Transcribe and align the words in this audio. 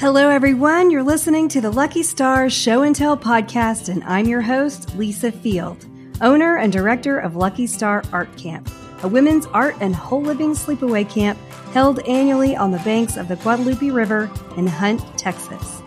Hello, 0.00 0.30
everyone. 0.30 0.90
You're 0.90 1.02
listening 1.02 1.46
to 1.50 1.60
the 1.60 1.70
Lucky 1.70 2.02
Stars 2.02 2.54
Show 2.54 2.84
and 2.84 2.96
Tell 2.96 3.18
podcast, 3.18 3.90
and 3.90 4.02
I'm 4.04 4.24
your 4.24 4.40
host, 4.40 4.96
Lisa 4.96 5.30
Field, 5.30 5.84
owner 6.22 6.56
and 6.56 6.72
director 6.72 7.18
of 7.18 7.36
Lucky 7.36 7.66
Star 7.66 8.02
Art 8.10 8.34
Camp, 8.38 8.70
a 9.02 9.08
women's 9.08 9.44
art 9.48 9.76
and 9.82 9.94
whole 9.94 10.22
living 10.22 10.52
sleepaway 10.52 11.06
camp 11.06 11.38
held 11.74 11.98
annually 12.08 12.56
on 12.56 12.70
the 12.70 12.78
banks 12.78 13.18
of 13.18 13.28
the 13.28 13.36
Guadalupe 13.36 13.90
River 13.90 14.30
in 14.56 14.66
Hunt, 14.66 15.02
Texas. 15.18 15.82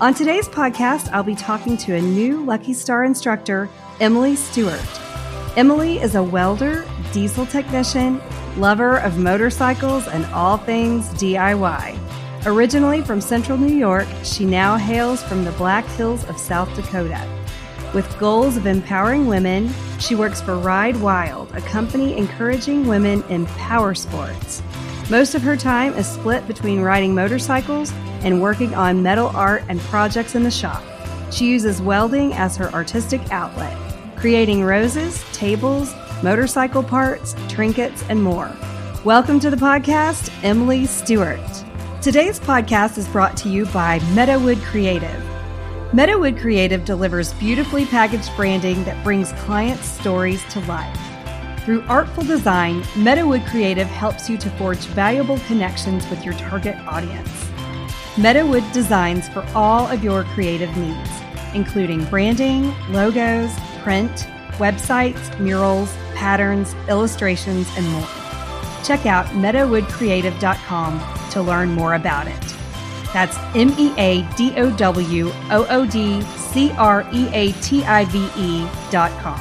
On 0.00 0.12
today's 0.12 0.48
podcast, 0.48 1.08
I'll 1.12 1.22
be 1.22 1.36
talking 1.36 1.76
to 1.76 1.94
a 1.94 2.02
new 2.02 2.44
Lucky 2.44 2.74
Star 2.74 3.04
instructor, 3.04 3.70
Emily 4.00 4.34
Stewart. 4.34 4.82
Emily 5.56 6.00
is 6.00 6.16
a 6.16 6.22
welder, 6.24 6.84
diesel 7.12 7.46
technician, 7.46 8.20
lover 8.56 8.96
of 8.96 9.16
motorcycles, 9.16 10.08
and 10.08 10.26
all 10.34 10.56
things 10.56 11.06
DIY. 11.10 12.03
Originally 12.46 13.00
from 13.00 13.22
central 13.22 13.56
New 13.56 13.74
York, 13.74 14.06
she 14.22 14.44
now 14.44 14.76
hails 14.76 15.22
from 15.22 15.46
the 15.46 15.52
Black 15.52 15.86
Hills 15.86 16.24
of 16.24 16.38
South 16.38 16.68
Dakota. 16.76 17.26
With 17.94 18.18
goals 18.18 18.58
of 18.58 18.66
empowering 18.66 19.26
women, 19.26 19.72
she 19.98 20.14
works 20.14 20.42
for 20.42 20.58
Ride 20.58 21.00
Wild, 21.00 21.50
a 21.56 21.62
company 21.62 22.14
encouraging 22.18 22.86
women 22.86 23.22
in 23.30 23.46
power 23.46 23.94
sports. 23.94 24.62
Most 25.08 25.34
of 25.34 25.40
her 25.40 25.56
time 25.56 25.94
is 25.94 26.06
split 26.06 26.46
between 26.46 26.82
riding 26.82 27.14
motorcycles 27.14 27.94
and 28.20 28.42
working 28.42 28.74
on 28.74 29.02
metal 29.02 29.28
art 29.28 29.62
and 29.70 29.80
projects 29.80 30.34
in 30.34 30.42
the 30.42 30.50
shop. 30.50 30.82
She 31.32 31.46
uses 31.46 31.80
welding 31.80 32.34
as 32.34 32.58
her 32.58 32.70
artistic 32.74 33.22
outlet, 33.32 33.74
creating 34.16 34.64
roses, 34.64 35.24
tables, 35.32 35.94
motorcycle 36.22 36.82
parts, 36.82 37.34
trinkets, 37.48 38.04
and 38.10 38.22
more. 38.22 38.54
Welcome 39.02 39.40
to 39.40 39.48
the 39.48 39.56
podcast, 39.56 40.30
Emily 40.44 40.84
Stewart. 40.84 41.63
Today's 42.04 42.38
podcast 42.38 42.98
is 42.98 43.08
brought 43.08 43.34
to 43.38 43.48
you 43.48 43.64
by 43.64 43.98
Meadowood 44.12 44.62
Creative. 44.62 45.24
Meadowood 45.94 46.38
Creative 46.38 46.84
delivers 46.84 47.32
beautifully 47.32 47.86
packaged 47.86 48.30
branding 48.36 48.84
that 48.84 49.02
brings 49.02 49.32
clients' 49.32 49.88
stories 49.88 50.44
to 50.50 50.60
life. 50.66 50.94
Through 51.64 51.82
artful 51.88 52.22
design, 52.22 52.82
Meadowood 52.92 53.48
Creative 53.48 53.86
helps 53.86 54.28
you 54.28 54.36
to 54.36 54.50
forge 54.50 54.84
valuable 54.88 55.38
connections 55.46 56.06
with 56.10 56.22
your 56.26 56.34
target 56.34 56.76
audience. 56.86 57.30
Meadowood 58.16 58.70
designs 58.74 59.26
for 59.30 59.42
all 59.54 59.86
of 59.86 60.04
your 60.04 60.24
creative 60.24 60.76
needs, 60.76 61.10
including 61.54 62.04
branding, 62.10 62.74
logos, 62.90 63.50
print, 63.82 64.28
websites, 64.58 65.40
murals, 65.40 65.90
patterns, 66.14 66.74
illustrations, 66.86 67.66
and 67.78 67.88
more. 67.88 68.23
Check 68.84 69.06
out 69.06 69.26
meadowoodcreative.com 69.26 71.30
to 71.30 71.42
learn 71.42 71.70
more 71.70 71.94
about 71.94 72.26
it. 72.26 72.40
That's 73.12 73.36
M 73.54 73.72
E 73.78 73.92
A 73.96 74.22
D 74.36 74.52
O 74.56 74.70
W 74.76 75.30
O 75.50 75.66
O 75.70 75.86
D 75.86 76.20
C 76.22 76.70
R 76.72 77.06
E 77.12 77.28
A 77.32 77.52
T 77.52 77.84
I 77.84 78.04
V 78.06 78.28
E 78.36 78.66
dot 78.90 79.10
com. 79.22 79.38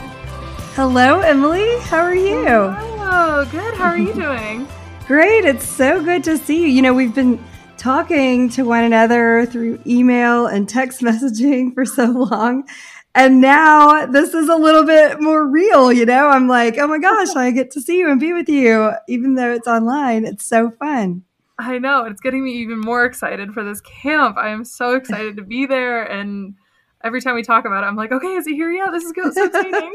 Hello, 0.75 1.19
Emily. 1.19 1.79
How 1.81 1.99
are 1.99 2.15
you? 2.15 2.45
Hello. 2.45 3.45
Good. 3.45 3.73
How 3.75 3.85
are 3.85 3.97
you 3.97 4.13
doing? 4.13 4.67
Great. 5.07 5.45
It's 5.45 5.67
so 5.67 6.03
good 6.03 6.23
to 6.23 6.37
see 6.37 6.61
you. 6.61 6.67
You 6.67 6.81
know, 6.81 6.93
we've 6.93 7.13
been 7.13 7.43
talking 7.77 8.49
to 8.49 8.63
one 8.63 8.83
another 8.83 9.45
through 9.45 9.79
email 9.85 10.47
and 10.47 10.69
text 10.69 11.01
messaging 11.01 11.73
for 11.73 11.85
so 11.85 12.05
long. 12.05 12.67
And 13.15 13.41
now 13.41 14.07
this 14.07 14.33
is 14.33 14.49
a 14.49 14.55
little 14.55 14.83
bit 14.83 15.21
more 15.21 15.47
real, 15.47 15.93
you 15.93 16.05
know? 16.05 16.29
I'm 16.29 16.47
like, 16.47 16.77
oh 16.77 16.87
my 16.87 16.97
gosh, 16.99 17.35
I 17.35 17.51
get 17.51 17.71
to 17.71 17.81
see 17.81 17.99
you 17.99 18.09
and 18.09 18.19
be 18.19 18.33
with 18.33 18.49
you, 18.49 18.91
even 19.07 19.35
though 19.35 19.53
it's 19.53 19.67
online. 19.67 20.25
It's 20.25 20.45
so 20.45 20.71
fun. 20.71 21.23
I 21.59 21.77
know. 21.77 22.05
It's 22.05 22.21
getting 22.21 22.43
me 22.43 22.53
even 22.53 22.79
more 22.79 23.05
excited 23.05 23.53
for 23.53 23.63
this 23.63 23.81
camp. 23.81 24.37
I 24.37 24.49
am 24.49 24.65
so 24.65 24.95
excited 24.95 25.37
to 25.37 25.43
be 25.43 25.67
there. 25.67 26.03
And 26.03 26.55
every 27.03 27.21
time 27.21 27.35
we 27.35 27.43
talk 27.43 27.65
about 27.65 27.83
it, 27.83 27.87
I'm 27.87 27.95
like, 27.95 28.11
okay, 28.11 28.33
is 28.33 28.47
it 28.47 28.53
here 28.53 28.71
yet? 28.71 28.91
This 28.91 29.03
is 29.03 29.11
good. 29.11 29.33
So 29.33 29.45
exciting. 29.45 29.93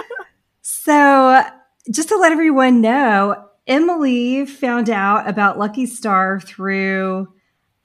so, 0.62 1.44
just 1.90 2.08
to 2.08 2.16
let 2.16 2.32
everyone 2.32 2.80
know, 2.80 3.48
Emily 3.68 4.44
found 4.46 4.90
out 4.90 5.28
about 5.28 5.58
Lucky 5.58 5.86
Star 5.86 6.40
through 6.40 7.28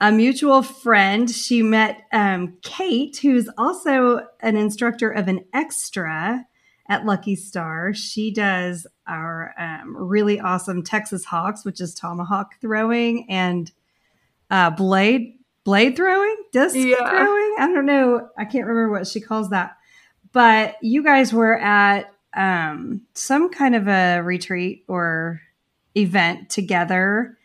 a 0.08 0.12
mutual 0.12 0.62
friend. 0.62 1.30
She 1.30 1.62
met 1.62 2.02
um, 2.12 2.58
Kate, 2.60 3.16
who's 3.16 3.48
also 3.56 4.20
an 4.40 4.54
instructor 4.54 5.10
of 5.10 5.28
an 5.28 5.46
extra 5.54 6.44
at 6.90 7.06
Lucky 7.06 7.34
Star. 7.34 7.94
She 7.94 8.30
does 8.30 8.86
our 9.06 9.54
um, 9.58 9.96
really 9.96 10.38
awesome 10.38 10.82
Texas 10.82 11.24
Hawks, 11.24 11.64
which 11.64 11.80
is 11.80 11.94
tomahawk 11.94 12.60
throwing 12.60 13.30
and 13.30 13.72
uh, 14.50 14.70
blade 14.70 15.38
blade 15.64 15.96
throwing, 15.96 16.36
disc 16.52 16.76
yeah. 16.76 16.96
throwing. 16.96 17.56
I 17.58 17.70
don't 17.72 17.86
know. 17.86 18.28
I 18.36 18.44
can't 18.44 18.66
remember 18.66 18.90
what 18.90 19.06
she 19.06 19.22
calls 19.22 19.48
that. 19.50 19.78
But 20.32 20.76
you 20.82 21.02
guys 21.02 21.32
were 21.32 21.58
at 21.58 22.12
um, 22.36 23.00
some 23.14 23.48
kind 23.48 23.74
of 23.74 23.88
a 23.88 24.20
retreat 24.20 24.84
or 24.86 25.40
event 25.96 26.50
together 26.50 27.38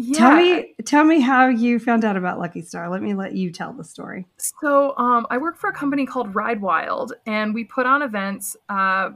yeah. 0.00 0.18
Tell 0.18 0.36
me 0.36 0.74
tell 0.84 1.04
me 1.04 1.20
how 1.20 1.48
you 1.48 1.80
found 1.80 2.04
out 2.04 2.16
about 2.16 2.38
Lucky 2.38 2.62
Star. 2.62 2.88
Let 2.88 3.02
me 3.02 3.14
let 3.14 3.32
you 3.32 3.50
tell 3.50 3.72
the 3.72 3.82
story. 3.82 4.26
So 4.36 4.96
um, 4.96 5.26
I 5.28 5.38
work 5.38 5.58
for 5.58 5.68
a 5.68 5.72
company 5.72 6.06
called 6.06 6.34
Ride 6.34 6.60
Wild, 6.60 7.14
and 7.26 7.52
we 7.52 7.64
put 7.64 7.84
on 7.84 8.02
events 8.02 8.56
uh, 8.68 9.10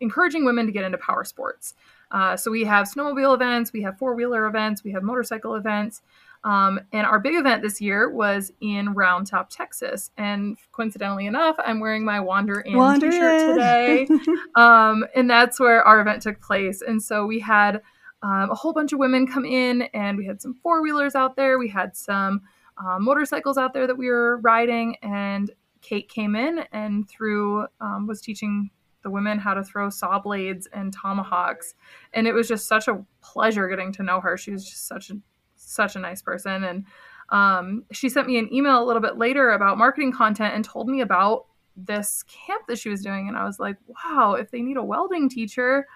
encouraging 0.00 0.44
women 0.44 0.66
to 0.66 0.72
get 0.72 0.84
into 0.84 0.98
power 0.98 1.24
sports. 1.24 1.74
Uh, 2.12 2.36
so 2.36 2.50
we 2.50 2.64
have 2.64 2.86
snowmobile 2.88 3.34
events, 3.34 3.72
we 3.72 3.82
have 3.82 3.98
four 3.98 4.14
wheeler 4.14 4.46
events, 4.46 4.84
we 4.84 4.92
have 4.92 5.02
motorcycle 5.02 5.56
events. 5.56 6.02
Um, 6.42 6.80
and 6.92 7.06
our 7.06 7.18
big 7.18 7.34
event 7.34 7.62
this 7.62 7.80
year 7.80 8.08
was 8.08 8.52
in 8.60 8.94
Round 8.94 9.26
Top, 9.26 9.50
Texas. 9.50 10.10
And 10.16 10.56
coincidentally 10.72 11.26
enough, 11.26 11.56
I'm 11.58 11.80
wearing 11.80 12.04
my 12.04 12.18
Wander 12.18 12.60
In 12.60 12.76
Wander 12.76 13.10
t-shirt 13.10 13.40
in. 13.40 13.48
today. 13.50 14.08
um, 14.56 15.04
and 15.14 15.28
that's 15.28 15.60
where 15.60 15.82
our 15.84 16.00
event 16.00 16.22
took 16.22 16.40
place. 16.40 16.82
And 16.82 17.02
so 17.02 17.26
we 17.26 17.40
had 17.40 17.82
um, 18.22 18.50
a 18.50 18.54
whole 18.54 18.72
bunch 18.72 18.92
of 18.92 18.98
women 18.98 19.26
come 19.26 19.44
in, 19.44 19.82
and 19.94 20.18
we 20.18 20.26
had 20.26 20.42
some 20.42 20.54
four 20.62 20.82
wheelers 20.82 21.14
out 21.14 21.36
there. 21.36 21.58
We 21.58 21.68
had 21.68 21.96
some 21.96 22.42
uh, 22.76 22.98
motorcycles 22.98 23.58
out 23.58 23.72
there 23.72 23.86
that 23.86 23.96
we 23.96 24.08
were 24.08 24.38
riding, 24.38 24.96
and 25.02 25.50
Kate 25.80 26.08
came 26.08 26.36
in 26.36 26.60
and 26.72 27.08
through 27.08 27.66
um, 27.80 28.06
was 28.06 28.20
teaching 28.20 28.70
the 29.02 29.10
women 29.10 29.38
how 29.38 29.54
to 29.54 29.64
throw 29.64 29.88
saw 29.88 30.18
blades 30.18 30.68
and 30.72 30.92
tomahawks, 30.92 31.74
and 32.12 32.26
it 32.26 32.32
was 32.32 32.48
just 32.48 32.68
such 32.68 32.88
a 32.88 33.02
pleasure 33.22 33.68
getting 33.68 33.92
to 33.92 34.02
know 34.02 34.20
her. 34.20 34.36
She 34.36 34.50
was 34.50 34.68
just 34.68 34.86
such 34.86 35.10
a 35.10 35.14
such 35.56 35.96
a 35.96 35.98
nice 35.98 36.20
person, 36.20 36.64
and 36.64 36.84
um, 37.30 37.84
she 37.92 38.08
sent 38.08 38.26
me 38.26 38.38
an 38.38 38.52
email 38.52 38.82
a 38.82 38.84
little 38.84 39.02
bit 39.02 39.16
later 39.16 39.50
about 39.50 39.78
marketing 39.78 40.12
content 40.12 40.54
and 40.54 40.64
told 40.64 40.88
me 40.88 41.00
about 41.00 41.46
this 41.76 42.24
camp 42.24 42.66
that 42.68 42.78
she 42.78 42.90
was 42.90 43.02
doing, 43.02 43.28
and 43.28 43.36
I 43.38 43.44
was 43.44 43.58
like, 43.58 43.76
wow, 43.86 44.34
if 44.34 44.50
they 44.50 44.60
need 44.60 44.76
a 44.76 44.84
welding 44.84 45.30
teacher 45.30 45.86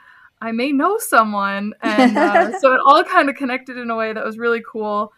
I 0.45 0.53
may 0.53 0.73
know 0.73 0.99
someone. 0.99 1.73
And 1.83 2.17
uh, 2.17 2.59
so 2.59 2.73
it 2.73 2.81
all 2.85 3.05
kind 3.05 3.29
of 3.29 3.37
connected 3.37 3.77
in 3.77 3.91
a 3.91 3.97
way 3.97 4.13
that 4.13 4.25
was 4.25 4.39
really 4.39 4.63
cool. 4.71 5.13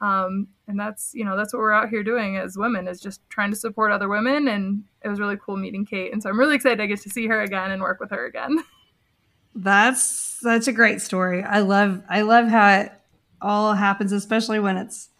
Um, 0.00 0.48
and 0.66 0.78
that's, 0.78 1.12
you 1.14 1.24
know, 1.24 1.36
that's 1.36 1.52
what 1.52 1.60
we're 1.60 1.72
out 1.72 1.88
here 1.88 2.02
doing 2.02 2.36
as 2.36 2.56
women 2.56 2.88
is 2.88 3.00
just 3.00 3.20
trying 3.28 3.50
to 3.50 3.56
support 3.56 3.92
other 3.92 4.08
women. 4.08 4.48
And 4.48 4.84
it 5.02 5.08
was 5.08 5.20
really 5.20 5.36
cool 5.36 5.56
meeting 5.56 5.84
Kate. 5.86 6.12
And 6.12 6.22
so 6.22 6.30
I'm 6.30 6.38
really 6.38 6.56
excited 6.56 6.80
I 6.80 6.86
get 6.86 7.00
to 7.02 7.10
see 7.10 7.26
her 7.28 7.40
again 7.42 7.70
and 7.70 7.82
work 7.82 8.00
with 8.00 8.10
her 8.10 8.26
again. 8.26 8.64
That's 9.54 10.02
such 10.02 10.66
a 10.66 10.72
great 10.72 11.00
story. 11.00 11.42
I 11.42 11.60
love, 11.60 12.02
I 12.08 12.22
love 12.22 12.48
how 12.48 12.80
it 12.80 12.92
all 13.40 13.74
happens, 13.74 14.10
especially 14.10 14.58
when 14.58 14.76
it's 14.78 15.10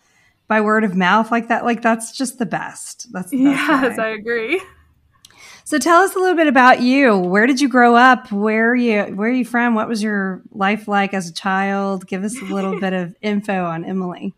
by 0.49 0.61
word 0.61 0.85
of 0.85 0.97
mouth 0.97 1.31
like 1.31 1.49
that. 1.49 1.65
Like 1.65 1.83
that's 1.83 2.17
just 2.17 2.39
the 2.39 2.47
best. 2.47 3.13
That's 3.13 3.31
the 3.31 3.45
best 3.45 3.59
yes. 3.69 3.99
I 3.99 4.09
agree. 4.09 4.63
So 5.65 5.79
tell 5.79 6.03
us 6.03 6.15
a 6.15 6.19
little 6.19 6.37
bit 6.37 6.49
about 6.49 6.81
you. 6.81 7.17
Where 7.17 7.47
did 7.47 7.61
you 7.61 7.69
grow 7.69 7.95
up? 7.95 8.33
Where 8.33 8.71
are 8.71 8.77
you 8.77 9.03
where 9.15 9.31
are 9.31 9.33
you 9.33 9.45
from? 9.45 9.75
What 9.75 9.89
was 9.89 10.03
your 10.03 10.43
life 10.51 10.89
like 10.89 11.15
as 11.15 11.29
a 11.29 11.33
child? 11.33 12.07
Give 12.07 12.25
us 12.25 12.41
a 12.41 12.45
little 12.45 12.81
bit 12.81 12.93
of 12.93 13.15
info 13.23 13.65
on 13.65 13.85
Emily. 13.85 14.35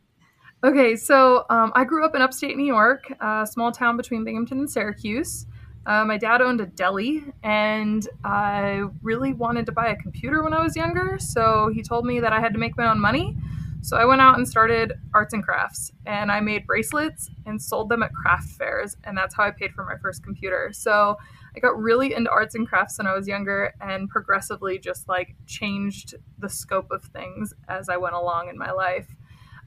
Okay, 0.63 0.97
so 0.97 1.45
um, 1.51 1.73
I 1.75 1.85
grew 1.85 2.07
up 2.07 2.15
in 2.15 2.23
upstate 2.23 2.57
New 2.57 2.65
York, 2.65 3.13
a 3.21 3.47
small 3.51 3.71
town 3.71 3.99
between 3.99 4.25
Binghamton 4.25 4.61
and 4.61 4.71
Syracuse. 4.71 5.45
Uh, 5.87 6.05
my 6.07 6.17
dad 6.17 6.41
owned 6.41 6.63
a 6.63 6.67
deli, 6.67 7.23
and 7.43 8.09
I 8.25 8.85
really 9.03 9.35
wanted 9.35 9.67
to 9.67 9.73
buy 9.73 9.89
a 9.89 9.97
computer 9.97 10.43
when 10.43 10.55
I 10.55 10.63
was 10.63 10.75
younger. 10.75 11.19
So 11.19 11.71
he 11.75 11.83
told 11.83 12.07
me 12.07 12.21
that 12.21 12.33
I 12.33 12.41
had 12.41 12.55
to 12.55 12.59
make 12.59 12.79
my 12.79 12.91
own 12.91 12.99
money. 12.99 13.37
So 13.85 13.99
I 13.99 14.07
went 14.07 14.23
out 14.23 14.39
and 14.39 14.49
started 14.49 14.95
arts 15.13 15.35
and 15.35 15.45
crafts 15.45 15.93
and 16.07 16.33
I 16.33 16.41
made 16.41 16.67
bracelets 16.67 17.29
and 17.45 17.61
sold 17.61 17.91
them 17.91 18.03
at 18.03 18.15
craft 18.15 18.49
fairs. 18.49 18.97
And 19.05 19.15
that's 19.15 19.35
how 19.35 19.45
I 19.45 19.51
paid 19.51 19.73
for 19.73 19.85
my 19.85 19.99
first 20.01 20.25
computer. 20.25 20.71
So 20.73 21.19
I 21.55 21.61
got 21.61 21.79
really 21.79 22.15
into 22.15 22.31
arts 22.31 22.55
and 22.55 22.67
crafts 22.67 22.97
when 22.97 23.07
I 23.07 23.13
was 23.13 23.29
younger 23.29 23.75
and 23.83 24.09
progressively 24.09 24.79
just 24.79 25.07
like 25.07 25.37
changed 25.47 26.15
the 26.39 26.49
scope 26.49 26.91
of 26.91 27.05
things 27.05 27.53
as 27.69 27.91
I 27.91 27.99
went 27.99 28.15
along 28.15 28.49
in 28.49 28.57
my 28.57 28.71
life. 28.71 29.15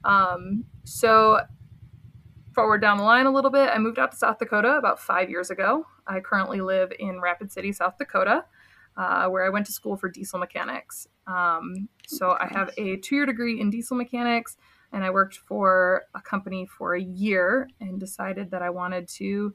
Um, 0.02 0.64
so 0.82 1.38
forward 2.56 2.80
down 2.80 2.98
the 2.98 3.04
line 3.04 3.26
a 3.26 3.32
little 3.32 3.52
bit, 3.52 3.70
I 3.72 3.78
moved 3.78 4.00
out 4.00 4.10
to 4.10 4.16
South 4.16 4.40
Dakota 4.40 4.78
about 4.78 4.98
five 4.98 5.30
years 5.30 5.48
ago. 5.48 5.86
I 6.08 6.18
currently 6.18 6.60
live 6.60 6.90
in 6.98 7.20
Rapid 7.20 7.52
City, 7.52 7.70
South 7.70 7.96
Dakota 7.96 8.46
uh, 8.98 9.28
where 9.28 9.46
I 9.46 9.48
went 9.48 9.64
to 9.66 9.72
school 9.72 9.96
for 9.96 10.10
diesel 10.10 10.38
mechanics. 10.38 11.06
Um, 11.26 11.88
so 12.06 12.32
I 12.32 12.48
have 12.50 12.70
a 12.76 12.96
two 12.96 13.14
year 13.14 13.26
degree 13.26 13.60
in 13.60 13.70
diesel 13.70 13.96
mechanics. 13.96 14.56
and 14.92 15.04
I 15.04 15.10
worked 15.10 15.36
for 15.36 16.04
a 16.14 16.20
company 16.20 16.66
for 16.66 16.94
a 16.94 17.00
year 17.00 17.68
and 17.80 18.00
decided 18.00 18.50
that 18.50 18.62
I 18.62 18.70
wanted 18.70 19.08
to 19.18 19.54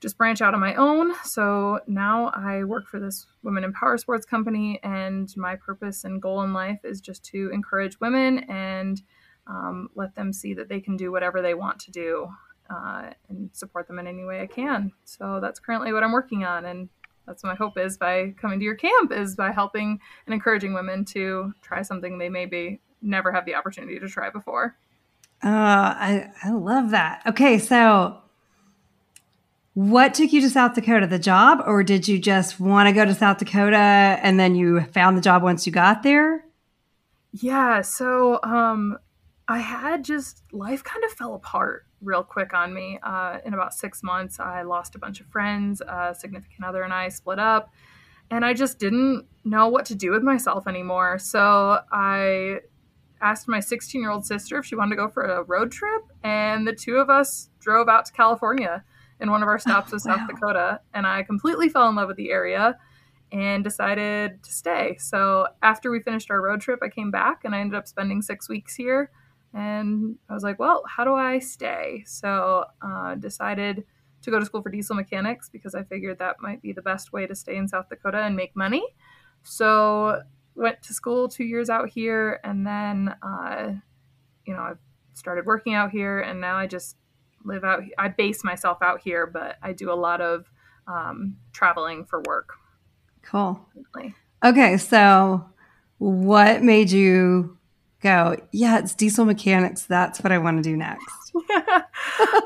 just 0.00 0.16
branch 0.16 0.40
out 0.40 0.54
on 0.54 0.60
my 0.60 0.74
own. 0.76 1.12
So 1.24 1.80
now 1.86 2.28
I 2.34 2.64
work 2.64 2.86
for 2.86 2.98
this 2.98 3.26
women 3.42 3.64
in 3.64 3.72
power 3.72 3.98
sports 3.98 4.24
company, 4.24 4.80
and 4.82 5.28
my 5.36 5.56
purpose 5.56 6.04
and 6.04 6.22
goal 6.22 6.42
in 6.42 6.52
life 6.52 6.80
is 6.84 7.00
just 7.00 7.22
to 7.26 7.50
encourage 7.52 8.00
women 8.00 8.40
and 8.50 9.00
um, 9.46 9.88
let 9.94 10.14
them 10.14 10.32
see 10.32 10.54
that 10.54 10.68
they 10.68 10.80
can 10.80 10.96
do 10.96 11.10
whatever 11.10 11.42
they 11.42 11.54
want 11.54 11.80
to 11.80 11.90
do 11.90 12.28
uh, 12.70 13.10
and 13.28 13.50
support 13.52 13.88
them 13.88 13.98
in 13.98 14.06
any 14.06 14.24
way 14.24 14.40
I 14.40 14.46
can. 14.46 14.92
So 15.04 15.38
that's 15.40 15.60
currently 15.60 15.92
what 15.92 16.02
I'm 16.02 16.12
working 16.12 16.44
on, 16.44 16.64
and 16.64 16.88
that's 17.26 17.44
my 17.44 17.54
hope 17.54 17.78
is 17.78 17.96
by 17.96 18.34
coming 18.40 18.58
to 18.58 18.64
your 18.64 18.74
camp 18.74 19.12
is 19.12 19.36
by 19.36 19.52
helping 19.52 20.00
and 20.26 20.34
encouraging 20.34 20.74
women 20.74 21.04
to 21.06 21.52
try 21.62 21.82
something 21.82 22.18
they 22.18 22.28
maybe 22.28 22.80
never 23.02 23.32
have 23.32 23.44
the 23.46 23.54
opportunity 23.54 23.98
to 23.98 24.08
try 24.08 24.30
before. 24.30 24.76
Uh, 25.42 25.48
I 25.48 26.30
I 26.44 26.50
love 26.50 26.90
that. 26.90 27.22
Okay, 27.26 27.58
so 27.58 28.20
what 29.74 30.14
took 30.14 30.32
you 30.32 30.40
to 30.42 30.50
South 30.50 30.74
Dakota? 30.74 31.06
The 31.06 31.18
job, 31.18 31.62
or 31.66 31.82
did 31.82 32.08
you 32.08 32.18
just 32.18 32.60
want 32.60 32.88
to 32.88 32.92
go 32.92 33.04
to 33.04 33.14
South 33.14 33.38
Dakota 33.38 33.76
and 33.76 34.38
then 34.38 34.54
you 34.54 34.80
found 34.92 35.16
the 35.16 35.22
job 35.22 35.42
once 35.42 35.66
you 35.66 35.72
got 35.72 36.02
there? 36.02 36.44
Yeah, 37.32 37.82
so 37.82 38.40
um, 38.42 38.98
I 39.48 39.58
had 39.58 40.04
just 40.04 40.42
life 40.52 40.82
kind 40.82 41.04
of 41.04 41.12
fell 41.12 41.34
apart 41.34 41.86
real 42.02 42.22
quick 42.22 42.54
on 42.54 42.72
me. 42.72 42.98
Uh, 43.02 43.38
in 43.44 43.54
about 43.54 43.74
six 43.74 44.02
months, 44.02 44.40
I 44.40 44.62
lost 44.62 44.94
a 44.94 44.98
bunch 44.98 45.20
of 45.20 45.26
friends, 45.26 45.80
a 45.80 46.14
significant 46.18 46.64
other, 46.64 46.82
and 46.82 46.92
I 46.92 47.08
split 47.08 47.38
up, 47.38 47.72
and 48.30 48.44
I 48.44 48.54
just 48.54 48.78
didn't 48.78 49.26
know 49.44 49.68
what 49.68 49.84
to 49.86 49.94
do 49.94 50.10
with 50.10 50.22
myself 50.22 50.66
anymore. 50.66 51.18
So 51.18 51.80
I 51.92 52.60
asked 53.22 53.48
my 53.48 53.60
16 53.60 54.00
year 54.00 54.10
old 54.10 54.24
sister 54.24 54.58
if 54.58 54.66
she 54.66 54.76
wanted 54.76 54.90
to 54.90 54.96
go 54.96 55.08
for 55.08 55.24
a 55.24 55.42
road 55.42 55.70
trip, 55.72 56.02
and 56.22 56.66
the 56.66 56.72
two 56.72 56.96
of 56.96 57.10
us 57.10 57.50
drove 57.60 57.88
out 57.88 58.06
to 58.06 58.12
California 58.12 58.84
and 59.20 59.30
one 59.30 59.42
of 59.42 59.48
our 59.48 59.58
stops 59.58 59.92
was 59.92 60.06
oh, 60.06 60.10
wow. 60.10 60.16
South 60.16 60.28
Dakota. 60.28 60.80
And 60.94 61.06
I 61.06 61.22
completely 61.22 61.68
fell 61.68 61.88
in 61.88 61.94
love 61.94 62.08
with 62.08 62.16
the 62.16 62.30
area 62.30 62.78
and 63.32 63.62
decided 63.62 64.42
to 64.42 64.52
stay. 64.52 64.96
So 64.98 65.46
after 65.62 65.90
we 65.90 66.00
finished 66.00 66.30
our 66.30 66.40
road 66.40 66.60
trip, 66.60 66.80
I 66.82 66.88
came 66.88 67.10
back 67.10 67.44
and 67.44 67.54
I 67.54 67.60
ended 67.60 67.78
up 67.78 67.86
spending 67.86 68.22
six 68.22 68.48
weeks 68.48 68.74
here. 68.74 69.10
And 69.52 70.16
I 70.28 70.34
was 70.34 70.42
like, 70.42 70.58
well, 70.58 70.84
how 70.86 71.04
do 71.04 71.14
I 71.14 71.38
stay? 71.38 72.04
So 72.06 72.64
uh, 72.82 73.16
decided 73.16 73.84
to 74.22 74.30
go 74.30 74.38
to 74.38 74.44
school 74.44 74.62
for 74.62 74.70
diesel 74.70 74.94
mechanics 74.96 75.48
because 75.48 75.74
I 75.74 75.82
figured 75.82 76.18
that 76.18 76.36
might 76.40 76.62
be 76.62 76.72
the 76.72 76.82
best 76.82 77.12
way 77.12 77.26
to 77.26 77.34
stay 77.34 77.56
in 77.56 77.66
South 77.66 77.88
Dakota 77.88 78.18
and 78.18 78.36
make 78.36 78.54
money. 78.54 78.84
So 79.42 80.22
went 80.54 80.82
to 80.82 80.94
school 80.94 81.28
two 81.28 81.44
years 81.44 81.70
out 81.70 81.88
here, 81.88 82.40
and 82.44 82.66
then 82.66 83.14
uh, 83.22 83.72
you 84.46 84.54
know 84.54 84.60
I 84.60 84.72
started 85.14 85.46
working 85.46 85.74
out 85.74 85.90
here, 85.90 86.20
and 86.20 86.40
now 86.40 86.56
I 86.56 86.66
just 86.66 86.96
live 87.44 87.64
out. 87.64 87.82
I 87.98 88.08
base 88.08 88.44
myself 88.44 88.78
out 88.82 89.00
here, 89.00 89.26
but 89.26 89.56
I 89.62 89.72
do 89.72 89.90
a 89.90 89.94
lot 89.94 90.20
of 90.20 90.50
um, 90.86 91.36
traveling 91.52 92.04
for 92.04 92.22
work. 92.26 92.50
Cool. 93.22 93.60
Okay, 94.44 94.76
so 94.76 95.44
what 95.98 96.62
made 96.62 96.90
you 96.90 97.58
go? 98.00 98.36
Yeah, 98.52 98.78
it's 98.78 98.94
diesel 98.94 99.24
mechanics. 99.24 99.84
That's 99.84 100.20
what 100.22 100.32
I 100.32 100.38
want 100.38 100.62
to 100.62 100.62
do 100.62 100.76
next. 100.76 101.06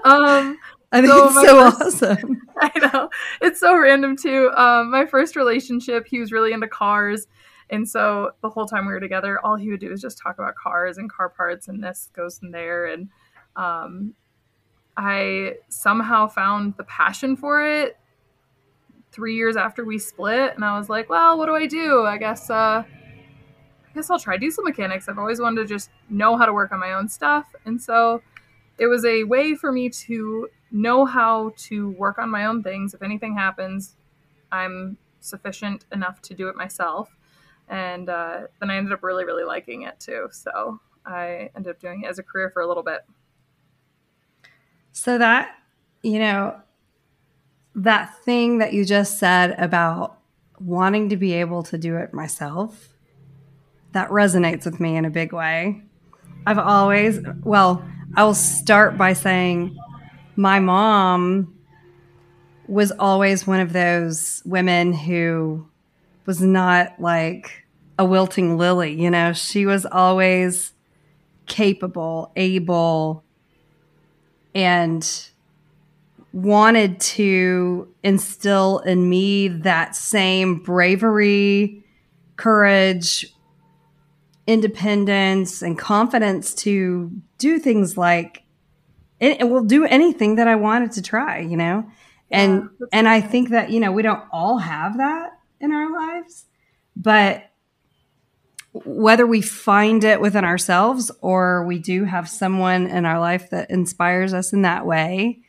um, 0.05 0.59
I 0.93 1.01
think 1.01 1.06
so 1.06 1.27
it's 1.27 1.35
so 1.35 1.71
first, 1.71 2.03
awesome. 2.03 2.43
I 2.61 2.71
know 2.79 3.11
it's 3.41 3.61
so 3.61 3.77
random 3.77 4.17
too. 4.17 4.51
Um, 4.56 4.91
my 4.91 5.06
first 5.06 5.37
relationship, 5.37 6.06
he 6.06 6.21
was 6.21 6.33
really 6.33 6.53
into 6.53 6.69
cars. 6.69 7.27
And 7.71 7.89
so 7.89 8.33
the 8.43 8.51
whole 8.51 8.67
time 8.67 8.87
we 8.87 8.93
were 8.93 9.01
together, 9.01 9.41
all 9.45 9.56
he 9.56 9.71
would 9.71 9.81
do 9.81 9.91
is 9.91 10.01
just 10.01 10.19
talk 10.19 10.39
about 10.39 10.55
cars 10.55 10.99
and 10.99 11.11
car 11.11 11.29
parts 11.29 11.69
and 11.69 11.83
this 11.83 12.11
goes 12.15 12.41
in 12.43 12.51
there. 12.51 12.87
And 12.87 13.09
um, 13.56 14.15
I 14.97 15.55
somehow 15.69 16.29
found 16.29 16.75
the 16.77 16.85
passion 16.85 17.37
for 17.37 17.67
it 17.67 17.97
three 19.15 19.37
years 19.37 19.56
after 19.56 19.85
we 19.85 19.99
split, 19.99 20.55
and 20.56 20.65
I 20.65 20.77
was 20.77 20.89
like, 20.89 21.09
well, 21.09 21.39
what 21.39 21.47
do 21.47 21.55
I 21.55 21.67
do? 21.67 22.05
I 22.05 22.19
guess 22.19 22.51
uh, 22.51 22.83
guess 23.94 24.11
I'll 24.11 24.19
try 24.19 24.37
diesel 24.37 24.64
mechanics. 24.64 25.08
I've 25.08 25.19
always 25.19 25.41
wanted 25.41 25.62
to 25.62 25.67
just 25.67 25.91
know 26.11 26.37
how 26.37 26.46
to 26.46 26.52
work 26.52 26.73
on 26.73 26.81
my 26.81 26.93
own 26.93 27.08
stuff, 27.08 27.55
and 27.64 27.81
so 27.81 28.23
it 28.79 28.87
was 28.87 29.05
a 29.05 29.25
way 29.25 29.55
for 29.55 29.70
me 29.73 29.88
to 29.88 30.49
know 30.70 31.05
how 31.05 31.52
to 31.56 31.91
work 31.91 32.19
on 32.19 32.29
my 32.29 32.46
own 32.46 32.62
things. 32.62 32.94
If 32.94 33.02
anything 33.02 33.37
happens, 33.37 33.96
I'm 34.50 34.96
sufficient 35.20 35.85
enough 35.93 36.20
to 36.23 36.35
do 36.35 36.49
it 36.49 36.56
myself. 36.56 37.17
And 37.69 38.08
uh, 38.08 38.43
then 38.61 38.70
I 38.70 38.76
ended 38.76 38.93
up 38.93 39.02
really, 39.02 39.25
really 39.25 39.44
liking 39.44 39.82
it 39.82 39.99
too. 40.00 40.29
So 40.32 40.81
I 41.06 41.50
ended 41.56 41.70
up 41.70 41.81
doing 41.81 42.02
it 42.02 42.08
as 42.08 42.19
a 42.19 42.23
career 42.23 42.50
for 42.50 42.62
a 42.62 42.69
little 42.69 42.82
bit. 42.82 43.02
So 44.93 45.19
that, 45.19 45.56
you 46.02 46.19
know, 46.19 46.61
that 47.75 48.23
thing 48.25 48.58
that 48.58 48.73
you 48.73 48.85
just 48.85 49.19
said 49.19 49.55
about 49.58 50.19
wanting 50.61 51.08
to 51.08 51.17
be 51.17 51.32
able 51.32 51.62
to 51.64 51.79
do 51.79 51.96
it 51.96 52.12
myself, 52.12 52.94
that 53.94 54.11
resonates 54.11 54.67
with 54.67 54.81
me 54.81 54.96
in 54.96 55.05
a 55.05 55.11
big 55.11 55.32
way. 55.32 55.82
I've 56.46 56.58
always, 56.58 57.20
well, 57.43 57.85
I 58.17 58.25
will 58.25 58.35
start 58.35 58.99
by 58.99 59.14
saying 59.14 59.76
my 60.37 60.61
mom 60.61 61.55
was 62.67 62.93
always 62.93 63.46
one 63.46 63.61
of 63.61 63.73
those 63.73 64.43
women 64.44 64.93
who 64.93 65.67
was 66.26 66.41
not 66.41 67.00
like 67.00 67.64
a 67.99 68.05
wilting 68.05 68.58
lily, 68.58 69.00
you 69.00 69.11
know, 69.11 69.32
she 69.32 69.67
was 69.67 69.87
always 69.87 70.73
capable, 71.46 72.32
able, 72.35 73.23
and 74.55 75.29
wanted 76.32 76.99
to 76.99 77.88
instill 78.02 78.81
in 78.81 79.08
me 79.08 79.46
that 79.49 79.94
same 79.94 80.58
bravery, 80.58 81.85
courage, 82.37 83.34
independence, 84.46 85.62
and 85.62 85.79
confidence 85.79 86.55
to 86.55 87.11
do 87.38 87.58
things 87.58 87.96
like 87.96 88.43
it, 89.20 89.49
will 89.49 89.64
do 89.64 89.85
anything 89.85 90.35
that 90.37 90.49
I 90.49 90.56
wanted 90.56 90.93
to 90.93 91.02
try, 91.02 91.38
you 91.38 91.56
know? 91.56 91.88
And 92.31 92.69
yeah, 92.81 92.87
and 92.93 93.08
I 93.08 93.20
think 93.20 93.50
that, 93.50 93.70
you 93.70 93.81
know, 93.81 93.93
we 93.93 94.02
don't 94.02 94.23
all 94.32 94.58
have 94.58 94.99
that 94.99 95.31
in 95.61 95.73
our 95.73 95.91
lives, 95.93 96.46
but 96.96 97.50
whether 98.73 99.26
we 99.26 99.41
find 99.41 100.02
it 100.02 100.20
within 100.20 100.44
ourselves 100.44 101.11
or 101.20 101.64
we 101.64 101.79
do 101.79 102.05
have 102.05 102.29
someone 102.29 102.88
in 102.88 103.06
our 103.06 103.20
life 103.20 103.50
that 103.50 103.70
inspires 103.70 104.35
us 104.35 104.52
in 104.52 104.63
that 104.63 104.84
way, 104.84 105.41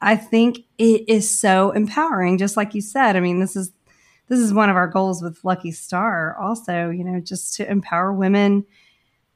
I 0.00 0.16
think 0.16 0.60
it 0.78 1.04
is 1.08 1.28
so 1.28 1.72
empowering. 1.72 2.38
Just 2.38 2.56
like 2.56 2.74
you 2.74 2.80
said, 2.80 3.16
I 3.16 3.20
mean, 3.20 3.38
this 3.38 3.54
is 3.54 3.70
this 4.30 4.38
is 4.38 4.54
one 4.54 4.70
of 4.70 4.76
our 4.76 4.86
goals 4.86 5.22
with 5.22 5.44
Lucky 5.44 5.72
Star. 5.72 6.36
Also, 6.36 6.88
you 6.88 7.02
know, 7.02 7.18
just 7.18 7.56
to 7.56 7.68
empower 7.68 8.12
women, 8.12 8.64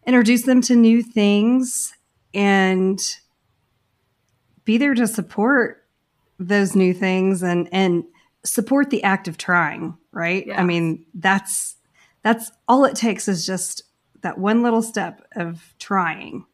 introduce 0.07 0.43
them 0.43 0.63
to 0.63 0.77
new 0.77 1.03
things, 1.03 1.93
and 2.33 3.01
be 4.65 4.79
there 4.79 4.95
to 4.95 5.09
support 5.09 5.85
those 6.39 6.77
new 6.77 6.95
things 6.95 7.43
and 7.43 7.69
and 7.73 8.05
support 8.45 8.91
the 8.91 9.03
act 9.03 9.27
of 9.27 9.37
trying. 9.37 9.99
Right? 10.13 10.49
I 10.55 10.63
mean, 10.63 11.05
that's 11.13 11.75
that's 12.23 12.53
all 12.69 12.85
it 12.85 12.95
takes 12.95 13.27
is 13.27 13.45
just 13.45 13.83
that 14.23 14.39
one 14.39 14.63
little 14.63 14.81
step 14.81 15.27
of 15.35 15.75
trying. 15.81 16.47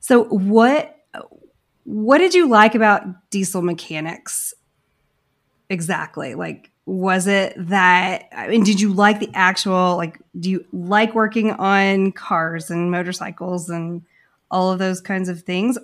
So 0.00 0.24
what 0.24 0.96
what 1.84 2.16
did 2.16 2.32
you 2.32 2.48
like 2.48 2.74
about 2.74 3.28
diesel 3.28 3.60
mechanics 3.60 4.54
exactly? 5.68 6.34
Like 6.34 6.72
was 6.86 7.26
it 7.26 7.52
that 7.56 8.28
I 8.30 8.46
mean 8.46 8.62
did 8.62 8.80
you 8.80 8.92
like 8.92 9.18
the 9.18 9.30
actual 9.34 9.96
like 9.96 10.20
do 10.38 10.48
you 10.48 10.64
like 10.72 11.14
working 11.14 11.50
on 11.50 12.12
cars 12.12 12.70
and 12.70 12.92
motorcycles 12.92 13.68
and 13.68 14.02
all 14.52 14.70
of 14.70 14.78
those 14.78 15.00
kinds 15.00 15.28
of 15.28 15.42
things? 15.42 15.76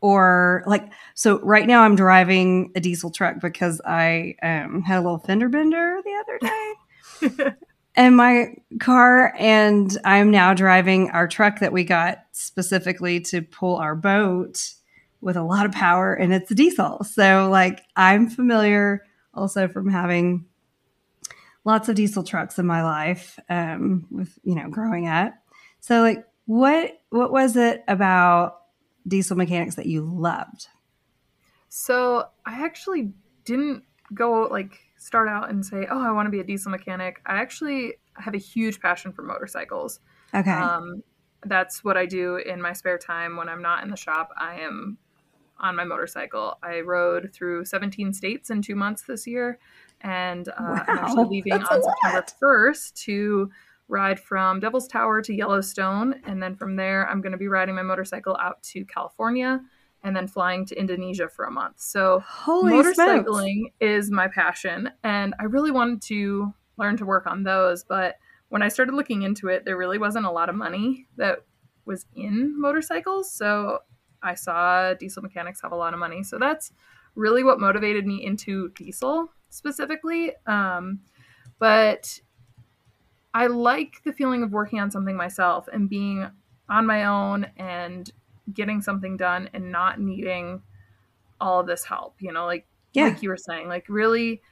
Or 0.00 0.64
like 0.66 0.90
so 1.14 1.38
right 1.40 1.66
now 1.66 1.82
i'm 1.82 1.94
driving 1.94 2.72
a 2.74 2.80
diesel 2.80 3.10
truck 3.10 3.38
because 3.40 3.80
i 3.84 4.34
um, 4.42 4.82
had 4.82 4.98
a 4.98 5.02
little 5.02 5.18
fender 5.18 5.48
bender 5.48 6.00
the 6.04 6.14
other 6.20 7.38
day. 7.46 7.54
And 7.94 8.16
my 8.16 8.54
car 8.80 9.34
and 9.38 9.96
i'm 10.04 10.30
now 10.30 10.54
driving 10.54 11.10
our 11.10 11.28
truck 11.28 11.60
that 11.60 11.72
we 11.72 11.84
got 11.84 12.24
specifically 12.32 13.20
to 13.20 13.42
pull 13.42 13.76
our 13.76 13.94
boat 13.94 14.72
with 15.20 15.36
a 15.36 15.42
lot 15.42 15.66
of 15.66 15.72
power 15.72 16.14
and 16.14 16.32
it's 16.32 16.50
a 16.50 16.54
diesel. 16.54 17.04
So 17.04 17.48
like 17.50 17.82
i'm 17.94 18.28
familiar 18.28 19.04
also 19.34 19.68
from 19.68 19.88
having 19.88 20.46
lots 21.64 21.88
of 21.88 21.94
diesel 21.94 22.22
trucks 22.22 22.58
in 22.58 22.66
my 22.66 22.82
life 22.82 23.38
um, 23.48 24.06
with 24.10 24.38
you 24.42 24.54
know 24.54 24.68
growing 24.68 25.06
up 25.06 25.34
so 25.80 26.00
like 26.00 26.24
what 26.46 26.92
what 27.10 27.30
was 27.30 27.56
it 27.56 27.82
about 27.86 28.62
diesel 29.06 29.36
mechanics 29.36 29.76
that 29.76 29.86
you 29.86 30.02
loved 30.02 30.68
so 31.68 32.26
i 32.44 32.64
actually 32.64 33.12
didn't 33.44 33.84
go 34.14 34.42
like 34.50 34.78
start 34.96 35.28
out 35.28 35.50
and 35.50 35.64
say, 35.64 35.86
"Oh, 35.90 36.00
I 36.00 36.12
want 36.12 36.26
to 36.26 36.30
be 36.30 36.40
a 36.40 36.44
diesel 36.44 36.70
mechanic." 36.70 37.20
I 37.26 37.40
actually 37.40 37.94
have 38.14 38.34
a 38.34 38.38
huge 38.38 38.80
passion 38.80 39.12
for 39.12 39.22
motorcycles. 39.22 40.00
Okay. 40.34 40.50
Um, 40.50 41.02
that's 41.46 41.82
what 41.82 41.96
I 41.96 42.06
do 42.06 42.36
in 42.36 42.60
my 42.60 42.72
spare 42.72 42.98
time 42.98 43.36
when 43.36 43.48
I'm 43.48 43.62
not 43.62 43.82
in 43.82 43.90
the 43.90 43.96
shop. 43.96 44.30
I 44.36 44.60
am 44.60 44.98
on 45.60 45.76
my 45.76 45.84
motorcycle. 45.84 46.58
I 46.62 46.80
rode 46.80 47.30
through 47.32 47.64
17 47.64 48.12
states 48.12 48.50
in 48.50 48.62
two 48.62 48.74
months 48.74 49.02
this 49.02 49.26
year, 49.26 49.58
and 50.00 50.48
uh, 50.48 50.52
wow, 50.58 50.84
I'm 50.88 50.98
actually 50.98 51.28
leaving 51.28 51.52
on 51.52 51.82
September 51.82 52.24
1st 52.42 52.94
to 53.04 53.50
ride 53.88 54.20
from 54.20 54.60
Devil's 54.60 54.88
Tower 54.88 55.20
to 55.22 55.34
Yellowstone, 55.34 56.14
and 56.24 56.42
then 56.42 56.54
from 56.54 56.76
there, 56.76 57.08
I'm 57.08 57.20
going 57.20 57.32
to 57.32 57.38
be 57.38 57.48
riding 57.48 57.74
my 57.74 57.82
motorcycle 57.82 58.36
out 58.40 58.62
to 58.64 58.84
California 58.84 59.60
and 60.02 60.16
then 60.16 60.26
flying 60.26 60.64
to 60.66 60.78
Indonesia 60.78 61.28
for 61.28 61.44
a 61.44 61.50
month. 61.50 61.80
So, 61.80 62.20
Holy 62.26 62.72
motorcycling 62.72 63.60
smokes. 63.60 63.74
is 63.80 64.10
my 64.10 64.28
passion, 64.28 64.90
and 65.04 65.34
I 65.38 65.44
really 65.44 65.70
wanted 65.70 66.02
to 66.02 66.54
learn 66.78 66.96
to 66.96 67.04
work 67.04 67.26
on 67.26 67.42
those. 67.42 67.84
But 67.84 68.16
when 68.48 68.62
I 68.62 68.68
started 68.68 68.94
looking 68.94 69.22
into 69.22 69.48
it, 69.48 69.64
there 69.64 69.76
really 69.76 69.98
wasn't 69.98 70.26
a 70.26 70.30
lot 70.30 70.48
of 70.48 70.54
money 70.54 71.06
that 71.16 71.40
was 71.84 72.06
in 72.14 72.58
motorcycles. 72.58 73.30
So, 73.32 73.80
I 74.22 74.34
saw 74.34 74.94
diesel 74.94 75.22
mechanics 75.22 75.60
have 75.62 75.72
a 75.72 75.76
lot 75.76 75.92
of 75.92 76.00
money. 76.00 76.22
So, 76.22 76.38
that's 76.38 76.72
really 77.14 77.44
what 77.44 77.60
motivated 77.60 78.06
me 78.06 78.24
into 78.24 78.70
diesel 78.70 79.30
specifically. 79.50 80.32
Um, 80.46 81.00
but 81.58 82.20
I 83.34 83.46
like 83.46 84.02
the 84.04 84.12
feeling 84.12 84.42
of 84.42 84.52
working 84.52 84.80
on 84.80 84.90
something 84.90 85.16
myself 85.16 85.68
and 85.72 85.88
being 85.88 86.28
on 86.68 86.86
my 86.86 87.04
own 87.04 87.46
and 87.56 88.10
getting 88.52 88.80
something 88.80 89.16
done 89.16 89.48
and 89.52 89.70
not 89.70 90.00
needing 90.00 90.62
all 91.40 91.60
of 91.60 91.66
this 91.66 91.84
help, 91.84 92.16
you 92.20 92.32
know, 92.32 92.46
like 92.46 92.66
yeah. 92.92 93.04
like 93.04 93.22
you 93.22 93.28
were 93.28 93.36
saying, 93.36 93.68
like 93.68 93.86
really 93.88 94.42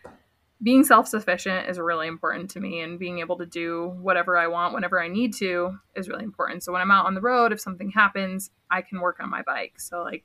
being 0.62 0.82
self-sufficient 0.82 1.68
is 1.68 1.78
really 1.78 2.08
important 2.08 2.50
to 2.50 2.60
me 2.60 2.80
and 2.80 2.98
being 2.98 3.20
able 3.20 3.38
to 3.38 3.46
do 3.46 3.94
whatever 4.00 4.36
I 4.36 4.48
want 4.48 4.74
whenever 4.74 5.00
I 5.00 5.08
need 5.08 5.34
to 5.34 5.78
is 5.94 6.08
really 6.08 6.24
important. 6.24 6.64
So 6.64 6.72
when 6.72 6.82
I'm 6.82 6.90
out 6.90 7.06
on 7.06 7.14
the 7.14 7.20
road, 7.20 7.52
if 7.52 7.60
something 7.60 7.90
happens, 7.90 8.50
I 8.70 8.82
can 8.82 9.00
work 9.00 9.18
on 9.20 9.30
my 9.30 9.42
bike. 9.42 9.78
So 9.78 10.02
like 10.02 10.24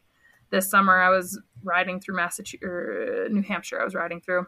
this 0.49 0.69
summer 0.69 0.99
I 0.99 1.09
was 1.09 1.39
riding 1.63 1.99
through 1.99 2.15
Massachusetts 2.15 2.63
er, 2.63 3.27
New 3.29 3.43
Hampshire 3.43 3.79
I 3.79 3.83
was 3.83 3.93
riding 3.95 4.21
through 4.21 4.47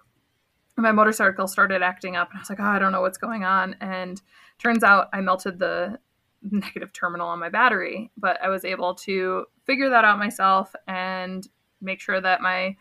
my 0.78 0.92
motorcycle 0.92 1.48
started 1.48 1.82
acting 1.82 2.16
up 2.16 2.30
and 2.30 2.38
I 2.38 2.42
was 2.42 2.50
like, 2.50 2.60
oh, 2.60 2.64
I 2.64 2.80
don't 2.80 2.92
know 2.92 3.02
what's 3.02 3.18
going 3.18 3.44
on. 3.44 3.76
And 3.80 4.22
turns 4.60 4.84
out 4.84 5.08
I 5.14 5.22
melted 5.22 5.60
the 5.60 6.00
negative 6.44 6.94
terminal 6.94 7.28
on 7.28 7.40
my 7.40 7.50
battery, 7.50 8.12
but 8.18 8.42
I 8.44 8.50
was 8.50 8.66
able 8.66 8.96
to 8.96 9.46
figure 9.66 9.90
that 9.90 10.06
out 10.06 10.20
myself 10.20 10.74
and 10.88 11.48
make 11.82 12.02
sure 12.02 12.20
that 12.20 12.42
my 12.42 12.76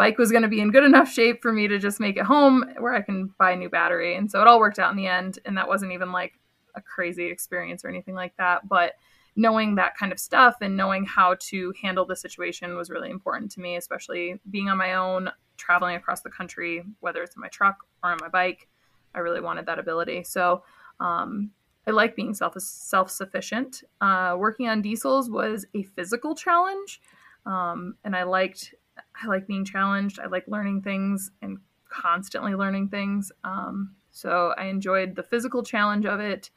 bike 0.00 0.16
was 0.16 0.30
going 0.30 0.40
to 0.42 0.48
be 0.48 0.62
in 0.62 0.70
good 0.70 0.82
enough 0.82 1.12
shape 1.12 1.42
for 1.42 1.52
me 1.52 1.68
to 1.68 1.78
just 1.78 2.00
make 2.00 2.16
it 2.16 2.24
home 2.24 2.64
where 2.78 2.94
I 2.94 3.02
can 3.02 3.34
buy 3.38 3.50
a 3.50 3.56
new 3.56 3.68
battery. 3.68 4.16
And 4.16 4.30
so 4.30 4.40
it 4.40 4.46
all 4.46 4.58
worked 4.58 4.78
out 4.78 4.90
in 4.90 4.96
the 4.96 5.06
end. 5.06 5.38
And 5.44 5.58
that 5.58 5.68
wasn't 5.68 5.92
even 5.92 6.10
like 6.10 6.40
a 6.74 6.80
crazy 6.80 7.26
experience 7.26 7.84
or 7.84 7.90
anything 7.90 8.14
like 8.14 8.34
that. 8.38 8.66
But 8.66 8.94
knowing 9.36 9.74
that 9.74 9.94
kind 9.98 10.10
of 10.10 10.18
stuff 10.18 10.56
and 10.62 10.74
knowing 10.74 11.04
how 11.04 11.36
to 11.50 11.74
handle 11.82 12.06
the 12.06 12.16
situation 12.16 12.78
was 12.78 12.88
really 12.88 13.10
important 13.10 13.50
to 13.50 13.60
me, 13.60 13.76
especially 13.76 14.40
being 14.50 14.70
on 14.70 14.78
my 14.78 14.94
own 14.94 15.30
traveling 15.58 15.96
across 15.96 16.22
the 16.22 16.30
country, 16.30 16.82
whether 17.00 17.22
it's 17.22 17.36
in 17.36 17.42
my 17.42 17.48
truck 17.48 17.76
or 18.02 18.12
on 18.12 18.18
my 18.22 18.28
bike. 18.28 18.68
I 19.14 19.18
really 19.18 19.42
wanted 19.42 19.66
that 19.66 19.78
ability. 19.78 20.24
So 20.24 20.62
um, 20.98 21.50
I 21.86 21.90
like 21.90 22.16
being 22.16 22.32
self 22.32 22.54
self 22.58 23.10
sufficient. 23.10 23.82
Uh, 24.00 24.34
working 24.38 24.66
on 24.66 24.80
diesels 24.80 25.28
was 25.28 25.66
a 25.74 25.82
physical 25.82 26.34
challenge, 26.34 27.02
um, 27.44 27.96
and 28.02 28.16
I 28.16 28.22
liked 28.22 28.74
I 29.22 29.26
like 29.26 29.46
being 29.46 29.64
challenged. 29.64 30.18
I 30.18 30.26
like 30.26 30.44
learning 30.46 30.82
things 30.82 31.30
and 31.42 31.58
constantly 31.88 32.54
learning 32.54 32.88
things. 32.88 33.32
Um, 33.44 33.94
so 34.10 34.54
I 34.56 34.66
enjoyed 34.66 35.16
the 35.16 35.22
physical 35.22 35.62
challenge 35.62 36.06
of 36.06 36.20
it 36.20 36.50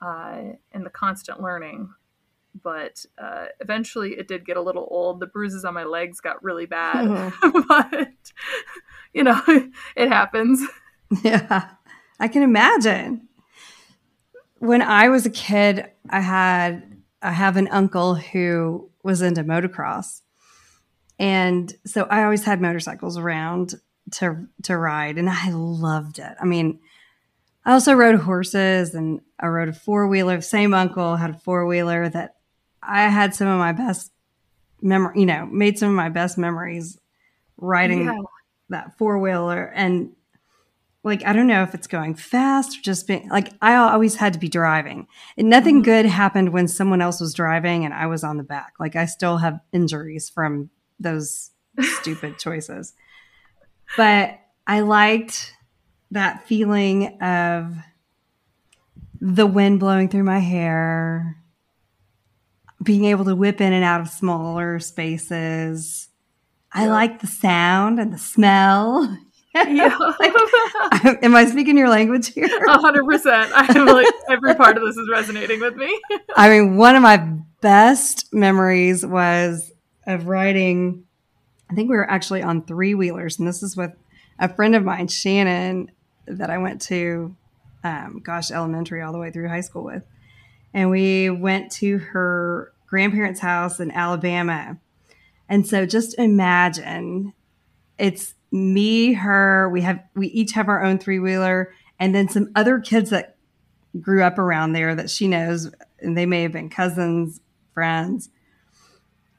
uh, 0.00 0.42
and 0.72 0.84
the 0.84 0.90
constant 0.90 1.40
learning 1.40 1.90
but 2.62 3.04
uh, 3.18 3.46
eventually 3.60 4.12
it 4.12 4.28
did 4.28 4.44
get 4.44 4.56
a 4.56 4.62
little 4.62 4.86
old. 4.90 5.20
The 5.20 5.26
bruises 5.26 5.64
on 5.64 5.74
my 5.74 5.84
legs 5.84 6.20
got 6.20 6.42
really 6.42 6.66
bad, 6.66 7.32
but 7.68 8.32
you 9.12 9.24
know, 9.24 9.40
it 9.96 10.08
happens. 10.08 10.66
Yeah, 11.22 11.70
I 12.20 12.28
can 12.28 12.42
imagine. 12.42 13.28
When 14.58 14.82
I 14.82 15.08
was 15.08 15.24
a 15.24 15.30
kid, 15.30 15.90
I 16.10 16.20
had 16.20 17.02
I 17.22 17.32
have 17.32 17.56
an 17.56 17.68
uncle 17.68 18.14
who 18.16 18.90
was 19.02 19.22
into 19.22 19.44
motocross, 19.44 20.22
and 21.18 21.72
so 21.84 22.04
I 22.04 22.24
always 22.24 22.44
had 22.44 22.60
motorcycles 22.60 23.18
around 23.18 23.74
to 24.12 24.46
to 24.64 24.76
ride, 24.76 25.18
and 25.18 25.28
I 25.28 25.50
loved 25.50 26.18
it. 26.18 26.34
I 26.40 26.44
mean, 26.44 26.80
I 27.64 27.72
also 27.72 27.94
rode 27.94 28.20
horses, 28.20 28.94
and 28.94 29.20
I 29.38 29.46
rode 29.46 29.68
a 29.68 29.72
four 29.72 30.08
wheeler. 30.08 30.40
Same 30.40 30.74
uncle 30.74 31.16
had 31.16 31.30
a 31.30 31.38
four 31.38 31.66
wheeler 31.66 32.08
that 32.08 32.36
I 32.82 33.08
had 33.08 33.34
some 33.34 33.48
of 33.48 33.58
my 33.58 33.72
best 33.72 34.12
memory, 34.80 35.20
you 35.20 35.26
know, 35.26 35.46
made 35.46 35.78
some 35.78 35.90
of 35.90 35.94
my 35.94 36.08
best 36.08 36.38
memories 36.38 36.98
riding 37.56 38.04
yeah. 38.04 38.20
that 38.70 38.96
four 38.96 39.18
wheeler. 39.18 39.72
And 39.74 40.12
like, 41.04 41.24
I 41.24 41.32
don't 41.32 41.46
know 41.46 41.62
if 41.62 41.74
it's 41.74 41.86
going 41.86 42.14
fast 42.14 42.78
or 42.78 42.82
just 42.82 43.06
being 43.06 43.28
like, 43.28 43.52
I 43.60 43.74
always 43.74 44.16
had 44.16 44.32
to 44.34 44.38
be 44.38 44.48
driving. 44.48 45.06
And 45.36 45.48
nothing 45.48 45.76
mm-hmm. 45.76 45.84
good 45.84 46.06
happened 46.06 46.52
when 46.52 46.68
someone 46.68 47.00
else 47.00 47.20
was 47.20 47.34
driving 47.34 47.84
and 47.84 47.94
I 47.94 48.06
was 48.06 48.24
on 48.24 48.36
the 48.36 48.42
back. 48.42 48.74
Like, 48.78 48.96
I 48.96 49.06
still 49.06 49.38
have 49.38 49.60
injuries 49.72 50.28
from 50.28 50.70
those 50.98 51.50
stupid 51.80 52.38
choices. 52.38 52.94
But 53.96 54.38
I 54.66 54.80
liked 54.80 55.54
that 56.10 56.46
feeling 56.46 57.20
of 57.20 57.76
the 59.20 59.46
wind 59.46 59.80
blowing 59.80 60.08
through 60.08 60.24
my 60.24 60.38
hair, 60.38 61.36
being 62.82 63.04
able 63.04 63.24
to 63.24 63.34
whip 63.34 63.60
in 63.60 63.72
and 63.72 63.84
out 63.84 64.00
of 64.00 64.08
smaller 64.08 64.78
spaces. 64.78 66.08
I 66.72 66.86
like 66.86 67.20
the 67.20 67.26
sound 67.26 67.98
and 67.98 68.12
the 68.12 68.18
smell. 68.18 69.16
Yeah. 69.54 69.96
like, 70.20 70.32
am 71.24 71.34
I 71.34 71.46
speaking 71.46 71.76
your 71.76 71.88
language 71.88 72.32
here? 72.32 72.46
A 72.68 72.78
hundred 72.78 73.04
percent. 73.06 73.50
I'm 73.52 73.86
like 73.86 74.06
every 74.30 74.54
part 74.54 74.76
of 74.76 74.84
this 74.84 74.96
is 74.96 75.08
resonating 75.10 75.58
with 75.58 75.74
me. 75.74 76.00
I 76.36 76.48
mean, 76.48 76.76
one 76.76 76.94
of 76.94 77.02
my 77.02 77.16
best 77.60 78.32
memories 78.32 79.04
was 79.04 79.72
of 80.08 80.26
riding. 80.26 81.04
I 81.70 81.74
think 81.74 81.88
we 81.88 81.96
were 81.96 82.10
actually 82.10 82.42
on 82.42 82.64
three 82.64 82.96
wheelers, 82.96 83.38
and 83.38 83.46
this 83.46 83.62
is 83.62 83.76
with 83.76 83.92
a 84.40 84.52
friend 84.52 84.74
of 84.74 84.84
mine, 84.84 85.06
Shannon, 85.06 85.92
that 86.26 86.50
I 86.50 86.58
went 86.58 86.82
to, 86.82 87.36
um, 87.84 88.20
gosh, 88.24 88.50
elementary 88.50 89.02
all 89.02 89.12
the 89.12 89.18
way 89.18 89.30
through 89.30 89.48
high 89.48 89.60
school 89.60 89.84
with 89.84 90.02
and 90.74 90.90
we 90.90 91.30
went 91.30 91.72
to 91.72 91.98
her 91.98 92.72
grandparents' 92.86 93.40
house 93.40 93.80
in 93.80 93.90
Alabama. 93.90 94.78
And 95.48 95.66
so 95.66 95.86
just 95.86 96.18
imagine 96.18 97.32
it's 97.98 98.34
me, 98.50 99.14
her, 99.14 99.68
we 99.70 99.80
have 99.82 100.02
we 100.14 100.28
each 100.28 100.52
have 100.52 100.68
our 100.68 100.82
own 100.82 100.98
three-wheeler 100.98 101.72
and 101.98 102.14
then 102.14 102.28
some 102.28 102.50
other 102.54 102.78
kids 102.78 103.10
that 103.10 103.36
grew 104.00 104.22
up 104.22 104.38
around 104.38 104.72
there 104.72 104.94
that 104.94 105.10
she 105.10 105.26
knows 105.26 105.70
and 106.00 106.16
they 106.16 106.26
may 106.26 106.42
have 106.42 106.52
been 106.52 106.70
cousins, 106.70 107.40
friends. 107.74 108.30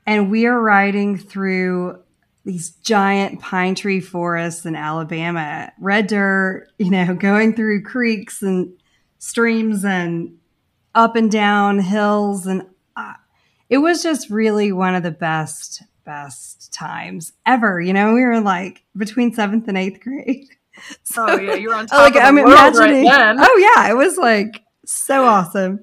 And 0.09 0.31
we 0.31 0.47
are 0.47 0.59
riding 0.59 1.19
through 1.19 2.01
these 2.43 2.71
giant 2.71 3.41
pine 3.41 3.75
tree 3.75 3.99
forests 3.99 4.65
in 4.65 4.75
Alabama, 4.75 5.71
red 5.79 6.07
dirt, 6.07 6.67
you 6.79 6.89
know, 6.89 7.13
going 7.19 7.53
through 7.53 7.83
creeks 7.83 8.41
and 8.41 8.73
streams 9.19 9.85
and 9.85 10.35
up 10.95 11.15
and 11.15 11.29
down 11.31 11.77
hills. 11.77 12.47
And 12.47 12.63
uh, 12.95 13.13
it 13.69 13.77
was 13.77 14.01
just 14.01 14.31
really 14.31 14.71
one 14.71 14.95
of 14.95 15.03
the 15.03 15.11
best 15.11 15.83
best 16.05 16.73
times 16.73 17.33
ever. 17.45 17.79
You 17.79 17.93
know 17.93 18.15
we 18.15 18.23
were 18.23 18.41
like 18.41 18.83
between 18.97 19.31
seventh 19.31 19.67
and 19.67 19.77
eighth 19.77 20.01
grade. 20.01 20.47
So, 21.03 21.25
oh 21.27 21.37
yeah 21.37 21.55
you 21.55 21.67
were 21.67 21.75
on 21.75 21.87
top 21.87 21.99
like, 21.99 22.15
of 22.15 22.21
the 22.21 22.21
I'm 22.21 22.35
world 22.35 22.47
imagining, 22.47 23.05
right 23.05 23.17
then. 23.17 23.35
oh 23.37 23.73
yeah 23.75 23.89
it 23.91 23.97
was 23.97 24.17
like 24.17 24.63
so 24.85 25.25
awesome. 25.25 25.81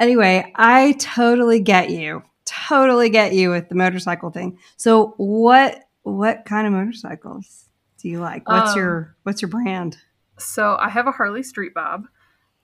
Anyway 0.00 0.52
i 0.56 0.96
totally 0.98 1.60
get 1.60 1.90
you 1.90 2.24
totally 2.48 3.10
get 3.10 3.34
you 3.34 3.50
with 3.50 3.68
the 3.68 3.74
motorcycle 3.74 4.30
thing 4.30 4.58
so 4.76 5.14
what 5.16 5.84
what 6.02 6.44
kind 6.44 6.66
of 6.66 6.72
motorcycles 6.72 7.66
do 7.98 8.08
you 8.08 8.18
like 8.18 8.48
what's 8.48 8.72
um, 8.72 8.78
your 8.78 9.16
what's 9.24 9.42
your 9.42 9.50
brand 9.50 9.98
so 10.38 10.76
i 10.80 10.88
have 10.88 11.06
a 11.06 11.12
harley 11.12 11.42
street 11.42 11.74
bob 11.74 12.06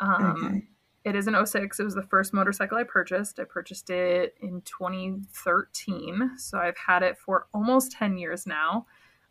um, 0.00 0.45
okay. 0.45 0.62
It 1.05 1.14
is 1.17 1.26
an 1.26 1.47
06. 1.47 1.79
It 1.79 1.85
was 1.85 1.95
the 1.95 2.03
first 2.03 2.33
motorcycle 2.33 2.79
I 2.79 2.85
purchased. 2.85 3.38
I 3.38 3.45
purchased 3.45 3.91
it 3.91 4.35
in 4.41 4.62
2013. 4.62 6.31
So 6.38 6.59
I've 6.59 6.79
had 6.79 7.03
it 7.03 7.19
for 7.19 7.47
almost 7.53 7.93
10 7.93 8.17
years 8.17 8.47
now. 8.47 8.87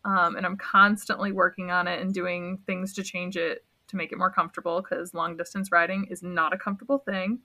Um, 0.05 0.35
and 0.35 0.45
I'm 0.45 0.57
constantly 0.57 1.31
working 1.31 1.71
on 1.71 1.87
it 1.87 1.99
and 1.99 2.13
doing 2.13 2.59
things 2.67 2.93
to 2.93 3.03
change 3.03 3.37
it 3.37 3.65
to 3.87 3.95
make 3.95 4.11
it 4.11 4.17
more 4.17 4.29
comfortable 4.29 4.81
because 4.81 5.13
long 5.13 5.35
distance 5.35 5.71
riding 5.71 6.05
is 6.05 6.21
not 6.21 6.53
a 6.53 6.57
comfortable 6.57 6.99
thing. 6.99 7.39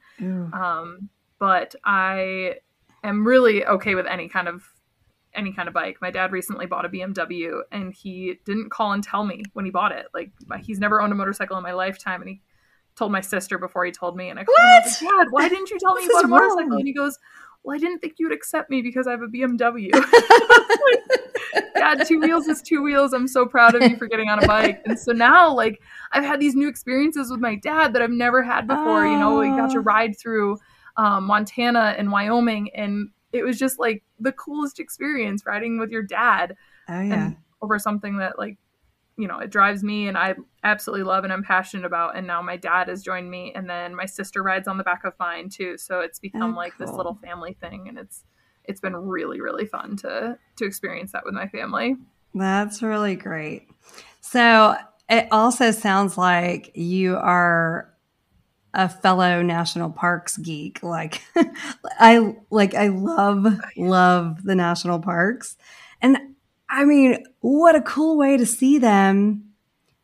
Um, 0.52 1.08
but 1.38 1.74
I 1.84 2.56
am 3.04 3.26
really 3.26 3.64
okay 3.64 3.94
with 3.94 4.06
any 4.06 4.28
kind 4.28 4.48
of 4.48 4.62
any 5.34 5.52
kind 5.52 5.68
of 5.68 5.74
bike. 5.74 5.98
My 6.00 6.10
dad 6.10 6.32
recently 6.32 6.66
bought 6.66 6.84
a 6.84 6.88
BMW 6.88 7.60
and 7.70 7.92
he 7.92 8.36
didn't 8.44 8.70
call 8.70 8.92
and 8.92 9.04
tell 9.04 9.24
me 9.24 9.42
when 9.52 9.64
he 9.64 9.70
bought 9.70 9.92
it. 9.92 10.06
Like 10.14 10.30
he's 10.62 10.78
never 10.80 11.00
owned 11.00 11.12
a 11.12 11.16
motorcycle 11.16 11.56
in 11.56 11.62
my 11.62 11.72
lifetime 11.72 12.20
and 12.22 12.28
he 12.30 12.40
told 12.96 13.12
my 13.12 13.20
sister 13.20 13.58
before 13.58 13.84
he 13.84 13.92
told 13.92 14.16
me, 14.16 14.28
and 14.30 14.40
I 14.40 14.42
What? 14.44 14.60
I 14.60 14.80
like, 14.86 14.98
Dad, 14.98 15.26
why 15.30 15.48
didn't 15.54 15.70
you 15.70 15.78
tell 15.78 15.94
me 15.94 16.06
about 16.06 16.18
is 16.18 16.24
a 16.24 16.28
motorcycle? 16.28 16.70
wrong. 16.70 16.78
And 16.80 16.88
he 16.88 16.94
goes, 16.94 17.16
Well, 17.62 17.76
I 17.76 17.78
didn't 17.78 18.00
think 18.00 18.14
you'd 18.18 18.32
accept 18.32 18.70
me 18.70 18.82
because 18.82 19.06
I 19.06 19.12
have 19.12 19.22
a 19.22 19.26
BMW. 19.28 19.90
Dad, 21.74 22.04
two 22.06 22.18
wheels 22.20 22.48
is 22.48 22.60
two 22.60 22.82
wheels. 22.82 23.12
I'm 23.12 23.28
so 23.28 23.46
proud 23.46 23.74
of 23.74 23.82
you 23.88 23.96
for 23.96 24.06
getting 24.08 24.28
on 24.28 24.42
a 24.42 24.46
bike. 24.46 24.80
And 24.84 24.98
so 24.98 25.12
now, 25.12 25.52
like, 25.54 25.80
I've 26.12 26.24
had 26.24 26.40
these 26.40 26.54
new 26.56 26.68
experiences 26.68 27.30
with 27.30 27.40
my 27.40 27.54
dad 27.54 27.92
that 27.92 28.02
I've 28.02 28.10
never 28.10 28.42
had 28.42 28.66
before. 28.66 29.06
You 29.06 29.16
know, 29.18 29.38
we 29.38 29.48
got 29.50 29.70
to 29.70 29.78
Oh. 29.78 29.82
ride 29.82 30.18
through 30.18 30.58
um, 30.98 31.24
Montana 31.24 31.94
and 31.96 32.12
Wyoming, 32.12 32.70
and 32.74 33.08
it 33.32 33.42
was 33.44 33.58
just 33.58 33.78
like 33.78 34.02
the 34.20 34.32
coolest 34.32 34.78
experience 34.80 35.44
riding 35.46 35.78
with 35.78 35.90
your 35.90 36.02
dad 36.02 36.56
Oh 36.90 37.00
yeah. 37.00 37.26
and 37.26 37.36
over 37.62 37.78
something 37.78 38.18
that 38.18 38.38
like 38.38 38.58
you 39.16 39.26
know 39.28 39.38
it 39.40 39.50
drives 39.50 39.82
me 39.82 40.06
and 40.08 40.16
i 40.16 40.34
absolutely 40.62 41.02
love 41.04 41.24
and 41.24 41.32
i'm 41.32 41.42
passionate 41.42 41.84
about 41.84 42.16
and 42.16 42.24
now 42.26 42.40
my 42.40 42.56
dad 42.56 42.88
has 42.88 43.02
joined 43.02 43.28
me 43.30 43.52
and 43.54 43.68
then 43.68 43.94
my 43.94 44.06
sister 44.06 44.42
rides 44.44 44.68
on 44.68 44.78
the 44.78 44.84
back 44.84 45.04
of 45.04 45.12
mine 45.18 45.48
too 45.48 45.76
so 45.76 46.00
it's 46.00 46.18
become 46.20 46.54
Oh, 46.54 46.56
like 46.56 46.78
this 46.78 46.90
little 46.90 47.18
family 47.22 47.56
thing 47.60 47.88
and 47.88 47.98
it's 47.98 48.24
it's 48.64 48.80
been 48.80 48.94
really 48.96 49.40
really 49.40 49.66
fun 49.66 49.96
to 49.98 50.38
to 50.56 50.64
experience 50.64 51.12
that 51.12 51.24
with 51.24 51.34
my 51.34 51.48
family 51.48 51.96
That's 52.34 52.80
really 52.82 53.16
great. 53.16 53.66
So 54.20 54.76
it 55.08 55.26
also 55.32 55.70
sounds 55.72 56.16
like 56.16 56.70
you 56.76 57.16
are 57.16 57.92
a 58.74 58.88
fellow 58.88 59.42
national 59.42 59.90
parks 59.90 60.36
geek. 60.36 60.82
Like 60.82 61.22
I 61.98 62.36
like 62.50 62.74
I 62.74 62.88
love 62.88 63.46
love 63.76 64.42
the 64.44 64.54
national 64.54 65.00
parks. 65.00 65.56
And 66.00 66.18
I 66.68 66.84
mean, 66.84 67.24
what 67.40 67.74
a 67.74 67.80
cool 67.80 68.16
way 68.16 68.36
to 68.36 68.46
see 68.46 68.78
them 68.78 69.44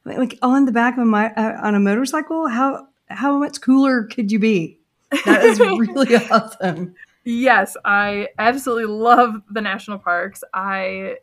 like 0.04 0.38
on 0.42 0.64
the 0.64 0.72
back 0.72 0.98
of 0.98 1.06
my 1.06 1.32
uh, 1.34 1.60
on 1.62 1.74
a 1.74 1.80
motorcycle. 1.80 2.48
How 2.48 2.88
how 3.08 3.38
much 3.38 3.60
cooler 3.60 4.04
could 4.04 4.32
you 4.32 4.38
be? 4.38 4.78
That 5.24 5.44
is 5.44 5.60
really 5.60 6.16
awesome. 6.16 6.94
yes 7.24 7.76
i 7.84 8.28
absolutely 8.38 8.84
love 8.84 9.40
the 9.50 9.60
national 9.60 9.98
parks 9.98 10.44
i 10.52 11.16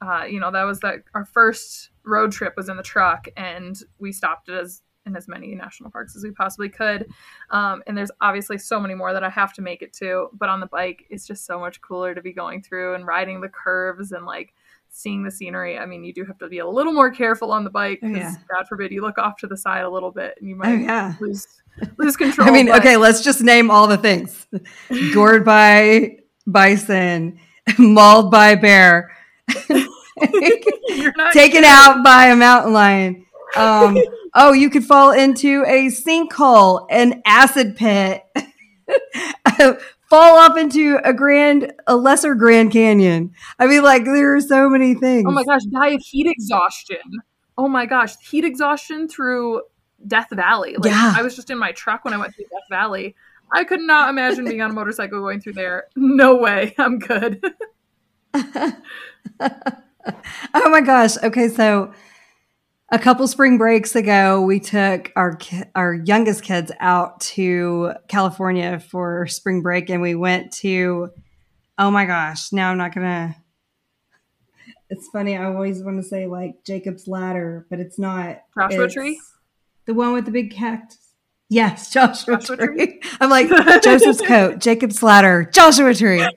uh, 0.00 0.24
you 0.24 0.40
know 0.40 0.50
that 0.50 0.64
was 0.64 0.80
that 0.80 0.96
our 1.14 1.24
first 1.24 1.90
road 2.04 2.32
trip 2.32 2.54
was 2.56 2.68
in 2.68 2.76
the 2.76 2.82
truck 2.82 3.26
and 3.36 3.80
we 3.98 4.12
stopped 4.12 4.48
it 4.48 4.54
as 4.54 4.82
in 5.06 5.16
as 5.16 5.28
many 5.28 5.54
national 5.54 5.90
parks 5.90 6.16
as 6.16 6.22
we 6.24 6.30
possibly 6.30 6.68
could 6.68 7.06
um, 7.50 7.82
and 7.86 7.96
there's 7.96 8.10
obviously 8.20 8.56
so 8.58 8.78
many 8.80 8.94
more 8.94 9.12
that 9.12 9.22
i 9.24 9.28
have 9.28 9.52
to 9.52 9.62
make 9.62 9.82
it 9.82 9.92
to 9.92 10.28
but 10.32 10.48
on 10.48 10.60
the 10.60 10.66
bike 10.66 11.04
it's 11.10 11.26
just 11.26 11.44
so 11.46 11.58
much 11.60 11.80
cooler 11.80 12.14
to 12.14 12.22
be 12.22 12.32
going 12.32 12.62
through 12.62 12.94
and 12.94 13.06
riding 13.06 13.40
the 13.40 13.48
curves 13.48 14.12
and 14.12 14.24
like 14.26 14.54
seeing 14.90 15.22
the 15.24 15.30
scenery 15.30 15.76
i 15.78 15.84
mean 15.86 16.04
you 16.04 16.12
do 16.12 16.24
have 16.24 16.38
to 16.38 16.48
be 16.48 16.58
a 16.58 16.66
little 16.66 16.92
more 16.92 17.10
careful 17.10 17.50
on 17.52 17.64
the 17.64 17.70
bike 17.70 17.98
Oh, 18.02 18.08
because 18.08 18.34
yeah. 18.34 18.56
god 18.56 18.66
forbid 18.68 18.92
you 18.92 19.02
look 19.02 19.18
off 19.18 19.36
to 19.38 19.46
the 19.46 19.56
side 19.56 19.82
a 19.84 19.90
little 19.90 20.10
bit 20.12 20.36
and 20.38 20.48
you 20.48 20.54
might 20.56 20.68
Oh 20.68 20.76
yeah. 20.76 21.14
lose 21.20 21.46
lose 21.98 22.16
control 22.16 22.46
I 22.48 22.52
mean, 22.52 22.66
but- 22.66 22.78
okay, 22.80 22.96
let's 22.96 23.20
just 23.20 23.42
name 23.42 23.68
all 23.70 23.88
the 23.88 23.98
things. 23.98 24.46
Gored 25.12 25.44
by 25.44 26.18
bison, 26.46 27.40
mauled 27.78 28.30
by 28.30 28.54
bear, 28.54 29.10
taken 31.32 31.64
out 31.64 32.04
by 32.04 32.26
a 32.26 32.36
mountain 32.36 32.72
lion. 32.72 33.26
Um, 33.56 33.96
oh, 34.34 34.52
you 34.52 34.70
could 34.70 34.84
fall 34.84 35.12
into 35.12 35.64
a 35.66 35.86
sinkhole, 35.86 36.86
an 36.90 37.22
acid 37.26 37.76
pit, 37.76 38.22
fall 40.10 40.38
off 40.38 40.56
into 40.56 40.98
a 41.04 41.12
grand, 41.12 41.72
a 41.86 41.96
lesser 41.96 42.34
Grand 42.34 42.72
Canyon. 42.72 43.32
I 43.58 43.66
mean, 43.66 43.82
like 43.82 44.04
there 44.04 44.34
are 44.34 44.40
so 44.40 44.68
many 44.68 44.94
things. 44.94 45.26
Oh 45.28 45.32
my 45.32 45.44
gosh, 45.44 45.62
die 45.64 45.88
of 45.88 46.00
heat 46.00 46.26
exhaustion. 46.26 47.22
Oh 47.56 47.68
my 47.68 47.86
gosh, 47.86 48.16
heat 48.18 48.44
exhaustion 48.44 49.08
through 49.08 49.62
Death 50.06 50.28
Valley. 50.32 50.76
Like 50.76 50.92
Yeah. 50.92 51.14
I 51.16 51.22
was 51.22 51.36
just 51.36 51.50
in 51.50 51.58
my 51.58 51.72
truck 51.72 52.04
when 52.04 52.14
I 52.14 52.16
went 52.16 52.34
through 52.34 52.46
Death 52.46 52.68
Valley. 52.68 53.14
I 53.52 53.64
could 53.64 53.80
not 53.80 54.08
imagine 54.08 54.44
being 54.46 54.62
on 54.62 54.70
a 54.70 54.74
motorcycle 54.74 55.20
going 55.20 55.40
through 55.40 55.52
there. 55.52 55.84
No 55.96 56.36
way. 56.36 56.74
I'm 56.78 56.98
good. 56.98 57.40
oh 58.34 58.72
my 60.54 60.80
gosh. 60.80 61.16
Okay, 61.22 61.48
so 61.48 61.92
a 62.94 62.98
couple 62.98 63.26
spring 63.26 63.58
breaks 63.58 63.96
ago, 63.96 64.42
we 64.42 64.60
took 64.60 65.12
our 65.16 65.36
ki- 65.36 65.64
our 65.74 65.94
youngest 65.94 66.42
kids 66.44 66.70
out 66.80 67.20
to 67.20 67.92
California 68.08 68.78
for 68.78 69.26
spring 69.26 69.62
break, 69.62 69.90
and 69.90 70.00
we 70.00 70.14
went 70.14 70.52
to. 70.54 71.10
Oh 71.76 71.90
my 71.90 72.04
gosh! 72.06 72.52
Now 72.52 72.70
I'm 72.70 72.78
not 72.78 72.94
gonna. 72.94 73.36
It's 74.90 75.08
funny. 75.08 75.36
I 75.36 75.44
always 75.46 75.82
want 75.82 75.96
to 76.00 76.08
say 76.08 76.26
like 76.26 76.62
Jacob's 76.64 77.08
Ladder, 77.08 77.66
but 77.68 77.80
it's 77.80 77.98
not. 77.98 78.42
Joshua 78.56 78.84
It's 78.84 78.94
Tree? 78.94 79.20
The 79.86 79.94
one 79.94 80.12
with 80.12 80.24
the 80.24 80.30
big 80.30 80.52
cactus. 80.52 80.98
Yes, 81.48 81.90
Joshua, 81.92 82.36
Joshua 82.38 82.56
Tree. 82.58 83.00
I'm 83.20 83.28
like 83.30 83.48
Joseph's 83.82 84.20
coat, 84.20 84.58
Jacob's 84.60 85.02
Ladder, 85.02 85.48
Joshua 85.52 85.94
Tree. 85.94 86.26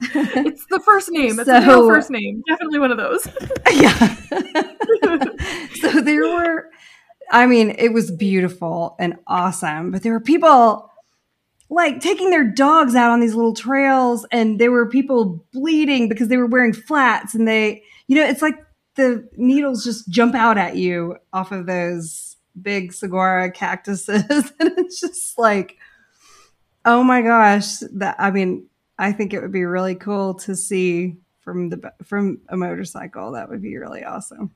It's 0.00 0.64
the 0.70 0.78
first 0.84 1.10
name. 1.10 1.40
It's 1.40 1.46
the 1.48 1.60
So- 1.60 1.66
real 1.80 1.88
first 1.88 2.08
name. 2.10 2.42
Definitely 2.48 2.78
one 2.78 2.92
of 2.92 2.98
those. 2.98 3.26
yeah. 3.72 4.16
I 7.30 7.46
mean, 7.46 7.74
it 7.78 7.92
was 7.92 8.10
beautiful 8.10 8.96
and 8.98 9.16
awesome, 9.26 9.90
but 9.90 10.02
there 10.02 10.12
were 10.12 10.20
people 10.20 10.90
like 11.70 12.00
taking 12.00 12.30
their 12.30 12.44
dogs 12.44 12.94
out 12.94 13.10
on 13.10 13.20
these 13.20 13.34
little 13.34 13.54
trails, 13.54 14.26
and 14.32 14.58
there 14.58 14.70
were 14.70 14.88
people 14.88 15.44
bleeding 15.52 16.08
because 16.08 16.28
they 16.28 16.38
were 16.38 16.46
wearing 16.46 16.72
flats, 16.72 17.34
and 17.34 17.46
they, 17.46 17.82
you 18.06 18.16
know, 18.16 18.24
it's 18.24 18.42
like 18.42 18.64
the 18.94 19.28
needles 19.36 19.84
just 19.84 20.08
jump 20.08 20.34
out 20.34 20.58
at 20.58 20.76
you 20.76 21.16
off 21.32 21.52
of 21.52 21.66
those 21.66 22.36
big 22.60 22.92
saguaro 22.92 23.50
cactuses, 23.50 24.24
and 24.60 24.72
it's 24.78 25.00
just 25.00 25.38
like, 25.38 25.76
oh 26.84 27.04
my 27.04 27.20
gosh, 27.20 27.78
that 27.92 28.16
I 28.18 28.30
mean, 28.30 28.66
I 28.98 29.12
think 29.12 29.34
it 29.34 29.42
would 29.42 29.52
be 29.52 29.64
really 29.64 29.94
cool 29.94 30.34
to 30.34 30.56
see 30.56 31.16
from 31.40 31.68
the 31.68 31.92
from 32.02 32.40
a 32.48 32.56
motorcycle. 32.56 33.32
That 33.32 33.50
would 33.50 33.62
be 33.62 33.76
really 33.76 34.04
awesome. 34.04 34.52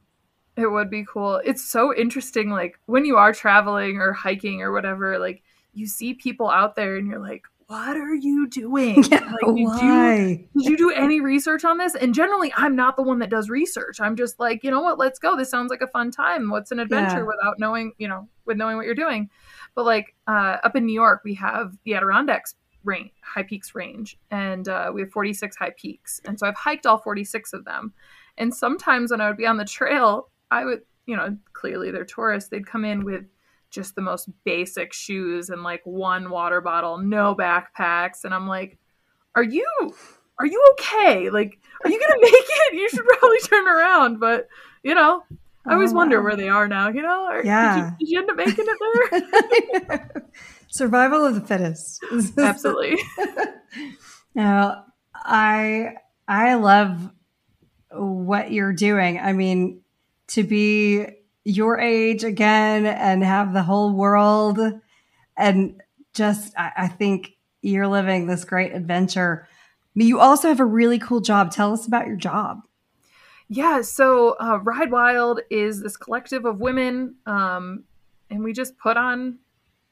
It 0.56 0.70
would 0.70 0.90
be 0.90 1.04
cool. 1.10 1.40
It's 1.44 1.64
so 1.64 1.94
interesting, 1.96 2.50
like 2.50 2.78
when 2.86 3.04
you 3.04 3.16
are 3.16 3.32
traveling 3.32 3.96
or 3.96 4.12
hiking 4.12 4.60
or 4.62 4.72
whatever, 4.72 5.18
like 5.18 5.42
you 5.72 5.86
see 5.86 6.12
people 6.14 6.50
out 6.50 6.76
there 6.76 6.96
and 6.96 7.06
you're 7.06 7.18
like, 7.20 7.42
what 7.68 7.96
are 7.96 8.14
you 8.14 8.48
doing? 8.48 9.02
Yeah, 9.10 9.20
like, 9.20 9.56
did 9.56 9.58
you 9.58 9.66
why? 9.66 10.48
did 10.54 10.66
you 10.68 10.76
do 10.76 10.90
any 10.90 11.20
research 11.22 11.64
on 11.64 11.78
this? 11.78 11.94
And 11.94 12.14
generally, 12.14 12.52
I'm 12.54 12.76
not 12.76 12.96
the 12.96 13.02
one 13.02 13.20
that 13.20 13.30
does 13.30 13.48
research. 13.48 13.98
I'm 13.98 14.14
just 14.14 14.38
like, 14.38 14.62
you 14.62 14.70
know 14.70 14.82
what, 14.82 14.98
let's 14.98 15.18
go. 15.18 15.36
This 15.36 15.50
sounds 15.50 15.70
like 15.70 15.80
a 15.80 15.86
fun 15.86 16.10
time. 16.10 16.50
What's 16.50 16.70
an 16.70 16.80
adventure 16.80 17.20
Yeah. 17.20 17.24
without 17.24 17.58
knowing, 17.58 17.92
you 17.96 18.08
know, 18.08 18.28
with 18.44 18.58
knowing 18.58 18.76
what 18.76 18.84
you're 18.84 18.94
doing? 18.94 19.30
But 19.74 19.86
like 19.86 20.14
uh, 20.26 20.58
up 20.62 20.76
in 20.76 20.84
New 20.84 20.92
York, 20.92 21.22
we 21.24 21.32
have 21.34 21.72
the 21.84 21.94
Adirondacks 21.94 22.56
range, 22.84 23.12
High 23.22 23.44
Peaks 23.44 23.74
range, 23.74 24.18
and 24.30 24.68
uh, 24.68 24.90
we 24.92 25.00
have 25.00 25.10
46 25.10 25.56
high 25.56 25.70
peaks. 25.74 26.20
And 26.26 26.38
so 26.38 26.46
I've 26.46 26.56
hiked 26.56 26.84
all 26.84 26.98
46 26.98 27.54
of 27.54 27.64
them. 27.64 27.94
And 28.36 28.54
sometimes 28.54 29.10
when 29.12 29.20
I 29.22 29.28
would 29.28 29.36
be 29.38 29.46
on 29.46 29.56
the 29.56 29.64
trail, 29.64 30.28
I 30.52 30.64
would, 30.64 30.82
you 31.06 31.16
know, 31.16 31.36
clearly 31.54 31.90
they're 31.90 32.04
tourists. 32.04 32.50
They'd 32.50 32.66
come 32.66 32.84
in 32.84 33.04
with 33.04 33.24
just 33.70 33.94
the 33.94 34.02
most 34.02 34.28
basic 34.44 34.92
shoes 34.92 35.48
and 35.48 35.62
like 35.62 35.80
one 35.84 36.28
water 36.30 36.60
bottle, 36.60 36.98
no 36.98 37.34
backpacks, 37.34 38.24
and 38.24 38.34
I'm 38.34 38.46
like, 38.46 38.78
"Are 39.34 39.42
you 39.42 39.66
are 40.38 40.46
you 40.46 40.62
okay? 40.72 41.30
Like, 41.30 41.58
are 41.84 41.90
you 41.90 41.98
gonna 41.98 42.20
make 42.20 42.32
it? 42.34 42.74
You 42.74 42.88
should 42.90 43.06
probably 43.06 43.38
turn 43.40 43.66
around." 43.66 44.20
But 44.20 44.48
you 44.82 44.94
know, 44.94 45.22
I 45.66 45.70
oh, 45.70 45.74
always 45.74 45.92
Oh, 45.92 45.96
wonder 45.96 46.18
wow. 46.18 46.24
where 46.24 46.36
they 46.36 46.48
are 46.50 46.68
now. 46.68 46.88
You 46.88 47.02
know, 47.02 47.28
Or 47.30 47.42
Yeah. 47.44 47.74
Did 47.74 47.80
you, 47.80 47.90
did 48.00 48.08
you 48.12 48.18
end 48.20 48.30
up 48.30 48.36
making 48.36 48.66
it 48.68 48.78
there? 49.88 50.28
Survival 50.68 51.24
of 51.24 51.34
the 51.34 51.40
fittest. 51.40 52.04
Absolutely. 52.38 52.96
No, 54.34 54.82
I 55.14 55.94
I 56.28 56.54
love 56.54 57.10
what 57.90 58.50
you're 58.52 58.72
doing. 58.72 59.18
I 59.18 59.32
mean, 59.32 59.82
to 60.32 60.42
be 60.42 61.06
your 61.44 61.78
age 61.78 62.24
again 62.24 62.86
and 62.86 63.24
have 63.24 63.52
the 63.52 63.62
whole 63.62 63.92
world 63.92 64.58
and 65.36 65.80
just 66.14 66.52
I, 66.56 66.72
I 66.76 66.88
think 66.88 67.32
you're 67.62 67.88
living 67.88 68.26
this 68.26 68.44
great 68.44 68.72
adventure. 68.72 69.48
You 69.94 70.20
also 70.20 70.48
have 70.48 70.60
a 70.60 70.64
really 70.64 70.98
cool 70.98 71.20
job. 71.20 71.50
Tell 71.50 71.72
us 71.72 71.86
about 71.86 72.06
your 72.06 72.16
job. 72.16 72.60
Yeah, 73.48 73.82
so 73.82 74.36
uh, 74.40 74.58
Ride 74.62 74.90
Wild 74.90 75.40
is 75.50 75.82
this 75.82 75.96
collective 75.96 76.46
of 76.46 76.60
women, 76.60 77.16
um, 77.26 77.84
and 78.30 78.42
we 78.42 78.54
just 78.54 78.78
put 78.78 78.96
on 78.96 79.38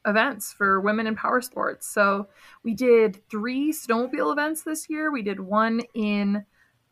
events 0.07 0.51
for 0.51 0.81
women 0.81 1.05
in 1.05 1.15
power 1.15 1.41
sports. 1.41 1.87
So 1.87 2.27
we 2.63 2.73
did 2.73 3.21
three 3.29 3.71
snowmobile 3.71 4.31
events 4.31 4.63
this 4.63 4.89
year. 4.89 5.11
We 5.11 5.21
did 5.21 5.39
one 5.39 5.81
in 5.93 6.43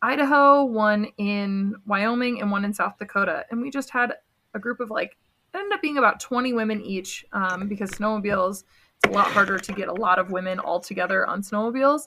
Idaho, 0.02 0.64
one 0.64 1.06
in 1.18 1.74
Wyoming, 1.86 2.40
and 2.40 2.50
one 2.50 2.64
in 2.64 2.72
South 2.72 2.98
Dakota. 2.98 3.44
And 3.50 3.60
we 3.60 3.70
just 3.70 3.90
had 3.90 4.14
a 4.54 4.58
group 4.58 4.80
of 4.80 4.90
like, 4.90 5.16
it 5.52 5.58
ended 5.58 5.72
up 5.72 5.82
being 5.82 5.98
about 5.98 6.20
20 6.20 6.52
women 6.52 6.80
each 6.80 7.24
um, 7.32 7.68
because 7.68 7.90
snowmobiles, 7.90 8.64
it's 9.02 9.10
a 9.10 9.14
lot 9.14 9.26
harder 9.26 9.58
to 9.58 9.72
get 9.72 9.88
a 9.88 9.92
lot 9.92 10.18
of 10.18 10.30
women 10.30 10.58
all 10.58 10.80
together 10.80 11.26
on 11.26 11.42
snowmobiles. 11.42 12.02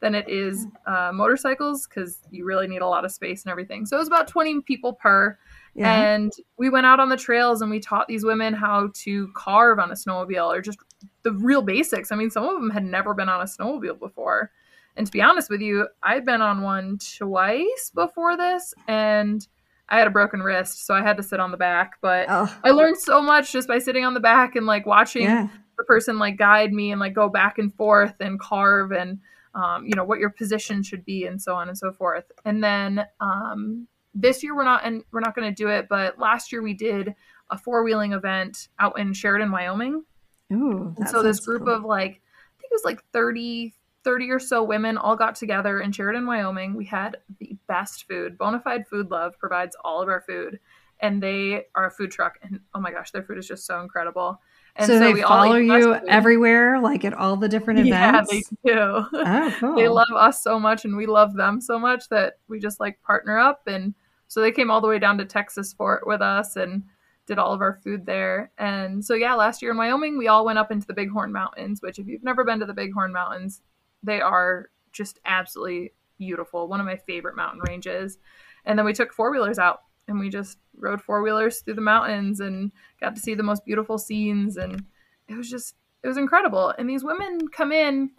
than 0.00 0.14
it 0.14 0.28
is 0.28 0.66
uh, 0.86 1.10
motorcycles 1.12 1.86
because 1.86 2.20
you 2.30 2.44
really 2.44 2.68
need 2.68 2.82
a 2.82 2.86
lot 2.86 3.04
of 3.04 3.10
space 3.10 3.44
and 3.44 3.50
everything. 3.50 3.84
So 3.84 3.96
it 3.96 4.00
was 4.00 4.08
about 4.08 4.28
20 4.28 4.60
people 4.62 4.92
per. 4.92 5.36
Yeah. 5.74 5.92
And 5.92 6.32
we 6.56 6.70
went 6.70 6.86
out 6.86 7.00
on 7.00 7.08
the 7.08 7.16
trails 7.16 7.62
and 7.62 7.70
we 7.70 7.80
taught 7.80 8.08
these 8.08 8.24
women 8.24 8.54
how 8.54 8.90
to 8.94 9.28
carve 9.34 9.78
on 9.78 9.90
a 9.90 9.94
snowmobile 9.94 10.54
or 10.54 10.60
just 10.60 10.78
the 11.22 11.32
real 11.32 11.62
basics. 11.62 12.12
I 12.12 12.16
mean, 12.16 12.30
some 12.30 12.44
of 12.44 12.54
them 12.60 12.70
had 12.70 12.84
never 12.84 13.14
been 13.14 13.28
on 13.28 13.40
a 13.40 13.44
snowmobile 13.44 13.98
before. 13.98 14.50
And 14.98 15.06
to 15.06 15.12
be 15.12 15.22
honest 15.22 15.48
with 15.48 15.60
you, 15.60 15.86
I'd 16.02 16.26
been 16.26 16.42
on 16.42 16.62
one 16.62 16.98
twice 17.16 17.92
before 17.94 18.36
this 18.36 18.74
and 18.88 19.46
I 19.88 19.98
had 19.98 20.06
a 20.06 20.10
broken 20.10 20.40
wrist, 20.40 20.84
so 20.86 20.92
I 20.92 21.02
had 21.02 21.16
to 21.16 21.22
sit 21.22 21.40
on 21.40 21.50
the 21.50 21.56
back. 21.56 21.94
But 22.02 22.26
oh. 22.28 22.54
I 22.64 22.72
learned 22.72 22.98
so 22.98 23.22
much 23.22 23.52
just 23.52 23.68
by 23.68 23.78
sitting 23.78 24.04
on 24.04 24.12
the 24.12 24.20
back 24.20 24.56
and 24.56 24.66
like 24.66 24.86
watching 24.86 25.22
yeah. 25.22 25.48
the 25.78 25.84
person 25.84 26.18
like 26.18 26.36
guide 26.36 26.72
me 26.72 26.90
and 26.90 27.00
like 27.00 27.14
go 27.14 27.28
back 27.28 27.58
and 27.58 27.72
forth 27.72 28.14
and 28.20 28.38
carve 28.38 28.92
and 28.92 29.20
um, 29.54 29.86
you 29.86 29.94
know 29.94 30.04
what 30.04 30.18
your 30.18 30.30
position 30.30 30.82
should 30.82 31.04
be 31.04 31.24
and 31.24 31.40
so 31.40 31.54
on 31.54 31.68
and 31.68 31.78
so 31.78 31.92
forth. 31.92 32.30
And 32.44 32.62
then 32.62 33.06
um, 33.20 33.86
this 34.14 34.42
year 34.42 34.54
we're 34.54 34.64
not 34.64 34.84
and 34.84 35.04
we're 35.12 35.20
not 35.20 35.34
going 35.34 35.48
to 35.48 35.54
do 35.54 35.68
it, 35.68 35.86
but 35.88 36.18
last 36.18 36.52
year 36.52 36.60
we 36.60 36.74
did 36.74 37.14
a 37.50 37.56
four 37.56 37.82
wheeling 37.82 38.12
event 38.12 38.68
out 38.78 38.98
in 38.98 39.14
Sheridan, 39.14 39.50
Wyoming. 39.50 40.04
Ooh, 40.52 40.94
and 40.98 41.08
so 41.08 41.22
this 41.22 41.40
group 41.40 41.64
cool. 41.64 41.74
of 41.74 41.84
like 41.84 42.10
I 42.10 42.60
think 42.60 42.72
it 42.72 42.74
was 42.74 42.84
like 42.84 43.02
30 43.12 43.74
30 44.04 44.30
or 44.30 44.38
so 44.38 44.62
women 44.62 44.96
all 44.96 45.16
got 45.16 45.34
together 45.34 45.80
in 45.80 45.92
Sheridan, 45.92 46.26
Wyoming. 46.26 46.74
We 46.74 46.84
had 46.84 47.18
the 47.40 47.56
best 47.66 48.06
food. 48.08 48.38
Bonafide 48.38 48.86
Food 48.86 49.10
Love 49.10 49.38
provides 49.38 49.76
all 49.84 50.02
of 50.02 50.08
our 50.08 50.20
food, 50.20 50.60
and 51.00 51.22
they 51.22 51.64
are 51.74 51.86
a 51.86 51.90
food 51.90 52.10
truck. 52.10 52.38
And 52.42 52.60
oh 52.74 52.80
my 52.80 52.90
gosh, 52.90 53.10
their 53.10 53.22
food 53.22 53.38
is 53.38 53.46
just 53.46 53.66
so 53.66 53.80
incredible. 53.80 54.40
And 54.76 54.86
so, 54.86 54.98
so 54.98 55.12
they 55.12 55.22
follow 55.22 55.56
you 55.56 55.94
everywhere, 56.08 56.80
like 56.80 57.04
at 57.04 57.12
all 57.12 57.36
the 57.36 57.48
different 57.48 57.80
events. 57.80 58.32
Yeah, 58.32 58.40
they 58.64 58.72
do. 58.72 59.06
Oh, 59.12 59.54
cool. 59.60 59.74
they 59.74 59.88
love 59.88 60.12
us 60.16 60.42
so 60.42 60.60
much, 60.60 60.84
and 60.84 60.96
we 60.96 61.06
love 61.06 61.34
them 61.34 61.60
so 61.60 61.78
much 61.78 62.08
that 62.10 62.34
we 62.48 62.60
just 62.60 62.78
like 62.78 63.02
partner 63.02 63.38
up. 63.38 63.62
And 63.66 63.94
so 64.28 64.40
they 64.40 64.52
came 64.52 64.70
all 64.70 64.80
the 64.80 64.86
way 64.86 65.00
down 65.00 65.18
to 65.18 65.24
Texas 65.24 65.72
for 65.72 65.96
it 65.96 66.06
with 66.06 66.22
us, 66.22 66.54
and 66.54 66.84
did 67.26 67.38
all 67.38 67.52
of 67.52 67.60
our 67.60 67.78
food 67.82 68.06
there. 68.06 68.52
And 68.56 69.04
so 69.04 69.14
yeah, 69.14 69.34
last 69.34 69.60
year 69.60 69.72
in 69.72 69.76
Wyoming, 69.76 70.16
we 70.16 70.28
all 70.28 70.44
went 70.44 70.58
up 70.58 70.70
into 70.70 70.86
the 70.86 70.94
Bighorn 70.94 71.32
Mountains. 71.32 71.82
Which, 71.82 71.98
if 71.98 72.06
you've 72.06 72.22
never 72.22 72.44
been 72.44 72.60
to 72.60 72.66
the 72.66 72.72
Bighorn 72.72 73.12
Mountains, 73.12 73.60
they 74.02 74.20
are 74.20 74.70
just 74.92 75.18
absolutely 75.24 75.92
beautiful. 76.18 76.68
One 76.68 76.80
of 76.80 76.86
my 76.86 76.96
favorite 76.96 77.36
mountain 77.36 77.60
ranges. 77.66 78.18
And 78.64 78.78
then 78.78 78.86
we 78.86 78.92
took 78.92 79.12
four 79.12 79.30
wheelers 79.30 79.58
out 79.58 79.82
and 80.08 80.18
we 80.18 80.28
just 80.28 80.58
rode 80.76 81.00
four 81.00 81.22
wheelers 81.22 81.60
through 81.60 81.74
the 81.74 81.80
mountains 81.80 82.40
and 82.40 82.72
got 83.00 83.14
to 83.14 83.20
see 83.20 83.34
the 83.34 83.42
most 83.42 83.64
beautiful 83.64 83.98
scenes. 83.98 84.56
And 84.56 84.84
it 85.28 85.36
was 85.36 85.50
just, 85.50 85.74
it 86.02 86.08
was 86.08 86.16
incredible. 86.16 86.74
And 86.78 86.88
these 86.88 87.04
women 87.04 87.48
come 87.48 87.72
in 87.72 88.10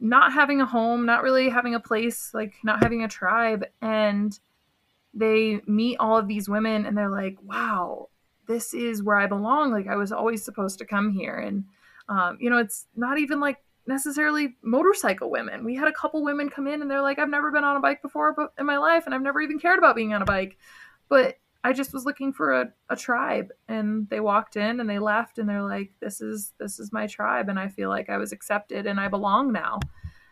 not 0.00 0.32
having 0.32 0.60
a 0.60 0.66
home, 0.66 1.06
not 1.06 1.22
really 1.22 1.48
having 1.48 1.74
a 1.74 1.80
place, 1.80 2.32
like 2.32 2.54
not 2.62 2.82
having 2.82 3.02
a 3.02 3.08
tribe. 3.08 3.64
And 3.82 4.38
they 5.12 5.60
meet 5.66 5.96
all 5.98 6.16
of 6.16 6.28
these 6.28 6.48
women 6.48 6.86
and 6.86 6.96
they're 6.96 7.10
like, 7.10 7.36
wow, 7.42 8.08
this 8.46 8.72
is 8.74 9.02
where 9.02 9.18
I 9.18 9.26
belong. 9.26 9.72
Like 9.72 9.88
I 9.88 9.96
was 9.96 10.12
always 10.12 10.44
supposed 10.44 10.78
to 10.78 10.84
come 10.84 11.10
here. 11.10 11.34
And, 11.34 11.64
um, 12.08 12.38
you 12.40 12.48
know, 12.48 12.58
it's 12.58 12.86
not 12.96 13.18
even 13.18 13.40
like 13.40 13.58
necessarily 13.88 14.56
motorcycle 14.62 15.30
women. 15.30 15.64
We 15.64 15.74
had 15.74 15.88
a 15.88 15.92
couple 15.92 16.22
women 16.22 16.50
come 16.50 16.66
in 16.66 16.82
and 16.82 16.90
they're 16.90 17.02
like, 17.02 17.18
I've 17.18 17.30
never 17.30 17.50
been 17.50 17.64
on 17.64 17.76
a 17.76 17.80
bike 17.80 18.02
before 18.02 18.34
but 18.34 18.52
in 18.58 18.66
my 18.66 18.76
life 18.76 19.06
and 19.06 19.14
I've 19.14 19.22
never 19.22 19.40
even 19.40 19.58
cared 19.58 19.78
about 19.78 19.96
being 19.96 20.12
on 20.12 20.22
a 20.22 20.26
bike. 20.26 20.58
But 21.08 21.36
I 21.64 21.72
just 21.72 21.92
was 21.92 22.04
looking 22.04 22.32
for 22.32 22.52
a, 22.52 22.72
a 22.90 22.96
tribe 22.96 23.48
and 23.66 24.08
they 24.10 24.20
walked 24.20 24.56
in 24.56 24.78
and 24.78 24.88
they 24.88 24.98
left 24.98 25.38
and 25.38 25.48
they're 25.48 25.62
like, 25.62 25.90
This 26.00 26.20
is 26.20 26.52
this 26.60 26.78
is 26.78 26.92
my 26.92 27.06
tribe 27.06 27.48
and 27.48 27.58
I 27.58 27.68
feel 27.68 27.88
like 27.88 28.10
I 28.10 28.18
was 28.18 28.30
accepted 28.30 28.86
and 28.86 29.00
I 29.00 29.08
belong 29.08 29.52
now. 29.52 29.80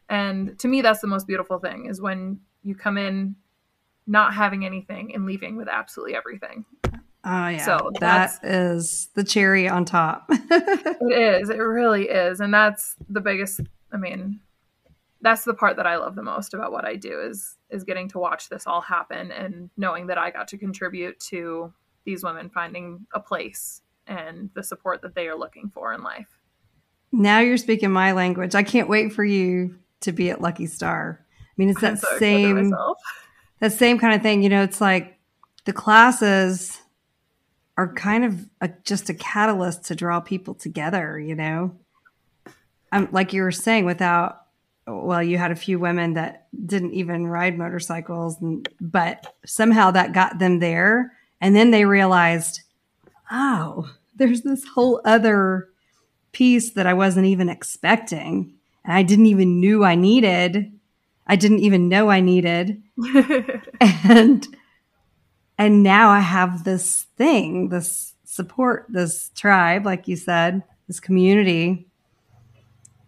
And 0.09 0.57
to 0.61 0.69
me 0.69 0.83
that's 0.83 1.01
the 1.01 1.09
most 1.09 1.27
beautiful 1.27 1.59
thing 1.59 1.87
is 1.87 2.01
when 2.01 2.39
you 2.63 2.75
come 2.75 2.99
in 2.99 3.35
not 4.07 4.35
having 4.35 4.65
anything 4.65 5.15
and 5.15 5.27
leaving 5.27 5.57
with 5.57 5.69
absolutely 5.69 6.15
everything. 6.15 6.65
Oh 7.27 7.49
yeah. 7.49 7.65
So 7.65 7.91
that 7.99 8.39
is 8.45 9.09
the 9.15 9.25
cherry 9.25 9.69
on 9.69 9.85
top. 9.85 10.27
it 10.31 11.41
is. 11.43 11.51
It 11.51 11.59
really 11.59 12.05
is. 12.05 12.39
And 12.39 12.55
that's 12.55 12.95
the 13.09 13.21
biggest 13.21 13.61
I 13.93 13.97
mean, 13.97 14.41
that's 15.23 15.45
the 15.45 15.55
part 15.55 15.77
that 15.77 15.89
I 15.89 15.97
love 15.97 16.15
the 16.15 16.23
most 16.23 16.55
about 16.55 16.71
what 16.71 16.85
I 16.85 16.95
do 16.95 17.21
is 17.21 17.57
is 17.69 17.83
getting 17.83 18.09
to 18.11 18.21
watch 18.21 18.49
this 18.49 18.65
all 18.67 18.81
happen 18.81 19.33
and 19.33 19.71
knowing 19.77 20.07
that 20.07 20.19
I 20.19 20.31
got 20.31 20.47
to 20.49 20.59
contribute 20.59 21.19
to 21.21 21.73
these 22.05 22.23
women 22.23 22.49
finding 22.49 23.07
a 23.13 23.19
place 23.19 23.83
and 24.07 24.51
the 24.55 24.63
support 24.63 25.03
that 25.03 25.17
they 25.17 25.27
are 25.27 25.37
looking 25.37 25.69
for 25.69 25.93
in 25.93 26.03
life. 26.03 26.39
Now 27.11 27.41
you're 27.41 27.57
speaking 27.57 27.91
my 27.91 28.13
language. 28.13 28.55
I 28.55 28.63
can't 28.63 28.89
wait 28.89 29.13
for 29.13 29.25
you 29.25 29.81
to 30.03 30.13
be 30.13 30.31
at 30.31 30.41
Lucky 30.41 30.67
Star. 30.67 31.27
I 31.41 31.53
mean, 31.57 31.71
it's 31.71 31.81
that 31.81 31.99
so 31.99 32.19
same 32.19 32.73
that 33.59 33.73
same 33.73 33.99
kind 33.99 34.15
of 34.15 34.23
thing. 34.23 34.45
You 34.45 34.49
know, 34.49 34.63
it's 34.63 34.81
like 34.81 35.19
the 35.65 35.73
classes 35.73 36.81
are 37.77 37.93
kind 37.93 38.25
of 38.25 38.49
a, 38.61 38.71
just 38.85 39.11
a 39.11 39.15
catalyst 39.15 39.85
to 39.87 39.95
draw 39.95 40.21
people 40.21 40.55
together, 40.55 41.19
you 41.19 41.35
know? 41.35 41.77
Um, 42.93 43.09
like 43.13 43.33
you 43.33 43.43
were 43.43 43.53
saying, 43.53 43.85
without, 43.85 44.43
well, 44.87 45.23
you 45.23 45.37
had 45.37 45.51
a 45.51 45.57
few 45.57 45.79
women 45.79 46.15
that 46.15 46.47
didn't 46.65 46.95
even 46.95 47.27
ride 47.27 47.59
motorcycles, 47.59 48.41
and, 48.41 48.69
but 48.81 49.35
somehow 49.45 49.91
that 49.91 50.15
got 50.15 50.39
them 50.39 50.61
there. 50.61 51.13
And 51.41 51.55
then 51.55 51.71
they 51.71 51.85
realized, 51.85 52.63
oh, 53.31 53.93
there's 54.15 54.43
this 54.43 54.65
whole 54.65 55.01
other 55.05 55.69
piece 56.33 56.71
that 56.73 56.87
I 56.87 56.95
wasn't 56.95 57.27
even 57.27 57.49
expecting. 57.49 58.55
And 58.85 58.95
I 58.95 59.03
didn't 59.03 59.27
even 59.27 59.61
knew 59.61 59.85
I 59.85 59.97
needed. 59.97 60.73
I 61.27 61.37
didn't 61.37 61.61
even 61.61 61.89
know 61.89 62.09
I 62.09 62.21
needed. 62.21 62.83
and 63.81 64.47
and 65.59 65.83
now 65.83 66.11
I 66.11 66.21
have 66.21 66.65
this 66.65 67.07
thing, 67.17 67.69
this 67.71 68.15
support, 68.25 68.87
this 68.89 69.31
tribe, 69.35 69.87
like 69.87 70.07
you 70.09 70.17
said, 70.17 70.63
this 70.87 71.01
community. 71.01 71.87